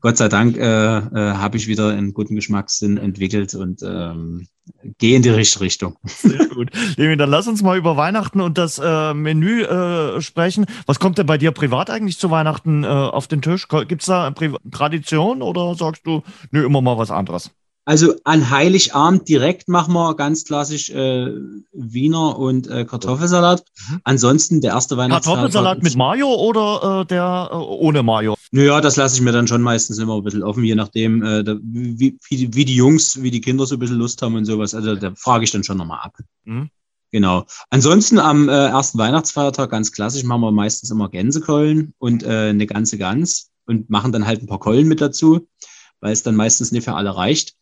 [0.00, 4.48] Gott sei Dank äh, äh, habe ich wieder einen guten Geschmackssinn entwickelt und ähm,
[4.98, 5.96] gehe in die richtige Richtung.
[6.04, 6.70] Sehr gut.
[6.96, 10.66] Lemi, dann lass uns mal über Weihnachten und das äh, Menü äh, sprechen.
[10.86, 13.68] Was kommt denn bei dir privat eigentlich zu Weihnachten äh, auf den Tisch?
[13.68, 17.50] Gibt es da Pri Tradition oder sagst du, nö, immer mal was anderes?
[17.88, 21.32] Also an Heiligabend direkt machen wir ganz klassisch äh,
[21.72, 23.64] Wiener und äh, Kartoffelsalat.
[23.88, 24.00] Mhm.
[24.04, 25.36] Ansonsten der erste Weihnachtstag.
[25.36, 28.34] Kartoffelsalat mit Mayo oder äh, der äh, ohne Mayo?
[28.50, 31.42] Naja, das lasse ich mir dann schon meistens immer ein bisschen offen, je nachdem, äh,
[31.42, 34.44] da, wie, wie, wie, die Jungs, wie die Kinder so ein bisschen Lust haben und
[34.44, 34.74] sowas.
[34.74, 36.18] Also da frage ich dann schon nochmal ab.
[36.44, 36.68] Mhm.
[37.10, 37.46] Genau.
[37.70, 42.66] Ansonsten am äh, ersten Weihnachtsfeiertag ganz klassisch machen wir meistens immer Gänsekeulen und äh, eine
[42.66, 45.48] ganze Gans und machen dann halt ein paar Keulen mit dazu,
[46.00, 47.54] weil es dann meistens nicht für alle reicht.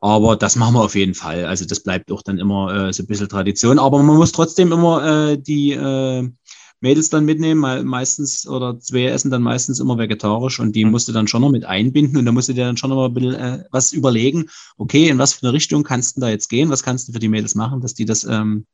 [0.00, 1.44] Aber das machen wir auf jeden Fall.
[1.44, 3.78] Also das bleibt auch dann immer äh, so ein bisschen Tradition.
[3.78, 6.28] Aber man muss trotzdem immer äh, die äh,
[6.80, 10.92] Mädels dann mitnehmen, weil meistens oder zwei essen dann meistens immer vegetarisch und die mhm.
[10.92, 12.96] musst du dann schon noch mit einbinden und da musst du dir dann schon noch
[12.96, 14.46] mal ein bisschen äh, was überlegen.
[14.78, 16.70] Okay, in was für eine Richtung kannst du da jetzt gehen?
[16.70, 18.66] Was kannst du für die Mädels machen, dass die das ähm,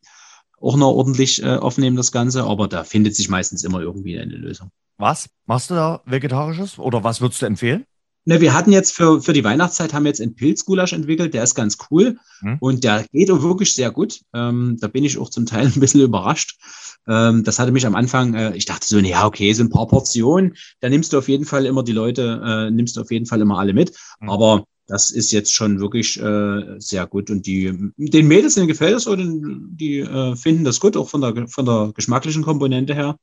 [0.60, 2.44] auch noch ordentlich äh, aufnehmen, das Ganze?
[2.44, 4.70] Aber da findet sich meistens immer irgendwie eine Lösung.
[4.98, 5.28] Was?
[5.46, 7.84] Machst du da Vegetarisches oder was würdest du empfehlen?
[8.28, 11.44] Ne, wir hatten jetzt für, für die Weihnachtszeit haben wir jetzt einen Pilzgulasch entwickelt, der
[11.44, 12.56] ist ganz cool hm.
[12.58, 14.20] und der geht auch wirklich sehr gut.
[14.34, 16.58] Ähm, da bin ich auch zum Teil ein bisschen überrascht.
[17.06, 19.86] Ähm, das hatte mich am Anfang, äh, ich dachte so, ja, okay, so ein paar
[19.86, 23.26] Portionen, da nimmst du auf jeden Fall immer die Leute, äh, nimmst du auf jeden
[23.26, 23.96] Fall immer alle mit.
[24.18, 24.28] Hm.
[24.28, 27.30] Aber das ist jetzt schon wirklich äh, sehr gut.
[27.30, 31.20] Und die, den Mädels, denen gefällt es, und die äh, finden das gut, auch von
[31.20, 33.16] der, von der geschmacklichen Komponente her.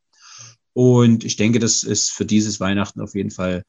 [0.72, 3.66] Und ich denke, das ist für dieses Weihnachten auf jeden Fall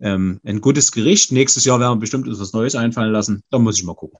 [0.00, 1.32] ähm, ein gutes Gericht.
[1.32, 3.42] Nächstes Jahr werden wir bestimmt uns was Neues einfallen lassen.
[3.50, 4.18] Da muss ich mal gucken.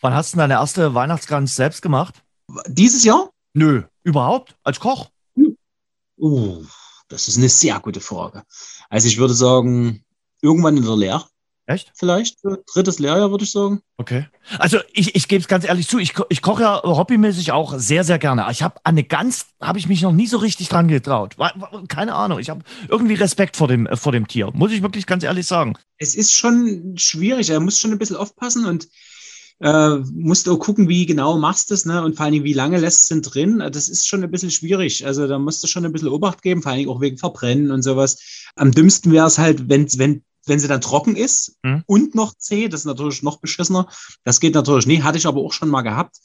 [0.00, 2.22] Wann hast du deine erste Weihnachtsgans selbst gemacht?
[2.66, 3.30] Dieses Jahr?
[3.52, 4.56] Nö, überhaupt?
[4.62, 5.10] Als Koch?
[6.16, 6.64] Uh,
[7.08, 8.42] das ist eine sehr gute Frage.
[8.88, 10.04] Also ich würde sagen,
[10.40, 11.24] irgendwann in der Lehre.
[11.68, 11.92] Echt?
[11.94, 12.38] Vielleicht.
[12.72, 13.82] Drittes Lehrjahr, würde ich sagen.
[13.98, 14.26] Okay.
[14.58, 18.04] Also ich, ich gebe es ganz ehrlich zu, ich, ich koche ja hobbymäßig auch sehr,
[18.04, 18.46] sehr gerne.
[18.50, 21.36] Ich habe eine Gans, habe ich mich noch nie so richtig dran getraut.
[21.88, 25.24] Keine Ahnung, ich habe irgendwie Respekt vor dem, vor dem Tier, muss ich wirklich ganz
[25.24, 25.76] ehrlich sagen.
[25.98, 28.88] Es ist schon schwierig, er muss schon ein bisschen aufpassen und
[29.60, 32.02] äh, musst du auch gucken, wie genau machst du es, ne?
[32.02, 33.58] Und vor allen Dingen, wie lange lässt du es drin?
[33.58, 35.04] Das ist schon ein bisschen schwierig.
[35.04, 37.72] Also da musst du schon ein bisschen Obacht geben, vor allen Dingen auch wegen Verbrennen
[37.72, 38.22] und sowas.
[38.54, 41.82] Am dümmsten wäre es halt, wenn, wenn wenn sie dann trocken ist mhm.
[41.86, 43.88] und noch zäh, das ist natürlich noch beschissener.
[44.24, 46.16] Das geht natürlich nie, hatte ich aber auch schon mal gehabt.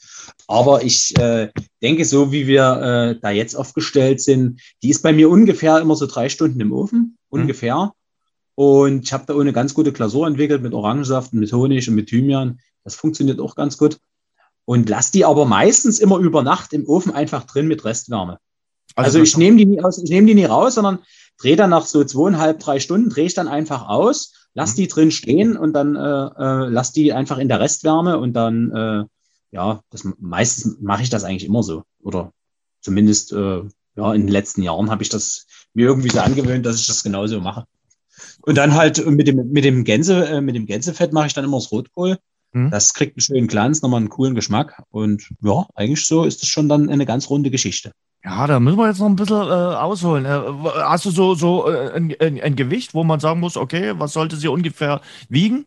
[0.47, 1.49] Aber ich äh,
[1.81, 5.95] denke, so wie wir äh, da jetzt aufgestellt sind, die ist bei mir ungefähr immer
[5.95, 7.41] so drei Stunden im Ofen, mhm.
[7.41, 7.93] ungefähr.
[8.55, 12.07] Und ich habe da eine ganz gute Glasur entwickelt mit Orangensaft, mit Honig und mit
[12.07, 12.59] Thymian.
[12.83, 13.97] Das funktioniert auch ganz gut.
[14.65, 18.39] Und lass die aber meistens immer über Nacht im Ofen einfach drin mit Restwärme.
[18.95, 20.99] Also, also ich nehme die nie aus, ich nehme die nie raus, sondern
[21.37, 24.75] drehe dann nach so zweieinhalb, drei Stunden, drehe ich dann einfach aus, lass mhm.
[24.77, 28.71] die drin stehen und dann äh, äh, lass die einfach in der Restwärme und dann,
[28.71, 29.03] äh,
[29.51, 31.83] ja, das, meistens mache ich das eigentlich immer so.
[32.01, 32.31] Oder
[32.81, 33.61] zumindest äh,
[33.95, 37.03] ja, in den letzten Jahren habe ich das mir irgendwie so angewöhnt, dass ich das
[37.03, 37.65] genauso mache.
[38.41, 41.45] Und dann halt mit dem, mit dem Gänse, äh, mit dem Gänsefett mache ich dann
[41.45, 42.17] immer das Rotkohl.
[42.51, 42.71] Mhm.
[42.71, 44.83] Das kriegt einen schönen Glanz, nochmal einen coolen Geschmack.
[44.89, 47.91] Und ja, eigentlich so ist das schon dann eine ganz runde Geschichte.
[48.25, 50.25] Ja, da müssen wir jetzt noch ein bisschen äh, ausholen.
[50.25, 53.93] Äh, hast du so, so äh, ein, ein, ein, Gewicht, wo man sagen muss, okay,
[53.97, 55.65] was sollte sie ungefähr wiegen?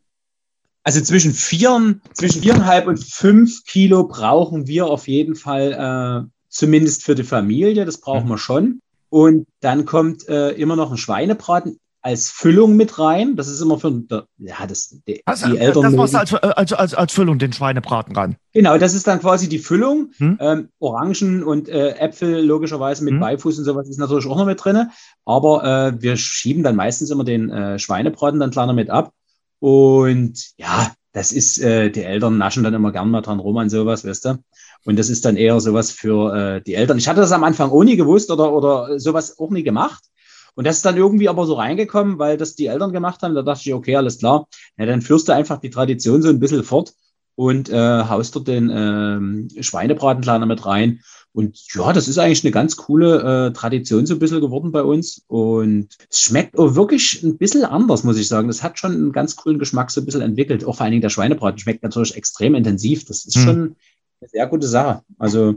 [0.82, 5.72] Also zwischen vier, zwischen viereinhalb und fünf Kilo brauchen wir auf jeden Fall,
[6.26, 8.30] äh, zumindest für die Familie, das brauchen mhm.
[8.30, 8.80] wir schon.
[9.10, 13.34] Und dann kommt äh, immer noch ein Schweinebraten als Füllung mit rein.
[13.34, 14.04] Das ist immer für
[14.38, 15.82] ja, das, die, also, die Eltern.
[15.82, 18.36] Das machst du als, als, als, als Füllung, den Schweinebraten rein.
[18.52, 20.12] Genau, das ist dann quasi die Füllung.
[20.18, 20.38] Hm?
[20.40, 23.20] Ähm, Orangen und äh, Äpfel logischerweise mit hm?
[23.20, 24.90] Beifuß und sowas ist natürlich auch noch mit drin.
[25.24, 29.12] Aber äh, wir schieben dann meistens immer den äh, Schweinebraten dann kleiner mit ab.
[29.58, 33.68] Und ja, das ist, äh, die Eltern naschen dann immer gern mal dran rum an
[33.68, 34.38] sowas, weißt du.
[34.84, 36.98] Und das ist dann eher sowas für äh, die Eltern.
[36.98, 40.04] Ich hatte das am Anfang auch nie gewusst oder, oder sowas auch nie gemacht.
[40.56, 43.34] Und das ist dann irgendwie aber so reingekommen, weil das die Eltern gemacht haben.
[43.34, 44.48] Da dachte ich, okay, alles klar.
[44.78, 46.94] Ja, dann führst du einfach die Tradition so ein bisschen fort
[47.36, 51.00] und äh, haust dort den äh, Schweinebratenplaner mit rein.
[51.32, 54.82] Und ja, das ist eigentlich eine ganz coole äh, Tradition so ein bisschen geworden bei
[54.82, 55.22] uns.
[55.26, 58.48] Und es schmeckt auch wirklich ein bisschen anders, muss ich sagen.
[58.48, 60.64] Das hat schon einen ganz coolen Geschmack so ein bisschen entwickelt.
[60.64, 63.04] Auch vor allen Dingen der Schweinebraten schmeckt natürlich extrem intensiv.
[63.04, 63.42] Das ist hm.
[63.42, 63.76] schon
[64.22, 65.02] eine sehr gute Sache.
[65.18, 65.56] Also,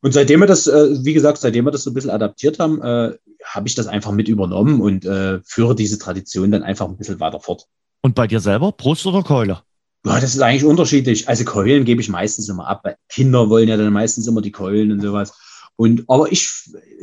[0.00, 2.80] und seitdem wir das, äh, wie gesagt, seitdem wir das so ein bisschen adaptiert haben,
[2.82, 6.96] äh, habe ich das einfach mit übernommen und äh, führe diese Tradition dann einfach ein
[6.96, 7.66] bisschen weiter fort.
[8.02, 9.62] Und bei dir selber, Brust oder Keule?
[10.06, 11.28] Ja, das ist eigentlich unterschiedlich.
[11.28, 12.84] Also Keulen gebe ich meistens immer ab.
[13.08, 15.36] Kinder wollen ja dann meistens immer die Keulen und sowas.
[15.74, 16.50] Und, aber ich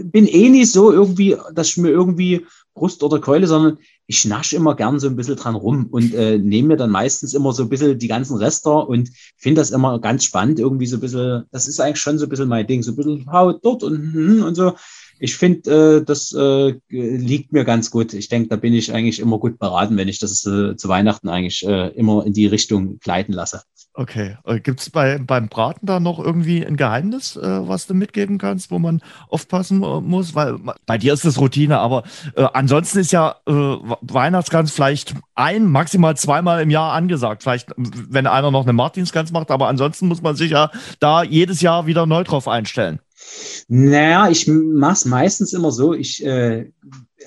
[0.01, 4.55] bin eh nicht so irgendwie, dass ich mir irgendwie Brust oder Keule, sondern ich nasche
[4.55, 7.63] immer gern so ein bisschen dran rum und äh, nehme mir dann meistens immer so
[7.63, 11.43] ein bisschen die ganzen Rester und finde das immer ganz spannend, irgendwie so ein bisschen,
[11.51, 14.13] das ist eigentlich schon so ein bisschen mein Ding, so ein bisschen Haut dort und,
[14.13, 14.73] hm, und so
[15.19, 18.13] ich finde, äh, das äh, liegt mir ganz gut.
[18.13, 21.29] Ich denke, da bin ich eigentlich immer gut beraten, wenn ich das äh, zu Weihnachten
[21.29, 23.61] eigentlich äh, immer in die Richtung gleiten lasse.
[23.97, 24.35] Okay.
[24.43, 28.37] Äh, Gibt es bei, beim Braten da noch irgendwie ein Geheimnis, äh, was du mitgeben
[28.37, 30.35] kannst, wo man aufpassen muss?
[30.35, 32.03] Weil bei dir ist das Routine, aber
[32.35, 37.43] äh, ansonsten ist ja äh, Weihnachtsgans vielleicht ein, maximal zweimal im Jahr angesagt.
[37.43, 41.61] Vielleicht, wenn einer noch eine Martinsgans macht, aber ansonsten muss man sich ja da jedes
[41.61, 42.99] Jahr wieder neu drauf einstellen.
[43.69, 46.69] Naja, ich mache es meistens immer so, ich äh,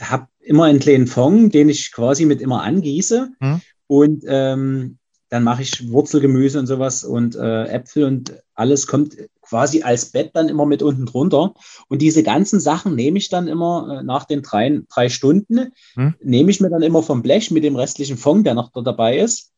[0.00, 3.60] habe immer einen kleinen Fond, den ich quasi mit immer angieße hm.
[3.86, 4.97] und ähm,
[5.30, 10.30] dann mache ich Wurzelgemüse und sowas und äh, Äpfel und alles kommt quasi als Bett
[10.34, 11.54] dann immer mit unten drunter.
[11.88, 16.14] Und diese ganzen Sachen nehme ich dann immer äh, nach den drei, drei Stunden, hm.
[16.22, 19.18] nehme ich mir dann immer vom Blech mit dem restlichen Fond, der noch da dabei
[19.18, 19.52] ist,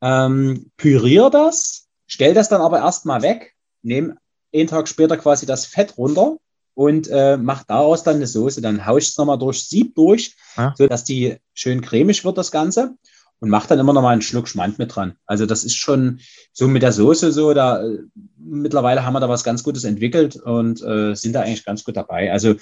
[0.00, 4.16] ähm, püriere das, stelle das dann aber erstmal weg, nehme
[4.52, 6.36] einen Tag später quasi das Fett runter
[6.74, 8.60] und äh, mache daraus dann eine Soße.
[8.60, 10.74] Dann haue ich es nochmal durch Sieb durch, ja.
[10.76, 12.96] sodass die schön cremig wird, das Ganze.
[13.42, 15.16] Und mache dann immer noch mal einen Schluck Schmand mit dran.
[15.26, 16.20] Also das ist schon
[16.52, 17.98] so mit der Soße so, da äh,
[18.38, 21.96] mittlerweile haben wir da was ganz Gutes entwickelt und äh, sind da eigentlich ganz gut
[21.96, 22.30] dabei.
[22.30, 22.54] Also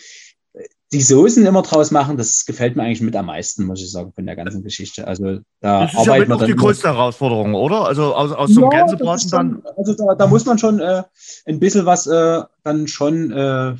[0.91, 4.13] die Soßen immer draus machen, das gefällt mir eigentlich mit am meisten, muss ich sagen,
[4.15, 5.07] von der ganzen Geschichte.
[5.07, 7.85] Also da das ist arbeitet ja man dann die größte Herausforderung, oder?
[7.85, 9.63] Also aus, aus so einem ja, Gänsebraten dann.
[9.77, 11.03] Also da, da, muss man schon äh,
[11.45, 13.75] ein bisschen was äh, dann schon, äh,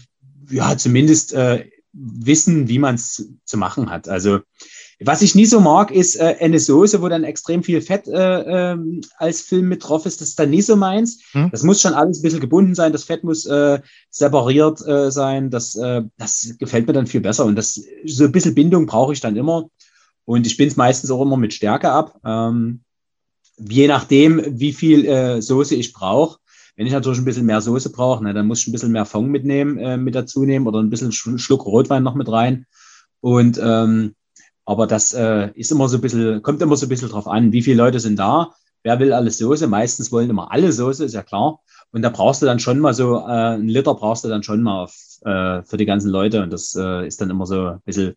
[0.51, 1.65] ja, zumindest äh,
[1.95, 4.07] wissen, wie man es zu machen hat.
[4.07, 4.41] Also
[5.03, 8.73] was ich nie so mag, ist äh, eine Soße, wo dann extrem viel Fett äh,
[8.73, 8.79] äh,
[9.17, 10.21] als Film mit drauf ist.
[10.21, 11.23] Das ist dann nie so meins.
[11.33, 11.51] Hm.
[11.51, 12.93] Das muss schon alles ein bisschen gebunden sein.
[12.93, 15.51] Das Fett muss äh, separiert äh, sein.
[15.51, 17.47] Das, äh, das gefällt mir dann viel besser.
[17.47, 19.71] Und das so ein bisschen Bindung brauche ich dann immer.
[20.27, 22.21] Und ich bin es meistens auch immer mit Stärke ab.
[22.25, 22.83] Ähm,
[23.57, 26.39] je nachdem, wie viel äh, Soße ich brauche.
[26.77, 29.05] Wenn ich natürlich ein bisschen mehr Soße brauche, ne, dann muss ich ein bisschen mehr
[29.05, 32.67] Fond mitnehmen, äh, mit dazu nehmen oder ein bisschen Schluck Rotwein noch mit rein.
[33.21, 34.15] Und ähm,
[34.71, 37.51] aber das äh, ist immer so ein bisschen, kommt immer so ein bisschen drauf an,
[37.51, 39.67] wie viele Leute sind da, wer will alles Soße.
[39.67, 41.59] Meistens wollen immer alle Soße, ist ja klar.
[41.91, 44.63] Und da brauchst du dann schon mal so, äh, einen Liter brauchst du dann schon
[44.63, 46.45] mal auf, äh, für die ganzen Leute.
[46.45, 48.15] Und das äh, ist dann immer so ein bisschen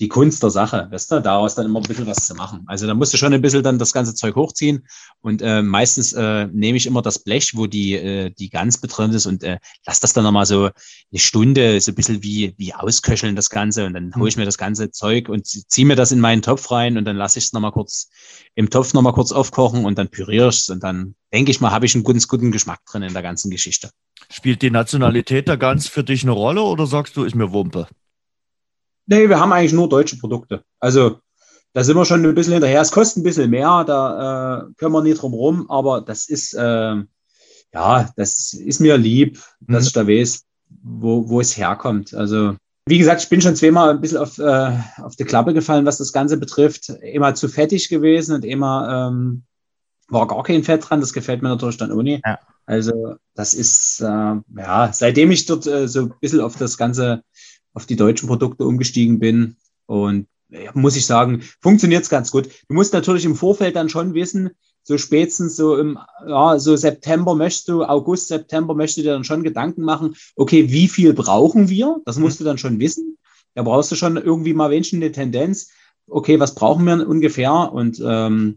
[0.00, 2.64] die Kunst der Sache, weißt du, daraus dann immer ein bisschen was zu machen.
[2.66, 4.86] Also da musst du schon ein bisschen dann das ganze Zeug hochziehen
[5.20, 9.12] und äh, meistens äh, nehme ich immer das Blech, wo die, äh, die Gans drin
[9.12, 12.74] ist und äh, lass das dann nochmal so eine Stunde so ein bisschen wie, wie
[12.74, 16.10] ausköcheln das Ganze und dann hole ich mir das ganze Zeug und ziehe mir das
[16.10, 18.10] in meinen Topf rein und dann lasse ich es nochmal kurz
[18.54, 21.70] im Topf nochmal kurz aufkochen und dann püriere ich es und dann denke ich mal,
[21.70, 23.90] habe ich einen guten, guten Geschmack drin in der ganzen Geschichte.
[24.30, 27.86] Spielt die Nationalität der Gans für dich eine Rolle oder sagst du, ist mir Wumpe?
[29.06, 30.62] Nee, wir haben eigentlich nur deutsche Produkte.
[30.80, 31.18] Also
[31.72, 32.80] da sind wir schon ein bisschen hinterher.
[32.80, 36.54] Es kostet ein bisschen mehr, da äh, können wir nicht drum rum, aber das ist,
[36.54, 36.96] äh,
[37.74, 39.72] ja, das ist mir lieb, mhm.
[39.72, 40.44] dass ich da weiß,
[40.82, 42.14] wo, wo es herkommt.
[42.14, 42.56] Also,
[42.86, 45.98] wie gesagt, ich bin schon zweimal ein bisschen auf, äh, auf die Klappe gefallen, was
[45.98, 46.90] das Ganze betrifft.
[46.90, 49.44] Immer zu fettig gewesen und immer ähm,
[50.08, 51.00] war gar kein Fett dran.
[51.00, 52.20] Das gefällt mir natürlich dann ohne.
[52.24, 52.38] Ja.
[52.66, 57.22] Also, das ist, äh, ja, seitdem ich dort äh, so ein bisschen auf das Ganze
[57.74, 59.56] auf die deutschen Produkte umgestiegen bin.
[59.86, 60.26] Und
[60.74, 62.48] muss ich sagen, funktioniert es ganz gut.
[62.68, 64.50] Du musst natürlich im Vorfeld dann schon wissen,
[64.82, 69.24] so spätestens so im, ja, so September möchtest du, August, September möchtest du dir dann
[69.24, 72.00] schon Gedanken machen, okay, wie viel brauchen wir?
[72.04, 73.16] Das musst du dann schon wissen.
[73.54, 75.70] Da brauchst du schon irgendwie mal wenigstens eine Tendenz.
[76.08, 77.72] Okay, was brauchen wir ungefähr?
[77.72, 78.56] Und ähm,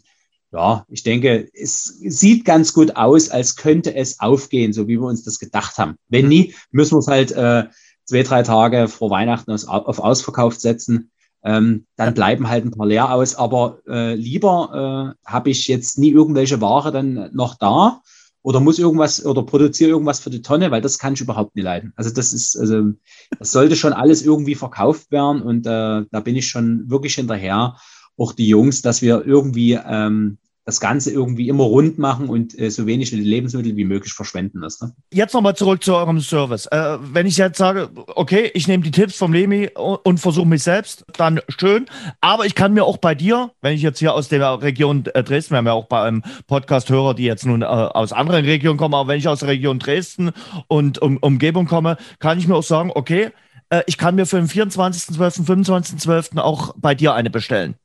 [0.52, 5.08] ja, ich denke, es sieht ganz gut aus, als könnte es aufgehen, so wie wir
[5.08, 5.96] uns das gedacht haben.
[6.08, 6.30] Wenn mhm.
[6.30, 7.66] nie, müssen wir es halt äh,
[8.06, 11.11] zwei, drei Tage vor Weihnachten auf Ausverkauf setzen.
[11.44, 13.36] Ähm, dann bleiben halt ein paar leer aus.
[13.36, 18.02] Aber äh, lieber äh, habe ich jetzt nie irgendwelche Ware dann noch da
[18.45, 21.65] oder muss irgendwas oder produziere irgendwas für die Tonne, weil das kann ich überhaupt nicht
[21.65, 21.94] leiden.
[21.95, 22.91] Also das ist, also
[23.40, 27.76] das sollte schon alles irgendwie verkauft werden und äh, da bin ich schon wirklich hinterher.
[28.18, 32.72] Auch die Jungs, dass wir irgendwie ähm, das Ganze irgendwie immer rund machen und äh,
[32.72, 34.82] so wenig Lebensmittel wie möglich verschwenden lässt.
[34.82, 34.94] Ne?
[35.14, 36.66] Jetzt nochmal zurück zu eurem Service.
[36.66, 40.48] Äh, wenn ich jetzt sage, okay, ich nehme die Tipps vom Lemi und, und versuche
[40.48, 41.86] mich selbst, dann schön.
[42.20, 45.24] Aber ich kann mir auch bei dir, wenn ich jetzt hier aus der Region äh,
[45.24, 48.46] Dresden, wir haben ja auch bei einem Podcast Hörer, die jetzt nun äh, aus anderen
[48.46, 50.32] Regionen kommen, aber wenn ich aus der Region Dresden
[50.68, 53.30] und um, Umgebung komme, kann ich mir auch sagen, okay,
[53.70, 56.40] äh, ich kann mir für den 24.12., 25.12.
[56.40, 57.76] auch bei dir eine bestellen.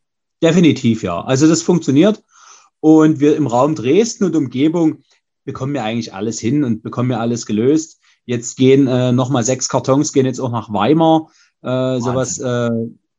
[0.43, 1.21] Definitiv, ja.
[1.21, 2.23] Also das funktioniert.
[2.81, 4.99] Und wir im Raum Dresden und Umgebung
[5.45, 8.01] bekommen wir eigentlich alles hin und bekommen wir alles gelöst.
[8.25, 11.31] Jetzt gehen äh, nochmal sechs Kartons, gehen jetzt auch nach Weimar.
[11.63, 12.71] Äh, sowas äh,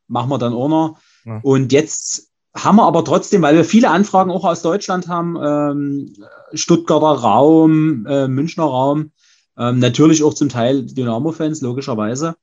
[0.08, 0.98] machen wir dann auch noch.
[1.26, 1.40] Ja.
[1.44, 6.14] Und jetzt haben wir aber trotzdem, weil wir viele Anfragen auch aus Deutschland haben, ähm,
[6.54, 9.12] Stuttgarter Raum, äh, Münchner Raum,
[9.58, 12.36] ähm, natürlich auch zum Teil Dynamo-Fans, logischerweise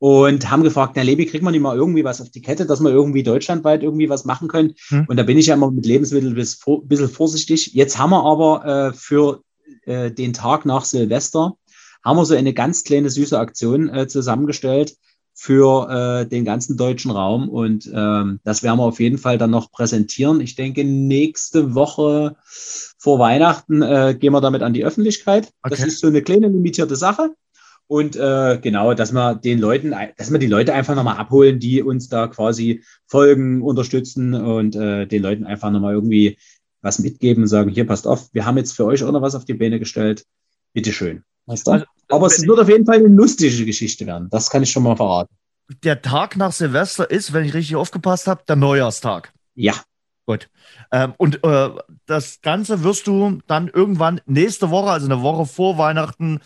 [0.00, 2.80] und haben gefragt, na Lebi, kriegt man nicht mal irgendwie was auf die Kette, dass
[2.80, 4.74] wir irgendwie deutschlandweit irgendwie was machen können?
[4.88, 5.04] Hm.
[5.06, 7.74] Und da bin ich ja immer mit Lebensmitteln ein bisschen vorsichtig.
[7.74, 9.42] Jetzt haben wir aber äh, für
[9.84, 11.54] äh, den Tag nach Silvester,
[12.02, 14.96] haben wir so eine ganz kleine süße Aktion äh, zusammengestellt
[15.34, 17.50] für äh, den ganzen deutschen Raum.
[17.50, 20.40] Und ähm, das werden wir auf jeden Fall dann noch präsentieren.
[20.40, 22.36] Ich denke, nächste Woche
[22.98, 25.52] vor Weihnachten äh, gehen wir damit an die Öffentlichkeit.
[25.62, 25.76] Okay.
[25.76, 27.34] Das ist so eine kleine limitierte Sache.
[27.90, 31.82] Und äh, genau, dass wir den Leuten, dass wir die Leute einfach nochmal abholen, die
[31.82, 36.38] uns da quasi folgen, unterstützen und äh, den Leuten einfach nochmal irgendwie
[36.82, 39.34] was mitgeben und sagen, hier passt auf, wir haben jetzt für euch auch noch was
[39.34, 40.24] auf die Beine gestellt.
[40.72, 41.24] Bitteschön.
[41.46, 41.72] Weißt du?
[41.72, 44.28] Also, Aber es wird auf jeden Fall eine lustige Geschichte werden.
[44.30, 45.34] Das kann ich schon mal verraten.
[45.82, 49.32] Der Tag nach Silvester ist, wenn ich richtig aufgepasst habe, der Neujahrstag.
[49.56, 49.74] Ja.
[50.26, 50.48] Gut.
[50.92, 51.70] Ähm, und äh,
[52.06, 56.38] das Ganze wirst du dann irgendwann nächste Woche, also eine Woche vor Weihnachten,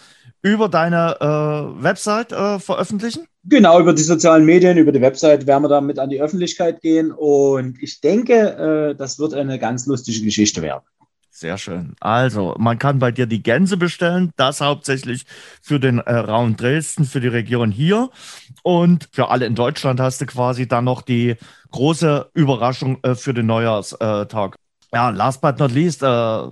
[0.45, 3.27] über deine äh, Website äh, veröffentlichen?
[3.45, 7.13] Genau, über die sozialen Medien, über die Website werden wir damit an die Öffentlichkeit gehen.
[7.13, 10.83] Und ich denke, äh, das wird eine ganz lustige Geschichte werden.
[11.31, 11.97] Sehr schön.
[11.99, 15.25] Also, man kann bei dir die Gänse bestellen, das hauptsächlich
[15.63, 18.11] für den äh, Raum Dresden, für die Region hier.
[18.63, 21.37] Und für alle in Deutschland hast du quasi dann noch die
[21.71, 24.57] große Überraschung äh, für den Neujahrstag.
[24.95, 26.43] Ja, last but not least, äh,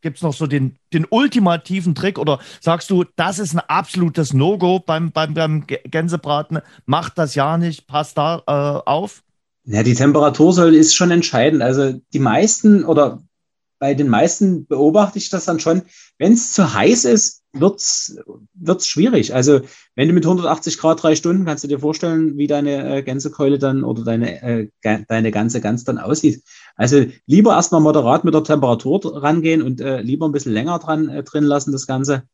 [0.00, 4.32] gibt es noch so den, den ultimativen Trick oder sagst du, das ist ein absolutes
[4.32, 6.60] No-Go beim, beim, beim Gänsebraten?
[6.86, 9.22] Macht das ja nicht, passt da äh, auf?
[9.64, 11.62] Ja, die Temperatur soll, ist schon entscheidend.
[11.62, 13.22] Also die meisten oder
[13.80, 15.82] bei den meisten beobachte ich das dann schon,
[16.18, 18.16] wenn es zu heiß ist, wird's
[18.54, 19.34] wird's schwierig.
[19.34, 19.62] Also
[19.96, 23.58] wenn du mit 180 Grad drei Stunden, kannst du dir vorstellen, wie deine äh, Gänsekeule
[23.58, 26.42] dann oder deine, äh, deine ganze Gans dann aussieht.
[26.76, 31.08] Also lieber erstmal moderat mit der Temperatur rangehen und äh, lieber ein bisschen länger dran
[31.08, 32.24] äh, drin lassen, das Ganze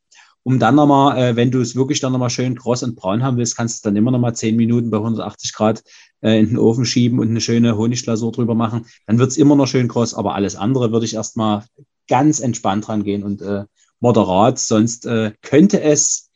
[0.47, 3.37] um dann nochmal, äh, wenn du es wirklich dann nochmal schön kross und braun haben
[3.37, 5.83] willst, kannst du dann immer nochmal zehn Minuten bei 180 Grad
[6.21, 8.87] äh, in den Ofen schieben und eine schöne Honigglasur drüber machen.
[9.09, 11.65] Dann wird es immer noch schön kross, aber alles andere würde ich erstmal
[12.07, 13.65] ganz entspannt rangehen und äh,
[13.99, 16.31] moderat, sonst äh, könnte es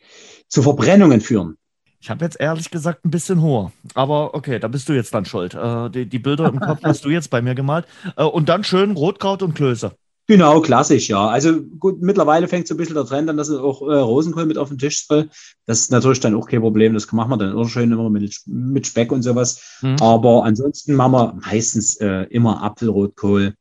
[0.48, 1.56] zu Verbrennungen führen.
[2.00, 3.72] Ich habe jetzt ehrlich gesagt ein bisschen hoher.
[3.94, 5.54] Aber okay, da bist du jetzt dann schuld.
[5.54, 7.86] Äh, die, die, Bilder im Kopf hast du jetzt bei mir gemalt.
[8.16, 9.92] Äh, und dann schön Rotkraut und Klöße.
[10.26, 11.26] Genau, klassisch, ja.
[11.26, 14.58] Also gut, mittlerweile fängt so ein bisschen der Trend an, dass auch äh, Rosenkohl mit
[14.58, 15.28] auf den Tisch soll.
[15.66, 16.94] Das ist natürlich dann auch kein Problem.
[16.94, 19.80] Das machen wir dann auch schön immer mit, mit Speck und sowas.
[19.82, 19.96] Mhm.
[20.00, 23.54] Aber ansonsten machen wir meistens äh, immer Apfelrotkohl.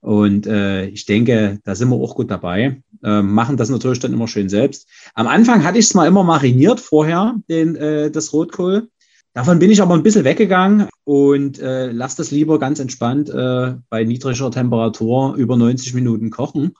[0.00, 2.82] Und äh, ich denke, da sind wir auch gut dabei.
[3.02, 4.88] Äh, machen das natürlich dann immer schön selbst.
[5.14, 8.88] Am Anfang hatte ich es mal immer mariniert vorher, den, äh, das Rotkohl.
[9.34, 13.74] Davon bin ich aber ein bisschen weggegangen und äh, lasse das lieber ganz entspannt äh,
[13.88, 16.72] bei niedriger Temperatur über 90 Minuten kochen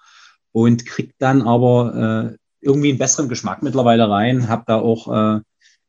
[0.52, 4.48] und kriege dann aber äh, irgendwie einen besseren Geschmack mittlerweile rein.
[4.48, 5.40] Habe da auch äh,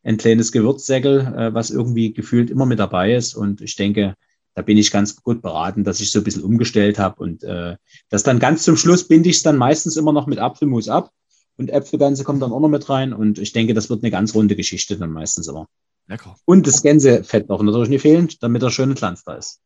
[0.03, 3.35] ein kleines Gewürzsäckel, äh, was irgendwie gefühlt immer mit dabei ist.
[3.35, 4.15] Und ich denke,
[4.59, 7.23] da bin ich ganz gut beraten, dass ich so ein bisschen umgestellt habe.
[7.23, 7.77] Und äh,
[8.09, 11.11] das dann ganz zum Schluss binde ich es dann meistens immer noch mit Apfelmus ab.
[11.55, 13.13] Und Äpfelganze kommt dann auch noch mit rein.
[13.13, 15.67] Und ich denke, das wird eine ganz runde Geschichte dann meistens immer.
[16.07, 16.35] Lecker.
[16.43, 19.61] Und das Gänsefett noch natürlich nicht fehlen, damit der schöne Glanz da ist.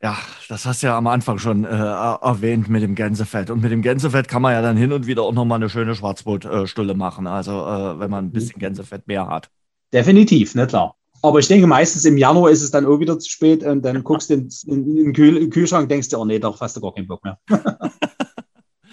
[0.00, 0.16] Ja,
[0.48, 3.50] das hast du ja am Anfang schon äh, erwähnt mit dem Gänsefett.
[3.50, 5.96] Und mit dem Gänsefett kann man ja dann hin und wieder auch nochmal eine schöne
[5.96, 7.26] Schwarzbrotstulle machen.
[7.26, 9.50] Also, äh, wenn man ein bisschen Gänsefett mehr hat.
[9.92, 10.94] Definitiv, ne klar.
[11.24, 14.04] Aber ich denke, meistens im Januar ist es dann auch wieder zu spät und dann
[14.04, 16.76] guckst du in, in, in den Kühl Kühlschrank und denkst dir, oh nee, doch hast
[16.76, 17.38] du gar keinen Bock mehr.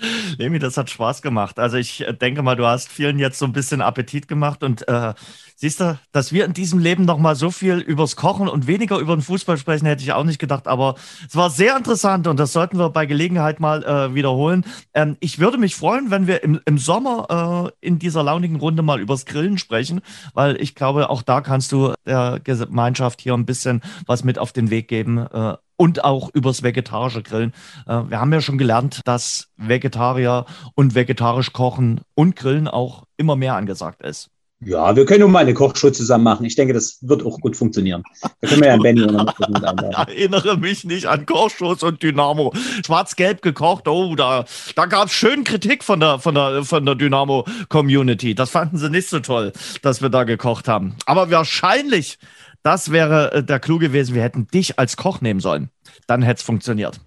[0.38, 1.60] Lemi, das hat Spaß gemacht.
[1.60, 4.88] Also ich äh, denke mal, du hast vielen jetzt so ein bisschen Appetit gemacht und
[4.88, 5.14] äh,
[5.56, 8.98] siehst du, dass wir in diesem Leben noch mal so viel übers Kochen und weniger
[8.98, 10.68] über den Fußball sprechen, hätte ich auch nicht gedacht.
[10.68, 10.96] Aber
[11.28, 14.66] es war sehr interessant und das sollten wir bei Gelegenheit mal äh, wiederholen.
[14.94, 18.82] Ähm, ich würde mich freuen, wenn wir im, im Sommer äh, in dieser launigen Runde
[18.82, 20.02] mal übers Grillen sprechen,
[20.34, 24.52] weil ich glaube, auch da kannst du der Gemeinschaft hier ein bisschen was mit auf
[24.52, 27.54] den Weg geben äh, und auch übers vegetarische Grillen.
[27.88, 30.46] Äh, wir haben ja schon gelernt, dass Vegetarier
[30.76, 34.30] und vegetarisch kochen und Grillen auch immer mehr angesagt ist.
[34.64, 36.46] Ja, wir können mal eine Kochshow zusammen machen.
[36.46, 38.04] Ich denke, das wird auch gut funktionieren.
[38.42, 42.54] Da können wir ja Benny Erinnere mich nicht an Kochshows und Dynamo.
[42.86, 43.88] Schwarz-Gelb gekocht.
[43.88, 44.46] Oh, da,
[44.76, 48.36] da gab es schön Kritik von der, von der, von der Dynamo-Community.
[48.36, 49.52] Das fanden sie nicht so toll,
[49.82, 50.96] dass wir da gekocht haben.
[51.08, 52.20] Aber wahrscheinlich
[52.64, 54.16] das wäre äh, der Clou gewesen.
[54.16, 55.70] Wir hätten dich als Koch nehmen sollen.
[56.08, 57.00] Dann hätte es funktioniert.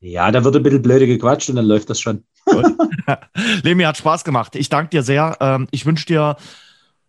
[0.00, 2.24] Ja, da wird ein bisschen blöde gequatscht und dann läuft das schon.
[3.62, 4.54] Lemi hat Spaß gemacht.
[4.54, 5.36] Ich danke dir sehr.
[5.40, 6.36] Ähm, ich wünsche dir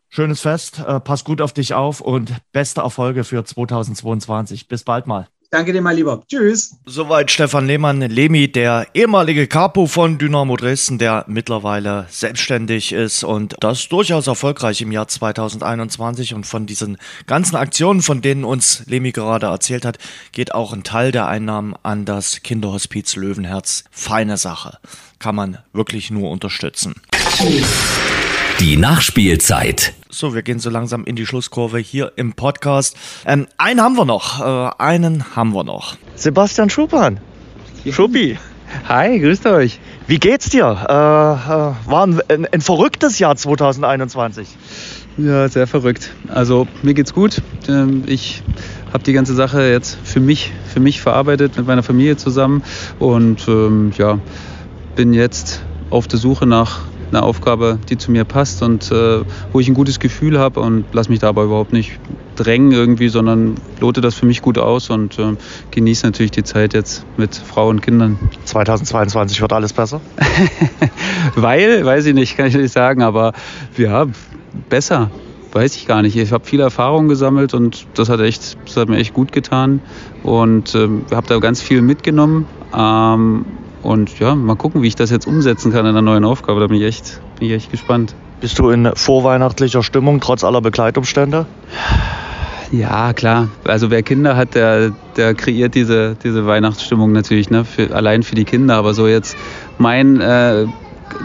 [0.10, 0.80] schönes Fest.
[0.80, 4.68] Äh, pass gut auf dich auf und beste Erfolge für 2022.
[4.68, 5.28] Bis bald mal.
[5.52, 6.22] Danke dir, mein Lieber.
[6.28, 6.76] Tschüss.
[6.86, 13.56] Soweit Stefan Lehmann, Lemi, der ehemalige Capo von Dynamo Dresden, der mittlerweile selbstständig ist und
[13.60, 16.36] das durchaus erfolgreich im Jahr 2021.
[16.36, 19.98] Und von diesen ganzen Aktionen, von denen uns Lemi gerade erzählt hat,
[20.34, 23.86] geht auch ein Teil der Einnahmen an das Kinderhospiz Löwenherz.
[23.90, 24.78] Feine Sache.
[25.18, 26.94] Kann man wirklich nur unterstützen.
[28.60, 29.94] Die Nachspielzeit.
[30.10, 32.98] So, wir gehen so langsam in die Schlusskurve hier im Podcast.
[33.26, 34.42] Ähm, einen haben wir noch.
[34.42, 35.96] Äh, einen haben wir noch.
[36.16, 37.22] Sebastian Schupan.
[37.90, 38.38] Schuppi.
[38.90, 39.80] Hi, grüßt euch.
[40.08, 40.66] Wie geht's dir?
[40.66, 44.50] Äh, äh, war ein, ein, ein, verrücktes Jahr 2021.
[45.18, 46.12] Ja, sehr verrückt.
[46.28, 47.42] Also mir geht's gut.
[47.70, 48.44] Ähm, ich
[48.92, 52.64] habe die ganze Sache jetzt für mich, für mich verarbeitet mit meiner Familie zusammen
[53.00, 54.20] und ähm, ja,
[54.98, 55.62] bin jetzt
[55.92, 56.82] auf der Suche nach
[57.12, 59.22] eine Aufgabe, die zu mir passt und äh,
[59.52, 62.00] wo ich ein gutes Gefühl habe und lass mich dabei überhaupt nicht
[62.36, 65.36] drängen irgendwie, sondern lote das für mich gut aus und äh,
[65.72, 68.18] genieße natürlich die Zeit jetzt mit Frau und Kindern.
[68.46, 70.02] 2022 wird alles besser?
[71.36, 73.34] Weil, weiß ich nicht, kann ich nicht sagen, aber
[73.78, 74.06] ja,
[74.70, 75.12] besser.
[75.52, 76.16] weiß ich gar nicht.
[76.16, 79.82] Ich habe viele Erfahrungen gesammelt und das hat echt, das hat mir echt gut getan
[80.24, 82.46] und ähm, habe da ganz viel mitgenommen.
[82.74, 83.46] Ähm,
[83.84, 86.60] und ja, mal gucken, wie ich das jetzt umsetzen kann in einer neuen Aufgabe.
[86.60, 88.16] Da bin ich echt, bin ich echt gespannt.
[88.42, 91.46] Bist du in vorweihnachtlicher Stimmung trotz aller Begleitumstände?
[92.72, 93.50] Ja, klar.
[93.66, 97.66] Also wer Kinder hat, der, der kreiert diese, diese Weihnachtsstimmung natürlich, ne?
[97.66, 98.76] Für, allein für die Kinder.
[98.76, 99.36] Aber so jetzt
[99.78, 100.68] mein äh,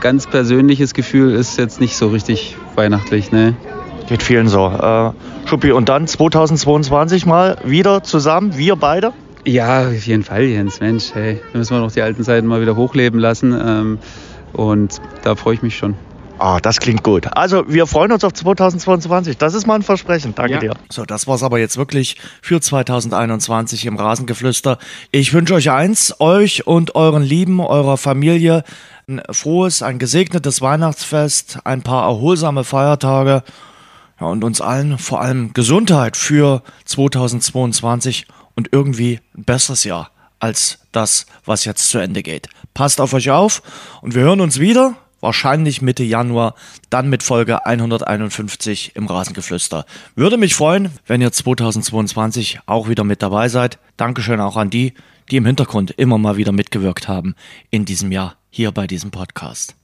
[0.01, 3.55] ganz persönliches Gefühl ist jetzt nicht so richtig weihnachtlich, ne?
[4.09, 4.67] Geht vielen so.
[4.67, 5.11] Äh,
[5.49, 9.13] Schuppi, und dann 2022 mal wieder zusammen, wir beide?
[9.47, 10.81] Ja, auf jeden Fall, Jens.
[10.81, 13.53] Mensch, hey, da müssen wir noch die alten Zeiten mal wieder hochleben lassen.
[13.53, 13.99] Ähm,
[14.53, 15.95] und da freue ich mich schon.
[16.39, 17.29] Ah, das klingt gut.
[17.37, 19.39] Also, wir freuen uns auf 2022.
[19.39, 20.35] Das ist mal ein Versprechen.
[20.35, 20.59] Danke ja.
[20.61, 20.75] dir.
[20.91, 24.79] So, das war's aber jetzt wirklich für 2021 im Rasengeflüster.
[25.13, 28.65] Ich wünsche euch eins, euch und euren Lieben, eurer Familie,
[29.09, 33.45] ein frohes, ein gesegnetes Weihnachtsfest, ein paar erholsame Feiertage
[34.21, 40.79] ja, und uns allen vor allem Gesundheit für 2022 und irgendwie ein besseres Jahr als
[40.93, 42.49] das, was jetzt zu Ende geht.
[42.75, 43.63] Passt auf euch auf
[44.03, 46.55] und wir hören uns wieder, wahrscheinlich Mitte Januar,
[46.91, 49.87] dann mit Folge 151 im Rasengeflüster.
[50.15, 53.79] Würde mich freuen, wenn ihr 2022 auch wieder mit dabei seid.
[53.97, 54.93] Dankeschön auch an die,
[55.31, 57.35] die im Hintergrund immer mal wieder mitgewirkt haben
[57.71, 59.75] in diesem Jahr hier bei diesem Podcast.